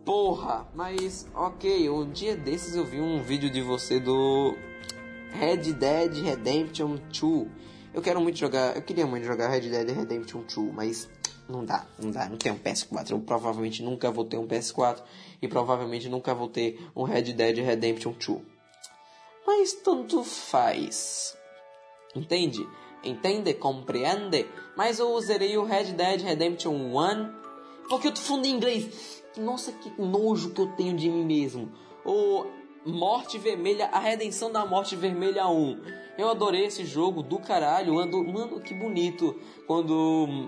Porra, 0.04 0.68
mas 0.76 1.28
ok, 1.34 1.90
um 1.90 2.08
dia 2.12 2.36
desses 2.36 2.76
eu 2.76 2.86
vi 2.86 3.02
um 3.02 3.24
vídeo 3.24 3.50
de 3.50 3.62
você 3.64 4.00
do 4.00 4.56
Red 5.32 5.74
Dead 5.74 6.14
Redemption 6.18 6.98
2. 7.10 7.48
Eu 7.96 8.02
quero 8.02 8.20
muito 8.20 8.38
jogar, 8.38 8.76
eu 8.76 8.82
queria 8.82 9.08
muito 9.08 9.26
jogar 9.26 9.48
Red 9.48 9.62
Dead 9.62 9.90
Redemption 9.90 10.42
2, 10.42 10.74
mas 10.74 11.10
não 11.48 11.64
dá, 11.64 11.88
não 11.98 12.12
dá, 12.12 12.28
não 12.28 12.36
tenho 12.36 12.56
um 12.56 12.60
PS4. 12.60 13.12
Eu 13.12 13.22
provavelmente 13.22 13.82
nunca 13.82 14.12
vou 14.12 14.26
ter 14.26 14.38
um 14.38 14.46
PS4 14.46 15.02
e 15.42 15.48
provavelmente 15.48 16.10
nunca 16.10 16.36
vou 16.36 16.50
ter 16.50 16.78
um 16.94 17.04
Red 17.04 17.32
Dead 17.32 17.58
Redemption 17.60 18.12
2. 18.12 18.42
Mas 19.48 19.72
tanto 19.76 20.26
faz. 20.26 21.38
Entende? 22.14 22.68
Entende? 23.02 23.54
Compreende? 23.54 24.46
Mas 24.76 25.00
eu 25.00 25.12
userei 25.12 25.58
o 25.58 25.64
Red 25.64 25.94
Dead 25.94 26.22
Redemption 26.22 26.74
1 26.74 27.34
porque 27.88 28.10
eu 28.10 28.14
tô 28.14 28.20
falando 28.20 28.46
em 28.46 28.56
inglês. 28.56 29.24
Nossa, 29.38 29.72
que 29.72 29.90
nojo 30.02 30.50
que 30.50 30.60
eu 30.60 30.68
tenho 30.76 30.98
de 30.98 31.10
mim 31.10 31.24
mesmo. 31.24 31.72
O 32.04 32.46
Morte 32.86 33.40
Vermelha, 33.40 33.88
a 33.88 34.00
Redenção 34.00 34.52
da 34.52 34.64
Morte 34.64 34.96
Vermelha 34.96 35.48
1. 35.48 35.82
Eu 36.20 36.30
adorei 36.30 36.66
esse 36.66 36.86
jogo 36.86 37.24
do 37.24 37.40
caralho. 37.40 37.98
Ando, 37.98 38.24
mano, 38.24 38.62
que 38.62 38.76
bonito. 38.76 39.40
Quando. 39.66 40.48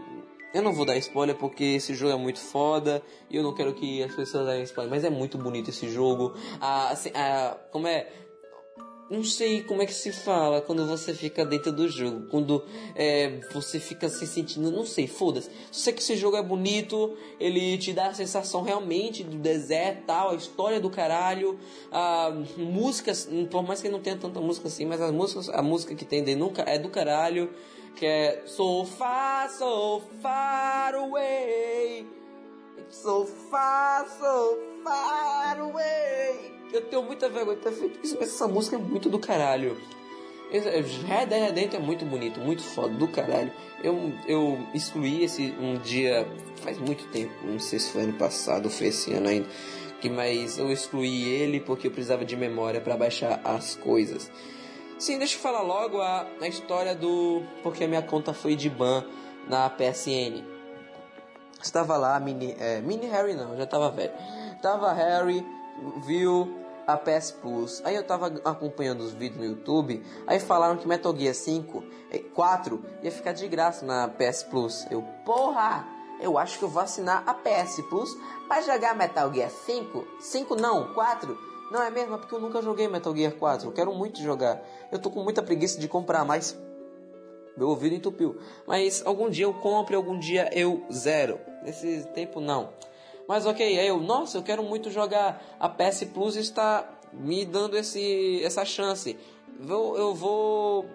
Eu 0.53 0.61
não 0.61 0.71
vou 0.71 0.85
dar 0.85 0.95
spoiler 0.97 1.35
porque 1.35 1.63
esse 1.63 1.95
jogo 1.95 2.13
é 2.13 2.15
muito 2.15 2.39
foda 2.39 3.01
e 3.29 3.35
eu 3.35 3.43
não 3.43 3.53
quero 3.53 3.73
que 3.73 4.01
as 4.03 4.15
pessoas 4.15 4.45
dêem 4.45 4.63
spoiler, 4.63 4.89
mas 4.89 5.03
é 5.03 5.09
muito 5.09 5.37
bonito 5.37 5.71
esse 5.71 5.89
jogo. 5.89 6.35
Ah, 6.61 6.89
assim, 6.89 7.11
ah, 7.15 7.57
como 7.71 7.87
é? 7.87 8.07
Não 9.09 9.23
sei 9.23 9.63
como 9.63 9.81
é 9.81 9.85
que 9.85 9.93
se 9.93 10.11
fala 10.11 10.59
quando 10.59 10.85
você 10.85 11.13
fica 11.13 11.45
dentro 11.45 11.71
do 11.71 11.87
jogo. 11.87 12.27
Quando 12.29 12.63
é, 12.93 13.39
você 13.53 13.79
fica 13.79 14.09
se 14.09 14.27
sentindo. 14.27 14.69
Não 14.69 14.85
sei, 14.85 15.07
foda-se. 15.07 15.49
Sei 15.71 15.93
que 15.93 16.01
esse 16.01 16.17
jogo 16.17 16.35
é 16.35 16.43
bonito, 16.43 17.15
ele 17.39 17.77
te 17.77 17.93
dá 17.93 18.07
a 18.07 18.13
sensação 18.13 18.63
realmente 18.63 19.23
do 19.23 19.37
deserto 19.37 20.03
tal, 20.05 20.31
a 20.31 20.35
história 20.35 20.79
do 20.79 20.89
caralho. 20.89 21.57
A 21.89 22.31
músicas, 22.57 23.29
por 23.49 23.63
mais 23.63 23.81
que 23.81 23.87
não 23.87 24.01
tenha 24.01 24.17
tanta 24.17 24.41
música 24.41 24.67
assim, 24.67 24.85
mas 24.85 24.99
as 24.99 25.11
músicas, 25.11 25.47
a 25.49 25.61
música 25.61 25.95
que 25.95 26.03
tem 26.03 26.21
dele 26.21 26.39
nunca 26.39 26.63
é 26.63 26.77
do 26.77 26.89
caralho. 26.89 27.49
Que 27.95 28.05
é 28.05 28.43
So 28.45 28.85
far, 28.85 29.49
so 29.49 30.01
far 30.21 30.93
away. 30.95 32.05
So 32.89 33.25
far, 33.25 34.05
so 34.07 34.57
far 34.83 35.59
away. 35.59 36.56
Eu 36.71 36.81
tenho 36.81 37.03
muita 37.03 37.29
vergonha 37.29 37.57
de 37.57 37.63
ter 37.63 37.71
feito 37.71 37.99
isso, 38.03 38.17
mas 38.19 38.29
essa 38.29 38.47
música 38.47 38.75
é 38.75 38.79
muito 38.79 39.09
do 39.09 39.19
caralho. 39.19 39.77
Red 40.51 41.25
Dead 41.25 41.43
Redemption 41.43 41.79
é 41.79 41.83
muito 41.83 42.05
bonito, 42.05 42.39
muito 42.39 42.63
foda, 42.63 42.93
do 42.93 43.07
caralho. 43.07 43.51
Eu, 43.83 44.13
eu 44.27 44.57
excluí 44.73 45.23
esse 45.23 45.53
um 45.59 45.77
dia, 45.77 46.25
faz 46.61 46.77
muito 46.77 47.05
tempo, 47.09 47.33
não 47.43 47.59
sei 47.59 47.79
se 47.79 47.91
foi 47.91 48.03
ano 48.03 48.13
passado 48.13 48.65
ou 48.65 48.71
foi 48.71 48.87
esse 48.87 49.13
ano 49.13 49.27
ainda. 49.27 49.47
Que, 49.99 50.09
mas 50.09 50.57
eu 50.57 50.71
excluí 50.71 51.27
ele 51.27 51.59
porque 51.59 51.87
eu 51.87 51.91
precisava 51.91 52.23
de 52.23 52.35
memória 52.35 52.79
para 52.79 52.95
baixar 52.95 53.41
as 53.43 53.75
coisas. 53.75 54.31
Sim, 54.97 55.17
deixa 55.17 55.35
eu 55.35 55.39
falar 55.39 55.61
logo 55.61 56.01
a, 56.01 56.27
a 56.39 56.47
história 56.47 56.95
do. 56.95 57.43
Porque 57.61 57.83
a 57.83 57.87
minha 57.87 58.01
conta 58.01 58.33
foi 58.33 58.55
de 58.55 58.69
ban 58.69 59.03
na 59.47 59.69
PSN. 59.69 60.43
Estava 61.61 61.97
lá, 61.97 62.19
mini, 62.19 62.55
é, 62.59 62.79
mini 62.81 63.07
Harry 63.07 63.33
não, 63.33 63.57
já 63.57 63.63
estava 63.63 63.89
velho. 63.89 64.11
Tava 64.61 64.93
Harry, 64.93 65.43
viu 66.05 66.47
a 66.87 66.95
PS 66.95 67.31
Plus. 67.31 67.81
Aí 67.83 67.95
eu 67.95 68.03
tava 68.03 68.27
acompanhando 68.45 69.01
os 69.01 69.11
vídeos 69.11 69.37
no 69.37 69.45
YouTube, 69.45 70.03
aí 70.25 70.39
falaram 70.39 70.77
que 70.77 70.87
Metal 70.87 71.15
Gear 71.15 71.35
5, 71.35 71.83
eh, 72.11 72.19
4 72.33 72.83
ia 73.03 73.11
ficar 73.11 73.33
de 73.33 73.47
graça 73.47 73.85
na 73.85 74.07
PS 74.07 74.43
Plus. 74.43 74.87
Eu, 74.89 75.01
porra, 75.25 75.85
eu 76.21 76.37
acho 76.37 76.57
que 76.57 76.63
eu 76.63 76.69
vou 76.69 76.81
assinar 76.81 77.23
a 77.27 77.33
PS 77.33 77.81
Plus 77.89 78.09
para 78.47 78.61
jogar 78.61 78.95
Metal 78.95 79.31
Gear 79.33 79.49
5. 79.49 80.07
5 80.19 80.55
não, 80.55 80.93
4. 80.93 81.37
Não 81.71 81.83
é 81.83 81.91
mesmo? 81.91 82.15
É 82.15 82.17
porque 82.17 82.33
eu 82.33 82.39
nunca 82.39 82.61
joguei 82.61 82.87
Metal 82.87 83.13
Gear 83.13 83.33
4. 83.33 83.67
Eu 83.67 83.73
quero 83.73 83.93
muito 83.93 84.21
jogar. 84.21 84.61
Eu 84.89 84.97
tô 84.97 85.11
com 85.11 85.21
muita 85.21 85.43
preguiça 85.43 85.79
de 85.79 85.87
comprar, 85.89 86.23
mas 86.23 86.57
meu 87.57 87.67
ouvido 87.67 87.95
entupiu. 87.95 88.37
Mas 88.65 89.05
algum 89.05 89.29
dia 89.29 89.45
eu 89.45 89.53
compro, 89.53 89.97
algum 89.97 90.17
dia 90.17 90.49
eu 90.57 90.85
zero. 90.91 91.39
Nesse 91.63 92.07
tempo 92.13 92.39
não. 92.39 92.69
Mas 93.27 93.45
ok, 93.45 93.79
aí 93.79 93.87
eu, 93.87 93.99
nossa, 93.99 94.37
eu 94.37 94.43
quero 94.43 94.63
muito 94.63 94.89
jogar. 94.89 95.43
A 95.59 95.67
PS 95.67 96.05
Plus 96.13 96.35
está 96.35 96.87
me 97.11 97.45
dando 97.45 97.77
esse, 97.77 98.41
essa 98.43 98.63
chance. 98.63 99.17
Vou, 99.59 99.97
eu 99.97 100.13
vou 100.13 100.85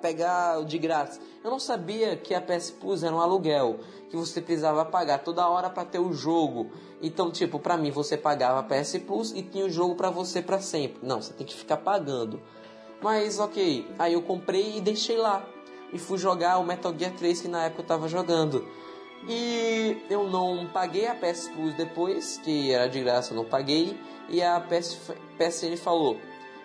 pegar 0.00 0.64
de 0.64 0.78
grátis. 0.78 1.20
Eu 1.42 1.50
não 1.50 1.58
sabia 1.58 2.16
que 2.16 2.34
a 2.34 2.40
PS 2.40 2.70
Plus 2.70 3.02
era 3.02 3.14
um 3.14 3.20
aluguel, 3.20 3.80
que 4.08 4.16
você 4.16 4.40
precisava 4.40 4.84
pagar 4.84 5.18
toda 5.18 5.48
hora 5.48 5.68
para 5.68 5.84
ter 5.84 5.98
o 5.98 6.12
jogo. 6.12 6.70
Então, 7.02 7.30
tipo, 7.30 7.58
para 7.58 7.76
mim 7.76 7.90
você 7.90 8.16
pagava 8.16 8.60
a 8.60 8.62
PS 8.62 8.98
Plus 9.06 9.32
e 9.32 9.42
tinha 9.42 9.66
o 9.66 9.70
jogo 9.70 9.94
para 9.94 10.10
você 10.10 10.40
para 10.40 10.60
sempre. 10.60 11.06
Não, 11.06 11.20
você 11.20 11.32
tem 11.32 11.46
que 11.46 11.54
ficar 11.54 11.78
pagando. 11.78 12.40
Mas 13.02 13.38
ok, 13.38 13.86
aí 13.98 14.12
eu 14.12 14.22
comprei 14.22 14.78
e 14.78 14.80
deixei 14.80 15.16
lá. 15.16 15.44
E 15.92 15.98
fui 15.98 16.18
jogar 16.18 16.58
o 16.58 16.64
Metal 16.64 16.94
Gear 16.96 17.12
3 17.14 17.40
que 17.40 17.48
na 17.48 17.64
época 17.64 17.82
eu 17.82 17.86
tava 17.86 18.08
jogando. 18.08 18.66
E 19.26 20.04
eu 20.08 20.28
não 20.28 20.66
paguei 20.66 21.06
a 21.06 21.14
PS 21.14 21.48
Plus 21.48 21.74
depois, 21.74 22.38
que 22.38 22.72
era 22.72 22.88
de 22.88 23.00
graça, 23.00 23.32
eu 23.32 23.36
não 23.36 23.44
paguei. 23.44 23.98
E 24.28 24.42
a 24.42 24.60
PS, 24.60 25.12
PSN 25.36 25.76
falou: 25.76 26.16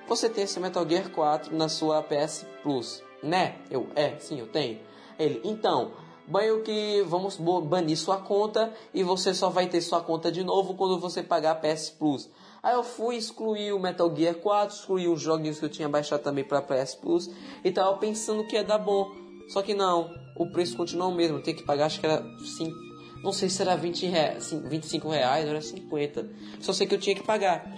Você 0.08 0.30
tem 0.30 0.44
esse 0.44 0.60
Metal 0.60 0.88
Gear 0.88 1.10
4 1.10 1.56
na 1.56 1.68
sua 1.68 2.04
PS 2.04 2.46
Plus, 2.62 3.04
né? 3.22 3.56
Eu, 3.72 3.88
é, 3.96 4.18
sim, 4.20 4.40
eu 4.40 4.48
tenho. 4.48 4.80
Ele, 5.18 5.42
então, 5.44 5.94
banho 6.28 6.62
que 6.62 7.04
vamos 7.08 7.38
banir 7.38 7.98
sua 7.98 8.18
conta 8.18 8.74
e 8.94 9.04
você 9.04 9.34
só 9.34 9.50
vai 9.50 9.68
ter 9.68 9.82
sua 9.82 10.02
conta 10.02 10.32
de 10.32 10.44
novo 10.44 10.76
quando 10.76 11.00
você 11.00 11.24
pagar 11.24 11.52
a 11.52 11.56
PS 11.56 11.90
Plus. 11.90 12.30
Aí 12.62 12.76
eu 12.76 12.84
fui 12.84 13.18
excluir 13.18 13.74
o 13.74 13.80
Metal 13.80 14.14
Gear 14.16 14.36
4, 14.36 14.76
excluir 14.76 15.08
os 15.10 15.22
joguinhos 15.22 15.60
que 15.60 15.66
eu 15.66 15.70
tinha 15.70 15.90
baixado 15.90 16.22
também 16.22 16.44
para 16.44 16.62
PS 16.62 16.96
Plus 16.96 17.30
e 17.64 17.72
tava 17.72 17.98
pensando 17.98 18.46
que 18.48 18.56
ia 18.56 18.64
dar 18.64 18.78
bom. 18.78 19.12
Só 19.50 19.62
que 19.62 19.74
não, 19.74 20.10
o 20.36 20.48
preço 20.48 20.76
continua 20.76 21.08
o 21.08 21.16
mesmo, 21.16 21.40
tem 21.40 21.56
que 21.56 21.64
pagar, 21.64 21.86
acho 21.86 22.00
que 22.00 22.06
era 22.06 22.24
5, 22.40 22.94
não 23.24 23.32
sei 23.32 23.50
se 23.50 23.62
era 23.62 23.78
20 23.78 24.06
reais, 24.06 24.52
25 24.52 25.10
reais 25.10 25.48
era 25.48 25.62
50. 25.62 26.30
Só 26.60 26.74
sei 26.74 26.86
que 26.86 26.94
eu 26.94 27.00
tinha 27.00 27.16
que 27.16 27.24
pagar. 27.24 27.74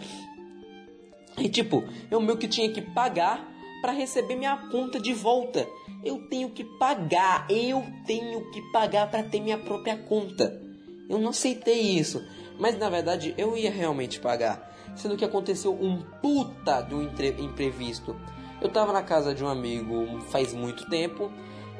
E 1.37 1.47
tipo, 1.47 1.83
eu 2.09 2.19
meio 2.19 2.37
que 2.37 2.47
tinha 2.47 2.71
que 2.71 2.81
pagar 2.81 3.47
para 3.79 3.91
receber 3.91 4.35
minha 4.35 4.57
conta 4.71 4.99
de 4.99 5.13
volta. 5.13 5.67
Eu 6.03 6.27
tenho 6.29 6.49
que 6.49 6.63
pagar, 6.63 7.45
eu 7.47 7.83
tenho 8.07 8.49
que 8.51 8.61
pagar 8.71 9.09
para 9.11 9.21
ter 9.21 9.39
minha 9.39 9.57
própria 9.57 9.95
conta. 9.95 10.59
Eu 11.07 11.19
não 11.19 11.29
aceitei 11.29 11.79
isso, 11.79 12.25
mas 12.57 12.77
na 12.79 12.89
verdade 12.89 13.35
eu 13.37 13.55
ia 13.55 13.69
realmente 13.69 14.19
pagar, 14.19 14.75
sendo 14.95 15.15
que 15.15 15.25
aconteceu 15.25 15.73
um 15.79 16.01
puta 16.21 16.87
um 16.91 17.03
imprevisto. 17.43 18.15
Eu 18.59 18.69
tava 18.69 18.91
na 18.91 19.03
casa 19.03 19.35
de 19.35 19.43
um 19.43 19.47
amigo 19.47 20.19
faz 20.31 20.53
muito 20.53 20.89
tempo, 20.89 21.31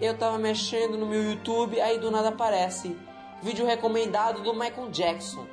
eu 0.01 0.17
tava 0.17 0.37
mexendo 0.37 0.97
no 0.97 1.05
meu 1.05 1.23
YouTube, 1.23 1.79
aí 1.79 1.97
do 1.97 2.11
nada 2.11 2.29
aparece 2.29 2.95
vídeo 3.41 3.65
recomendado 3.65 4.41
do 4.41 4.53
Michael 4.53 4.89
Jackson. 4.89 5.45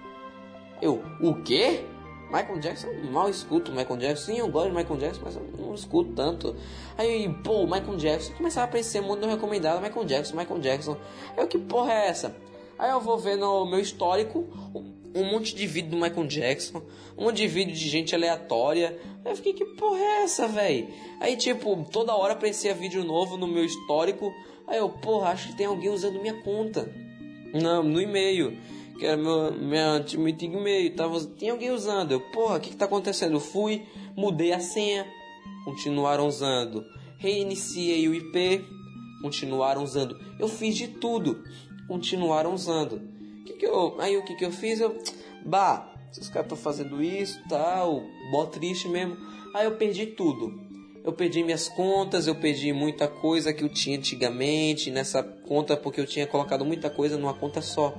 Eu, 0.81 1.03
o 1.21 1.35
quê? 1.43 1.85
Michael 2.33 2.59
Jackson, 2.61 2.89
mal 3.11 3.29
escuto 3.29 3.71
Michael 3.71 3.99
Jackson. 3.99 4.33
Sim, 4.33 4.39
eu 4.39 4.49
gosto 4.49 4.71
de 4.71 4.77
Michael 4.77 4.99
Jackson, 4.99 5.21
mas 5.23 5.37
eu 5.37 5.43
não 5.59 5.75
escuto 5.75 6.13
tanto. 6.15 6.57
Aí, 6.97 7.29
pô, 7.45 7.65
Michael 7.67 7.97
Jackson. 7.97 8.33
Começava 8.33 8.65
a 8.65 8.69
aparecer 8.69 9.03
muito 9.03 9.27
recomendado 9.27 9.83
Michael 9.83 10.07
Jackson, 10.07 10.37
Michael 10.37 10.61
Jackson. 10.61 10.97
Aí, 11.37 11.47
que 11.47 11.59
porra 11.59 11.93
é 11.93 12.09
essa? 12.09 12.35
Aí 12.79 12.91
eu 12.91 13.01
vou 13.01 13.19
ver 13.19 13.37
no 13.37 13.67
meu 13.67 13.79
histórico 13.79 14.49
um 15.15 15.25
monte 15.31 15.55
de 15.55 15.67
vídeo 15.67 15.91
do 15.91 15.97
Michael 15.97 16.27
Jackson, 16.27 16.83
um 17.17 17.25
monte 17.25 17.37
de 17.37 17.49
vídeo 17.49 17.75
de 17.75 17.89
gente 17.89 18.15
aleatória. 18.15 18.99
Aí 19.25 19.33
eu 19.33 19.37
fiquei, 19.37 19.53
que 19.53 19.65
porra 19.65 19.99
é 19.99 20.23
essa, 20.23 20.49
velho? 20.49 20.89
Aí, 21.21 21.37
tipo, 21.37 21.87
toda 21.91 22.15
hora 22.15 22.33
aparecia 22.33 22.75
vídeo 22.75 23.05
novo 23.05 23.37
no 23.37 23.47
meu 23.47 23.65
histórico. 23.65 24.33
Aí 24.67 24.79
eu, 24.79 24.89
porra, 24.89 25.31
acho 25.31 25.49
que 25.49 25.57
tem 25.57 25.67
alguém 25.67 25.91
usando 25.91 26.21
minha 26.21 26.41
conta. 26.43 26.93
Não, 27.53 27.83
no 27.83 28.01
e-mail 28.01 28.57
que 29.03 29.07
era 29.07 29.17
meu, 29.17 29.53
minha 29.53 29.91
antigo 29.95 30.29
e-mail, 30.59 30.95
tava, 30.95 31.19
tinha 31.37 31.51
alguém 31.51 31.73
usando. 31.73 32.13
Eu, 32.13 32.21
porra, 32.21 32.59
o 32.59 32.61
que, 32.61 32.71
que 32.71 32.77
tá 32.77 32.85
acontecendo? 32.85 33.33
Eu 33.33 33.41
fui, 33.41 33.83
mudei 34.17 34.53
a 34.53 34.61
senha, 34.61 35.05
continuaram 35.65 36.29
usando. 36.29 36.85
Reiniciei 37.19 38.09
o 38.09 38.15
IP, 38.15 38.65
continuaram 39.21 39.83
usando. 39.83 40.17
Eu 40.39 40.47
fiz 40.47 40.77
de 40.77 40.87
tudo, 40.87 41.43
continuaram 41.89 42.55
usando. 42.55 43.03
Que 43.45 43.55
que 43.55 43.67
eu, 43.67 44.01
aí 44.01 44.17
o 44.17 44.25
que, 44.25 44.35
que 44.35 44.45
eu 44.45 44.53
fiz? 44.53 44.81
Eu, 44.81 44.97
bah, 45.45 45.93
esses 46.11 46.29
caras 46.29 46.45
estão 46.45 46.57
fazendo 46.57 47.03
isso, 47.03 47.41
tal, 47.49 48.03
bó 48.31 48.47
triste 48.47 48.89
mesmo. 48.89 49.17
Aí 49.55 49.65
eu 49.65 49.77
perdi 49.77 50.07
tudo. 50.07 50.61
Eu 51.05 51.13
perdi 51.13 51.43
minhas 51.43 51.69
contas, 51.69 52.27
eu 52.27 52.35
perdi 52.35 52.73
muita 52.73 53.09
coisa 53.09 53.53
que 53.53 53.65
eu 53.65 53.69
tinha 53.69 53.99
antigamente 53.99 54.91
nessa 54.91 55.23
conta 55.23 55.77
porque 55.77 56.01
eu 56.01 56.07
tinha 56.07 56.27
colocado 56.27 56.65
muita 56.65 56.89
coisa 56.89 57.19
numa 57.19 57.35
conta 57.35 57.61
só. 57.61 57.99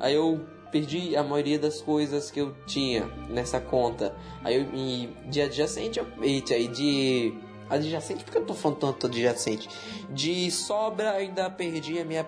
Aí 0.00 0.14
eu 0.14 0.40
perdi 0.70 1.14
a 1.16 1.22
maioria 1.22 1.58
das 1.58 1.82
coisas 1.82 2.30
que 2.30 2.40
eu 2.40 2.54
tinha 2.66 3.04
nessa 3.28 3.60
conta. 3.60 4.14
Aí 4.42 4.56
eu, 4.56 4.66
e 4.74 5.08
de 5.28 5.42
adjacente, 5.42 5.98
eu, 5.98 6.06
eita, 6.22 6.54
aí 6.54 6.68
de 6.68 7.34
adjacente, 7.68 8.24
porque 8.24 8.38
eu 8.38 8.46
tô 8.46 8.54
falando 8.54 8.78
tanto 8.78 9.06
adjacente? 9.06 9.68
De 10.10 10.50
sobra 10.50 11.12
ainda 11.12 11.50
perdi 11.50 11.98
a 11.98 12.04
minha 12.04 12.26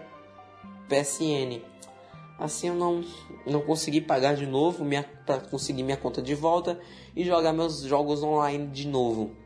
PSN. 0.88 1.62
Assim 2.40 2.68
eu 2.68 2.74
não, 2.74 3.04
não 3.44 3.60
consegui 3.60 4.00
pagar 4.00 4.34
de 4.34 4.46
novo 4.46 4.82
pra 5.26 5.38
conseguir 5.38 5.82
minha 5.82 5.98
conta 5.98 6.22
de 6.22 6.34
volta 6.34 6.80
e 7.14 7.22
jogar 7.22 7.52
meus 7.52 7.82
jogos 7.82 8.22
online 8.22 8.66
de 8.68 8.88
novo. 8.88 9.36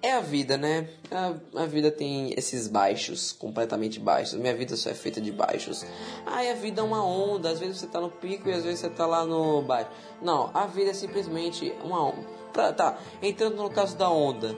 É 0.00 0.12
a 0.12 0.20
vida, 0.20 0.56
né? 0.56 0.88
A, 1.10 1.62
a, 1.62 1.66
vida 1.66 1.90
tem 1.90 2.32
esses 2.36 2.68
baixos, 2.68 3.32
completamente 3.32 3.98
baixos. 3.98 4.38
Minha 4.38 4.54
vida 4.54 4.76
só 4.76 4.90
é 4.90 4.94
feita 4.94 5.20
de 5.20 5.32
baixos. 5.32 5.84
Ai, 6.24 6.50
a 6.50 6.54
vida 6.54 6.80
é 6.80 6.84
uma 6.84 7.04
onda. 7.04 7.50
Às 7.50 7.58
vezes 7.58 7.78
você 7.78 7.86
tá 7.88 8.00
no 8.00 8.10
pico 8.10 8.48
e 8.48 8.52
às 8.52 8.64
vezes 8.64 8.80
você 8.80 8.88
tá 8.88 9.04
lá 9.04 9.26
no 9.26 9.60
baixo. 9.62 9.90
Não, 10.22 10.50
a 10.54 10.66
vida 10.66 10.92
é 10.92 10.94
simplesmente 10.94 11.74
uma 11.84 12.08
onda. 12.08 12.26
Pra, 12.52 12.72
tá, 12.72 12.96
entrando 13.20 13.56
no 13.56 13.68
caso 13.68 13.96
da 13.98 14.08
onda. 14.08 14.56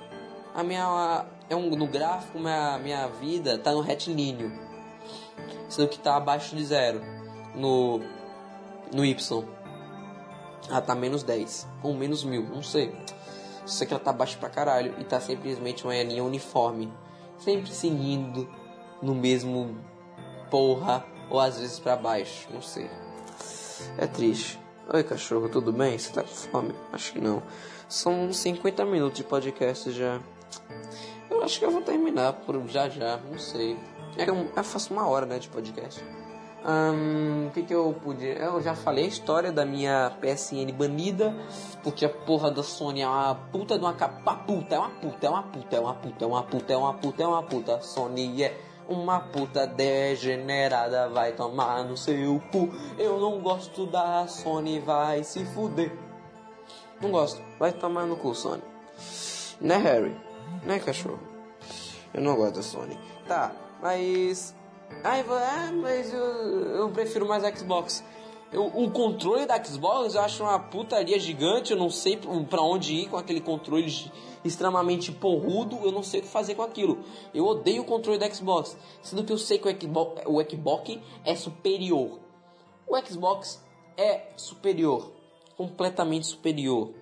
A 0.54 0.62
minha. 0.62 1.26
É 1.50 1.56
um, 1.56 1.70
no 1.70 1.86
gráfico, 1.86 2.38
minha, 2.38 2.78
minha 2.78 3.09
vida 3.09 3.59
tá 3.59 3.72
no 3.72 3.80
retilíneo. 3.80 4.67
Sendo 5.68 5.88
que 5.88 5.98
tá 5.98 6.16
abaixo 6.16 6.56
de 6.56 6.64
zero. 6.64 7.00
No. 7.54 8.00
No 8.92 9.04
Y. 9.04 9.44
Ah, 10.70 10.80
tá 10.80 10.94
menos 10.94 11.22
10. 11.22 11.68
Ou 11.82 11.94
menos 11.94 12.24
mil, 12.24 12.42
não 12.42 12.62
sei. 12.62 12.94
Só 13.64 13.84
que 13.84 13.92
ela 13.92 14.02
tá 14.02 14.12
baixa 14.12 14.38
pra 14.38 14.48
caralho 14.48 14.94
e 14.98 15.04
tá 15.04 15.20
simplesmente 15.20 15.84
uma 15.84 16.02
linha 16.02 16.24
uniforme. 16.24 16.92
Sempre 17.38 17.70
seguindo 17.70 18.48
no 19.02 19.14
mesmo 19.14 19.76
porra, 20.50 21.04
ou 21.30 21.38
às 21.38 21.58
vezes 21.58 21.78
para 21.78 21.96
baixo, 21.96 22.48
não 22.52 22.62
sei. 22.62 22.90
É 23.96 24.06
triste. 24.06 24.58
Oi 24.92 25.04
cachorro, 25.04 25.48
tudo 25.48 25.72
bem? 25.72 25.98
Você 25.98 26.12
tá 26.12 26.22
com 26.22 26.28
fome? 26.28 26.74
Acho 26.92 27.12
que 27.12 27.20
não. 27.20 27.42
São 27.88 28.32
50 28.32 28.84
minutos 28.86 29.18
de 29.18 29.24
podcast 29.24 29.92
já. 29.92 30.18
Eu 31.30 31.42
acho 31.42 31.58
que 31.58 31.64
eu 31.64 31.70
vou 31.70 31.82
terminar 31.82 32.32
por 32.32 32.66
já 32.66 32.88
já, 32.88 33.18
não 33.18 33.38
sei. 33.38 33.78
É 34.18 34.24
que 34.24 34.30
eu, 34.30 34.48
faço 34.64 34.92
uma 34.92 35.06
hora 35.06 35.24
né, 35.24 35.38
de 35.38 35.48
podcast. 35.48 36.04
O 36.64 36.70
um, 36.70 37.50
que, 37.54 37.62
que 37.62 37.72
eu 37.72 37.94
podia. 38.02 38.34
Eu 38.34 38.60
já 38.60 38.74
falei 38.74 39.04
a 39.04 39.08
história 39.08 39.52
da 39.52 39.64
minha 39.64 40.10
PSN 40.20 40.72
banida, 40.76 41.32
porque 41.84 42.04
a 42.04 42.08
porra 42.08 42.50
da 42.50 42.64
Sony 42.64 43.02
é 43.02 43.08
uma 43.08 43.36
puta 43.36 43.78
de 43.78 43.84
uma 43.84 43.94
capa. 43.94 44.34
Puta, 44.34 44.74
é 44.74 44.78
uma 44.78 44.90
puta, 44.90 45.26
é 45.26 45.30
uma 45.30 45.42
puta, 45.44 45.76
é 45.76 45.78
uma 45.80 45.94
puta, 45.94 46.24
é 46.24 46.26
uma 46.26 46.42
puta, 46.42 46.72
é 46.72 46.76
uma 46.76 46.94
puta, 46.94 47.22
é 47.22 47.26
uma 47.26 47.42
puta. 47.44 47.80
Sony 47.80 48.42
é 48.42 48.60
uma 48.88 49.20
puta 49.20 49.68
degenerada, 49.68 51.08
vai 51.08 51.32
tomar 51.32 51.84
no 51.84 51.96
seu 51.96 52.42
cu. 52.50 52.70
Eu 52.98 53.20
não 53.20 53.40
gosto 53.40 53.86
da 53.86 54.26
Sony, 54.26 54.80
vai 54.80 55.22
se 55.22 55.44
fuder. 55.44 55.96
Não 57.00 57.12
gosto, 57.12 57.40
vai 57.56 57.70
tomar 57.70 58.04
no 58.04 58.16
cu, 58.16 58.34
Sony. 58.34 58.62
Né, 59.60 59.76
Harry? 59.76 60.16
Né, 60.64 60.80
cachorro? 60.80 61.20
Eu 62.12 62.20
não 62.20 62.34
gosto 62.34 62.56
da 62.56 62.62
Sony. 62.62 62.98
Tá, 63.28 63.52
mas 63.80 64.54
Ai, 65.04 65.24
ah, 65.28 65.70
mas 65.72 66.12
eu, 66.12 66.20
eu 66.20 66.90
prefiro 66.90 67.28
mais 67.28 67.42
Xbox. 67.56 68.04
Eu, 68.50 68.66
o 68.66 68.90
controle 68.90 69.46
da 69.46 69.62
Xbox 69.62 70.14
eu 70.14 70.20
acho 70.22 70.42
uma 70.42 70.58
putaria 70.58 71.18
gigante. 71.18 71.72
Eu 71.72 71.78
não 71.78 71.90
sei 71.90 72.16
para 72.16 72.62
onde 72.62 72.94
ir 72.94 73.08
com 73.08 73.16
aquele 73.16 73.40
controle 73.40 73.86
extremamente 74.44 75.12
porrudo. 75.12 75.78
Eu 75.84 75.92
não 75.92 76.02
sei 76.02 76.20
o 76.20 76.22
que 76.22 76.28
fazer 76.28 76.54
com 76.54 76.62
aquilo. 76.62 76.98
Eu 77.32 77.46
odeio 77.46 77.82
o 77.82 77.84
controle 77.84 78.18
da 78.18 78.32
Xbox. 78.32 78.76
Sendo 79.02 79.24
que 79.24 79.32
eu 79.32 79.38
sei 79.38 79.58
que 79.58 79.68
o 79.68 79.80
Xbox, 79.80 80.22
o 80.26 80.42
Xbox 80.42 80.98
é 81.24 81.36
superior. 81.36 82.18
O 82.86 82.98
Xbox 83.06 83.62
é 83.96 84.30
superior. 84.36 85.12
Completamente 85.56 86.26
superior. 86.26 86.92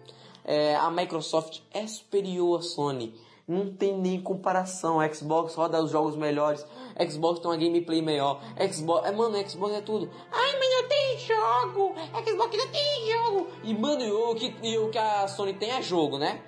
É, 0.44 0.74
a 0.76 0.90
Microsoft 0.90 1.60
é 1.72 1.86
superior 1.86 2.58
à 2.58 2.62
Sony. 2.62 3.14
Não 3.48 3.72
tem 3.72 3.96
nem 3.96 4.20
comparação. 4.20 4.98
Xbox 5.12 5.54
roda 5.54 5.80
os 5.80 5.92
jogos 5.92 6.16
melhores. 6.16 6.66
Xbox 7.08 7.38
tem 7.38 7.48
uma 7.48 7.56
gameplay 7.56 8.02
melhor. 8.02 8.40
Xbox. 8.72 9.06
É, 9.06 9.12
mano, 9.12 9.48
Xbox 9.48 9.74
é 9.74 9.80
tudo. 9.80 10.10
Ai, 10.32 10.58
mas 10.58 10.72
eu 10.72 10.88
tenho 10.88 11.18
jogo. 11.20 11.94
Xbox 12.26 12.56
não 12.56 12.68
tem 12.68 13.12
jogo. 13.12 13.46
E, 13.62 13.72
mano, 13.72 14.30
o 14.30 14.34
que, 14.34 14.76
o 14.78 14.90
que 14.90 14.98
a 14.98 15.28
Sony 15.28 15.54
tem 15.54 15.70
é 15.70 15.80
jogo, 15.80 16.18
né? 16.18 16.42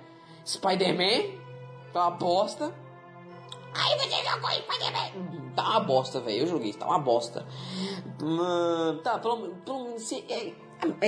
Spider-Man, 0.45 1.37
tá 1.93 2.07
uma 2.07 2.11
bosta. 2.17 2.73
Aí 3.73 3.97
você 3.97 4.23
jogou 4.23 4.49
Spider-Man. 4.49 5.53
Tá 5.55 5.69
uma 5.69 5.79
bosta, 5.79 6.19
velho. 6.19 6.39
Eu 6.39 6.47
joguei, 6.47 6.73
tá 6.73 6.85
uma 6.85 6.99
bosta. 6.99 7.45
Mano, 8.19 8.99
tá, 9.01 9.17
pelo, 9.19 9.55
pelo 9.57 9.83
menos 9.83 10.01
se, 10.01 10.25
é, 10.27 10.53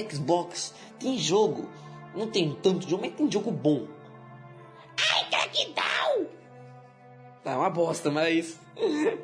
Xbox 0.09 0.73
tem 0.99 1.17
jogo. 1.17 1.67
Não 2.15 2.27
tem 2.27 2.53
tanto 2.55 2.89
jogo, 2.89 3.03
mas 3.03 3.13
tem 3.13 3.29
jogo 3.29 3.51
bom. 3.51 3.87
Ai, 4.97 5.25
Crackdown. 5.29 5.80
Tá 7.43 7.57
uma 7.57 7.69
bosta, 7.69 8.11
mas. 8.11 8.59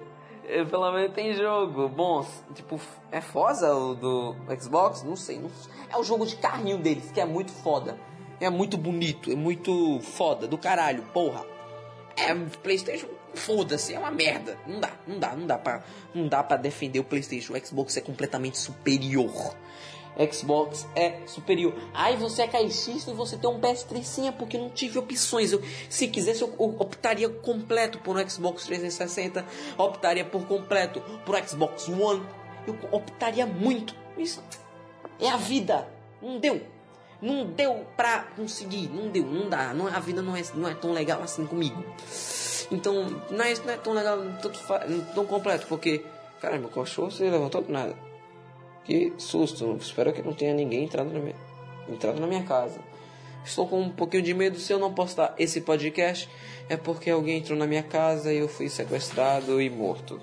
Pelo 0.69 0.91
menos 0.93 1.13
tem 1.13 1.33
jogo. 1.33 1.89
Bom, 1.89 2.25
tipo, 2.55 2.79
é 3.11 3.19
Forza 3.19 3.73
o 3.73 3.93
do 3.93 4.35
Xbox? 4.59 5.03
Não 5.03 5.15
sei. 5.15 5.39
Não... 5.39 5.51
É 5.89 5.97
o 5.97 6.03
jogo 6.03 6.25
de 6.25 6.35
carrinho 6.37 6.77
deles, 6.77 7.11
que 7.11 7.19
é 7.19 7.25
muito 7.25 7.51
foda. 7.51 7.97
É 8.39 8.49
muito 8.49 8.77
bonito, 8.77 9.31
é 9.31 9.35
muito 9.35 9.99
foda, 10.01 10.47
do 10.47 10.57
caralho, 10.57 11.01
porra. 11.11 11.43
É, 12.15 12.33
Playstation, 12.61 13.07
foda-se, 13.33 13.93
é 13.93 13.99
uma 13.99 14.11
merda. 14.11 14.57
Não 14.67 14.79
dá, 14.79 14.91
não 15.07 15.19
dá, 15.19 15.35
não 15.35 15.47
dá 15.47 15.57
pra, 15.57 15.83
não 16.13 16.27
dá 16.27 16.43
pra 16.43 16.55
defender 16.55 16.99
o 16.99 17.03
Playstation. 17.03 17.53
O 17.53 17.65
Xbox 17.65 17.97
é 17.97 18.01
completamente 18.01 18.57
superior. 18.57 19.55
Xbox 20.31 20.87
é 20.95 21.19
superior. 21.27 21.73
Aí 21.93 22.15
você 22.15 22.41
é 22.43 22.47
caixista 22.47 23.11
e 23.11 23.13
você 23.13 23.37
tem 23.37 23.49
um 23.49 23.59
PS3 23.59 24.03
sim, 24.03 24.27
é 24.27 24.31
porque 24.31 24.57
não 24.57 24.69
tive 24.69 24.97
opções. 24.97 25.51
Eu, 25.51 25.61
se 25.89 26.07
quisesse, 26.07 26.41
eu, 26.41 26.53
optaria 26.57 27.29
completo 27.29 27.99
por 27.99 28.17
um 28.17 28.29
Xbox 28.29 28.65
360, 28.65 29.45
optaria 29.77 30.25
por 30.25 30.45
completo 30.47 31.01
por 31.25 31.37
Xbox 31.47 31.87
One. 31.87 32.23
Eu 32.65 32.75
optaria 32.91 33.45
muito. 33.45 33.95
Isso 34.17 34.43
é 35.19 35.29
a 35.29 35.37
vida. 35.37 35.87
Não 36.21 36.39
deu. 36.39 36.61
Não 37.21 37.45
deu 37.45 37.85
pra 37.95 38.27
conseguir. 38.35 38.89
Não 38.89 39.09
deu, 39.09 39.23
não 39.23 39.49
dá. 39.49 39.73
Não, 39.73 39.87
a 39.87 39.99
vida 39.99 40.21
não 40.21 40.35
é, 40.35 40.41
não 40.53 40.67
é 40.69 40.73
tão 40.75 40.91
legal 40.91 41.21
assim 41.21 41.45
comigo. 41.45 41.83
Então, 42.69 43.21
não 43.29 43.45
é, 43.45 43.53
não 43.55 43.73
é 43.73 43.77
tão 43.77 43.93
legal, 43.93 44.19
fa- 44.67 44.85
tão 45.13 45.25
completo, 45.25 45.67
porque. 45.67 46.03
Cara, 46.41 46.57
meu 46.59 46.69
cachorro 46.69 47.09
se 47.09 47.23
levantou 47.23 47.61
do 47.61 47.71
nada. 47.71 47.95
Que 48.87 49.13
susto. 49.17 49.77
Espero 49.79 50.11
que 50.13 50.21
não 50.23 50.33
tenha 50.33 50.53
ninguém 50.53 50.85
entrado 50.85 51.11
na 51.11 51.19
minha, 51.19 51.35
entrado 51.89 52.19
na 52.19 52.25
minha 52.25 52.43
casa. 52.43 52.79
Estou 53.45 53.67
com 53.67 53.81
um 53.81 53.89
pouquinho 53.89 54.23
de 54.23 54.33
medo 54.33 54.57
se 54.57 54.73
eu 54.73 54.79
não 54.79 54.93
postar 54.93 55.35
esse 55.37 55.61
podcast. 55.61 56.27
É 56.69 56.75
porque 56.75 57.09
alguém 57.09 57.37
entrou 57.39 57.57
na 57.57 57.67
minha 57.67 57.83
casa 57.83 58.33
e 58.33 58.37
eu 58.37 58.47
fui 58.47 58.69
sequestrado 58.69 59.61
e 59.61 59.69
morto. 59.69 60.19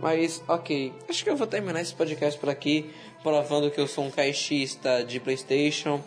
Mas, 0.00 0.42
ok. 0.48 0.92
Acho 1.08 1.22
que 1.22 1.30
eu 1.30 1.36
vou 1.36 1.46
terminar 1.46 1.80
esse 1.80 1.94
podcast 1.94 2.38
por 2.40 2.48
aqui. 2.48 2.90
Provando 3.22 3.70
que 3.70 3.80
eu 3.80 3.86
sou 3.86 4.04
um 4.04 4.10
caixista 4.10 5.04
de 5.04 5.20
Playstation. 5.20 6.00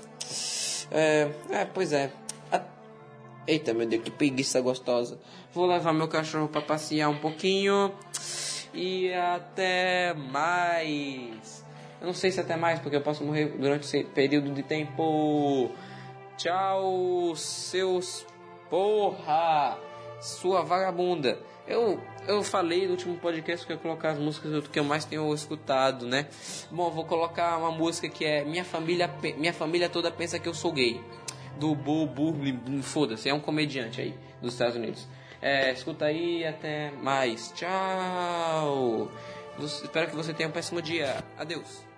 É, 0.92 1.30
é 1.50 1.66
pois 1.66 1.94
é. 1.94 2.12
A- 2.52 2.62
Eita, 3.48 3.74
meu 3.74 3.88
Deus, 3.88 4.04
que 4.04 4.12
preguiça 4.12 4.60
gostosa. 4.60 5.18
Vou 5.54 5.66
levar 5.66 5.94
meu 5.94 6.08
cachorro 6.08 6.48
para 6.48 6.62
passear 6.62 7.10
um 7.10 7.18
pouquinho. 7.18 7.92
E 8.74 9.12
até 9.14 10.14
mais. 10.14 11.65
Eu 12.06 12.10
não 12.10 12.14
sei 12.14 12.30
se 12.30 12.40
até 12.40 12.56
mais, 12.56 12.80
porque 12.80 12.96
eu 12.96 13.02
posso 13.02 13.24
morrer 13.24 13.48
durante 13.58 13.84
esse 13.84 14.04
período 14.04 14.52
de 14.52 14.62
tempo. 14.62 15.72
Tchau, 16.38 17.36
seus 17.36 18.28
porra, 18.70 19.76
sua 20.22 20.62
vagabunda. 20.62 21.40
Eu, 21.68 22.00
eu 22.28 22.44
falei 22.44 22.86
no 22.86 22.92
último 22.92 23.18
podcast 23.18 23.66
que 23.66 23.72
eu 23.72 23.78
ia 23.78 23.82
colocar 23.82 24.12
as 24.12 24.20
músicas 24.20 24.68
que 24.68 24.78
eu 24.78 24.84
mais 24.84 25.04
tenho 25.04 25.34
escutado, 25.34 26.06
né? 26.06 26.28
Bom, 26.70 26.92
vou 26.92 27.06
colocar 27.06 27.58
uma 27.58 27.72
música 27.72 28.08
que 28.08 28.24
é 28.24 28.46
Minha 28.46 28.64
Família, 28.64 29.10
Minha 29.36 29.54
família 29.54 29.90
Toda 29.90 30.12
Pensa 30.12 30.38
Que 30.38 30.48
Eu 30.48 30.54
Sou 30.54 30.72
Gay. 30.72 31.02
Do 31.58 31.74
Bo 31.74 32.06
Burley, 32.06 32.56
foda-se, 32.84 33.30
é 33.30 33.34
um 33.34 33.40
comediante 33.40 34.00
aí 34.00 34.14
dos 34.40 34.54
Estados 34.54 34.76
Unidos. 34.76 35.08
É, 35.42 35.72
escuta 35.72 36.06
aí, 36.06 36.46
até 36.46 36.92
mais. 37.02 37.52
Tchau. 37.56 39.10
Espero 39.58 40.08
que 40.12 40.16
você 40.16 40.36
tenha 40.36 40.48
um 40.48 40.52
péssimo 40.52 40.84
dia. 40.84 41.24
Adeus. 41.36 41.95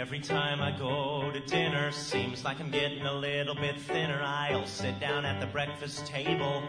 Every 0.00 0.18
time 0.18 0.62
I 0.62 0.70
go 0.70 1.30
to 1.30 1.40
dinner, 1.40 1.92
seems 1.92 2.42
like 2.42 2.58
I'm 2.58 2.70
getting 2.70 3.04
a 3.04 3.12
little 3.12 3.54
bit 3.54 3.78
thinner. 3.78 4.18
I'll 4.22 4.64
sit 4.66 4.98
down 4.98 5.26
at 5.26 5.40
the 5.40 5.46
breakfast 5.46 6.06
table. 6.06 6.62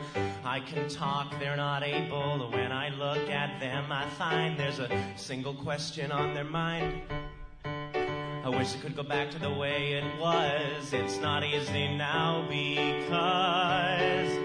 I 0.43 0.59
can 0.59 0.89
talk, 0.89 1.39
they're 1.39 1.55
not 1.55 1.81
able. 1.81 2.51
When 2.51 2.73
I 2.73 2.89
look 2.89 3.29
at 3.29 3.57
them, 3.61 3.89
I 3.89 4.05
find 4.09 4.59
there's 4.59 4.79
a 4.79 4.89
single 5.15 5.53
question 5.53 6.11
on 6.11 6.33
their 6.33 6.43
mind. 6.43 7.03
I 7.63 8.49
wish 8.49 8.75
it 8.75 8.81
could 8.81 8.97
go 8.97 9.03
back 9.03 9.31
to 9.31 9.39
the 9.39 9.49
way 9.49 9.93
it 9.93 10.19
was. 10.19 10.91
It's 10.91 11.17
not 11.19 11.45
easy 11.45 11.87
now 11.87 12.45
because 12.49 14.37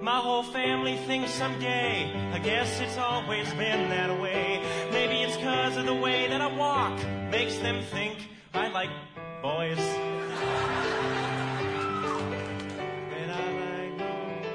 my 0.00 0.18
whole 0.18 0.44
family 0.44 0.98
thinks 0.98 1.40
I'm 1.40 1.58
gay. 1.58 2.12
I 2.32 2.38
guess 2.38 2.78
it's 2.78 2.96
always 2.96 3.48
been 3.54 3.90
that 3.90 4.20
way. 4.20 4.60
Cause 5.42 5.76
of 5.76 5.86
the 5.86 5.94
way 5.94 6.26
that 6.28 6.40
I 6.40 6.46
walk. 6.56 6.98
Makes 7.30 7.58
them 7.58 7.82
think 7.82 8.28
I 8.52 8.68
like 8.68 8.90
boys. 9.42 9.78
And 13.18 13.32
I 13.32 13.46
like 13.64 13.98
boys. 13.98 14.46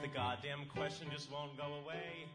The 0.00 0.08
goddamn 0.08 0.64
question 0.74 1.08
just 1.12 1.30
won't 1.30 1.56
go 1.56 1.64
away. 1.84 2.26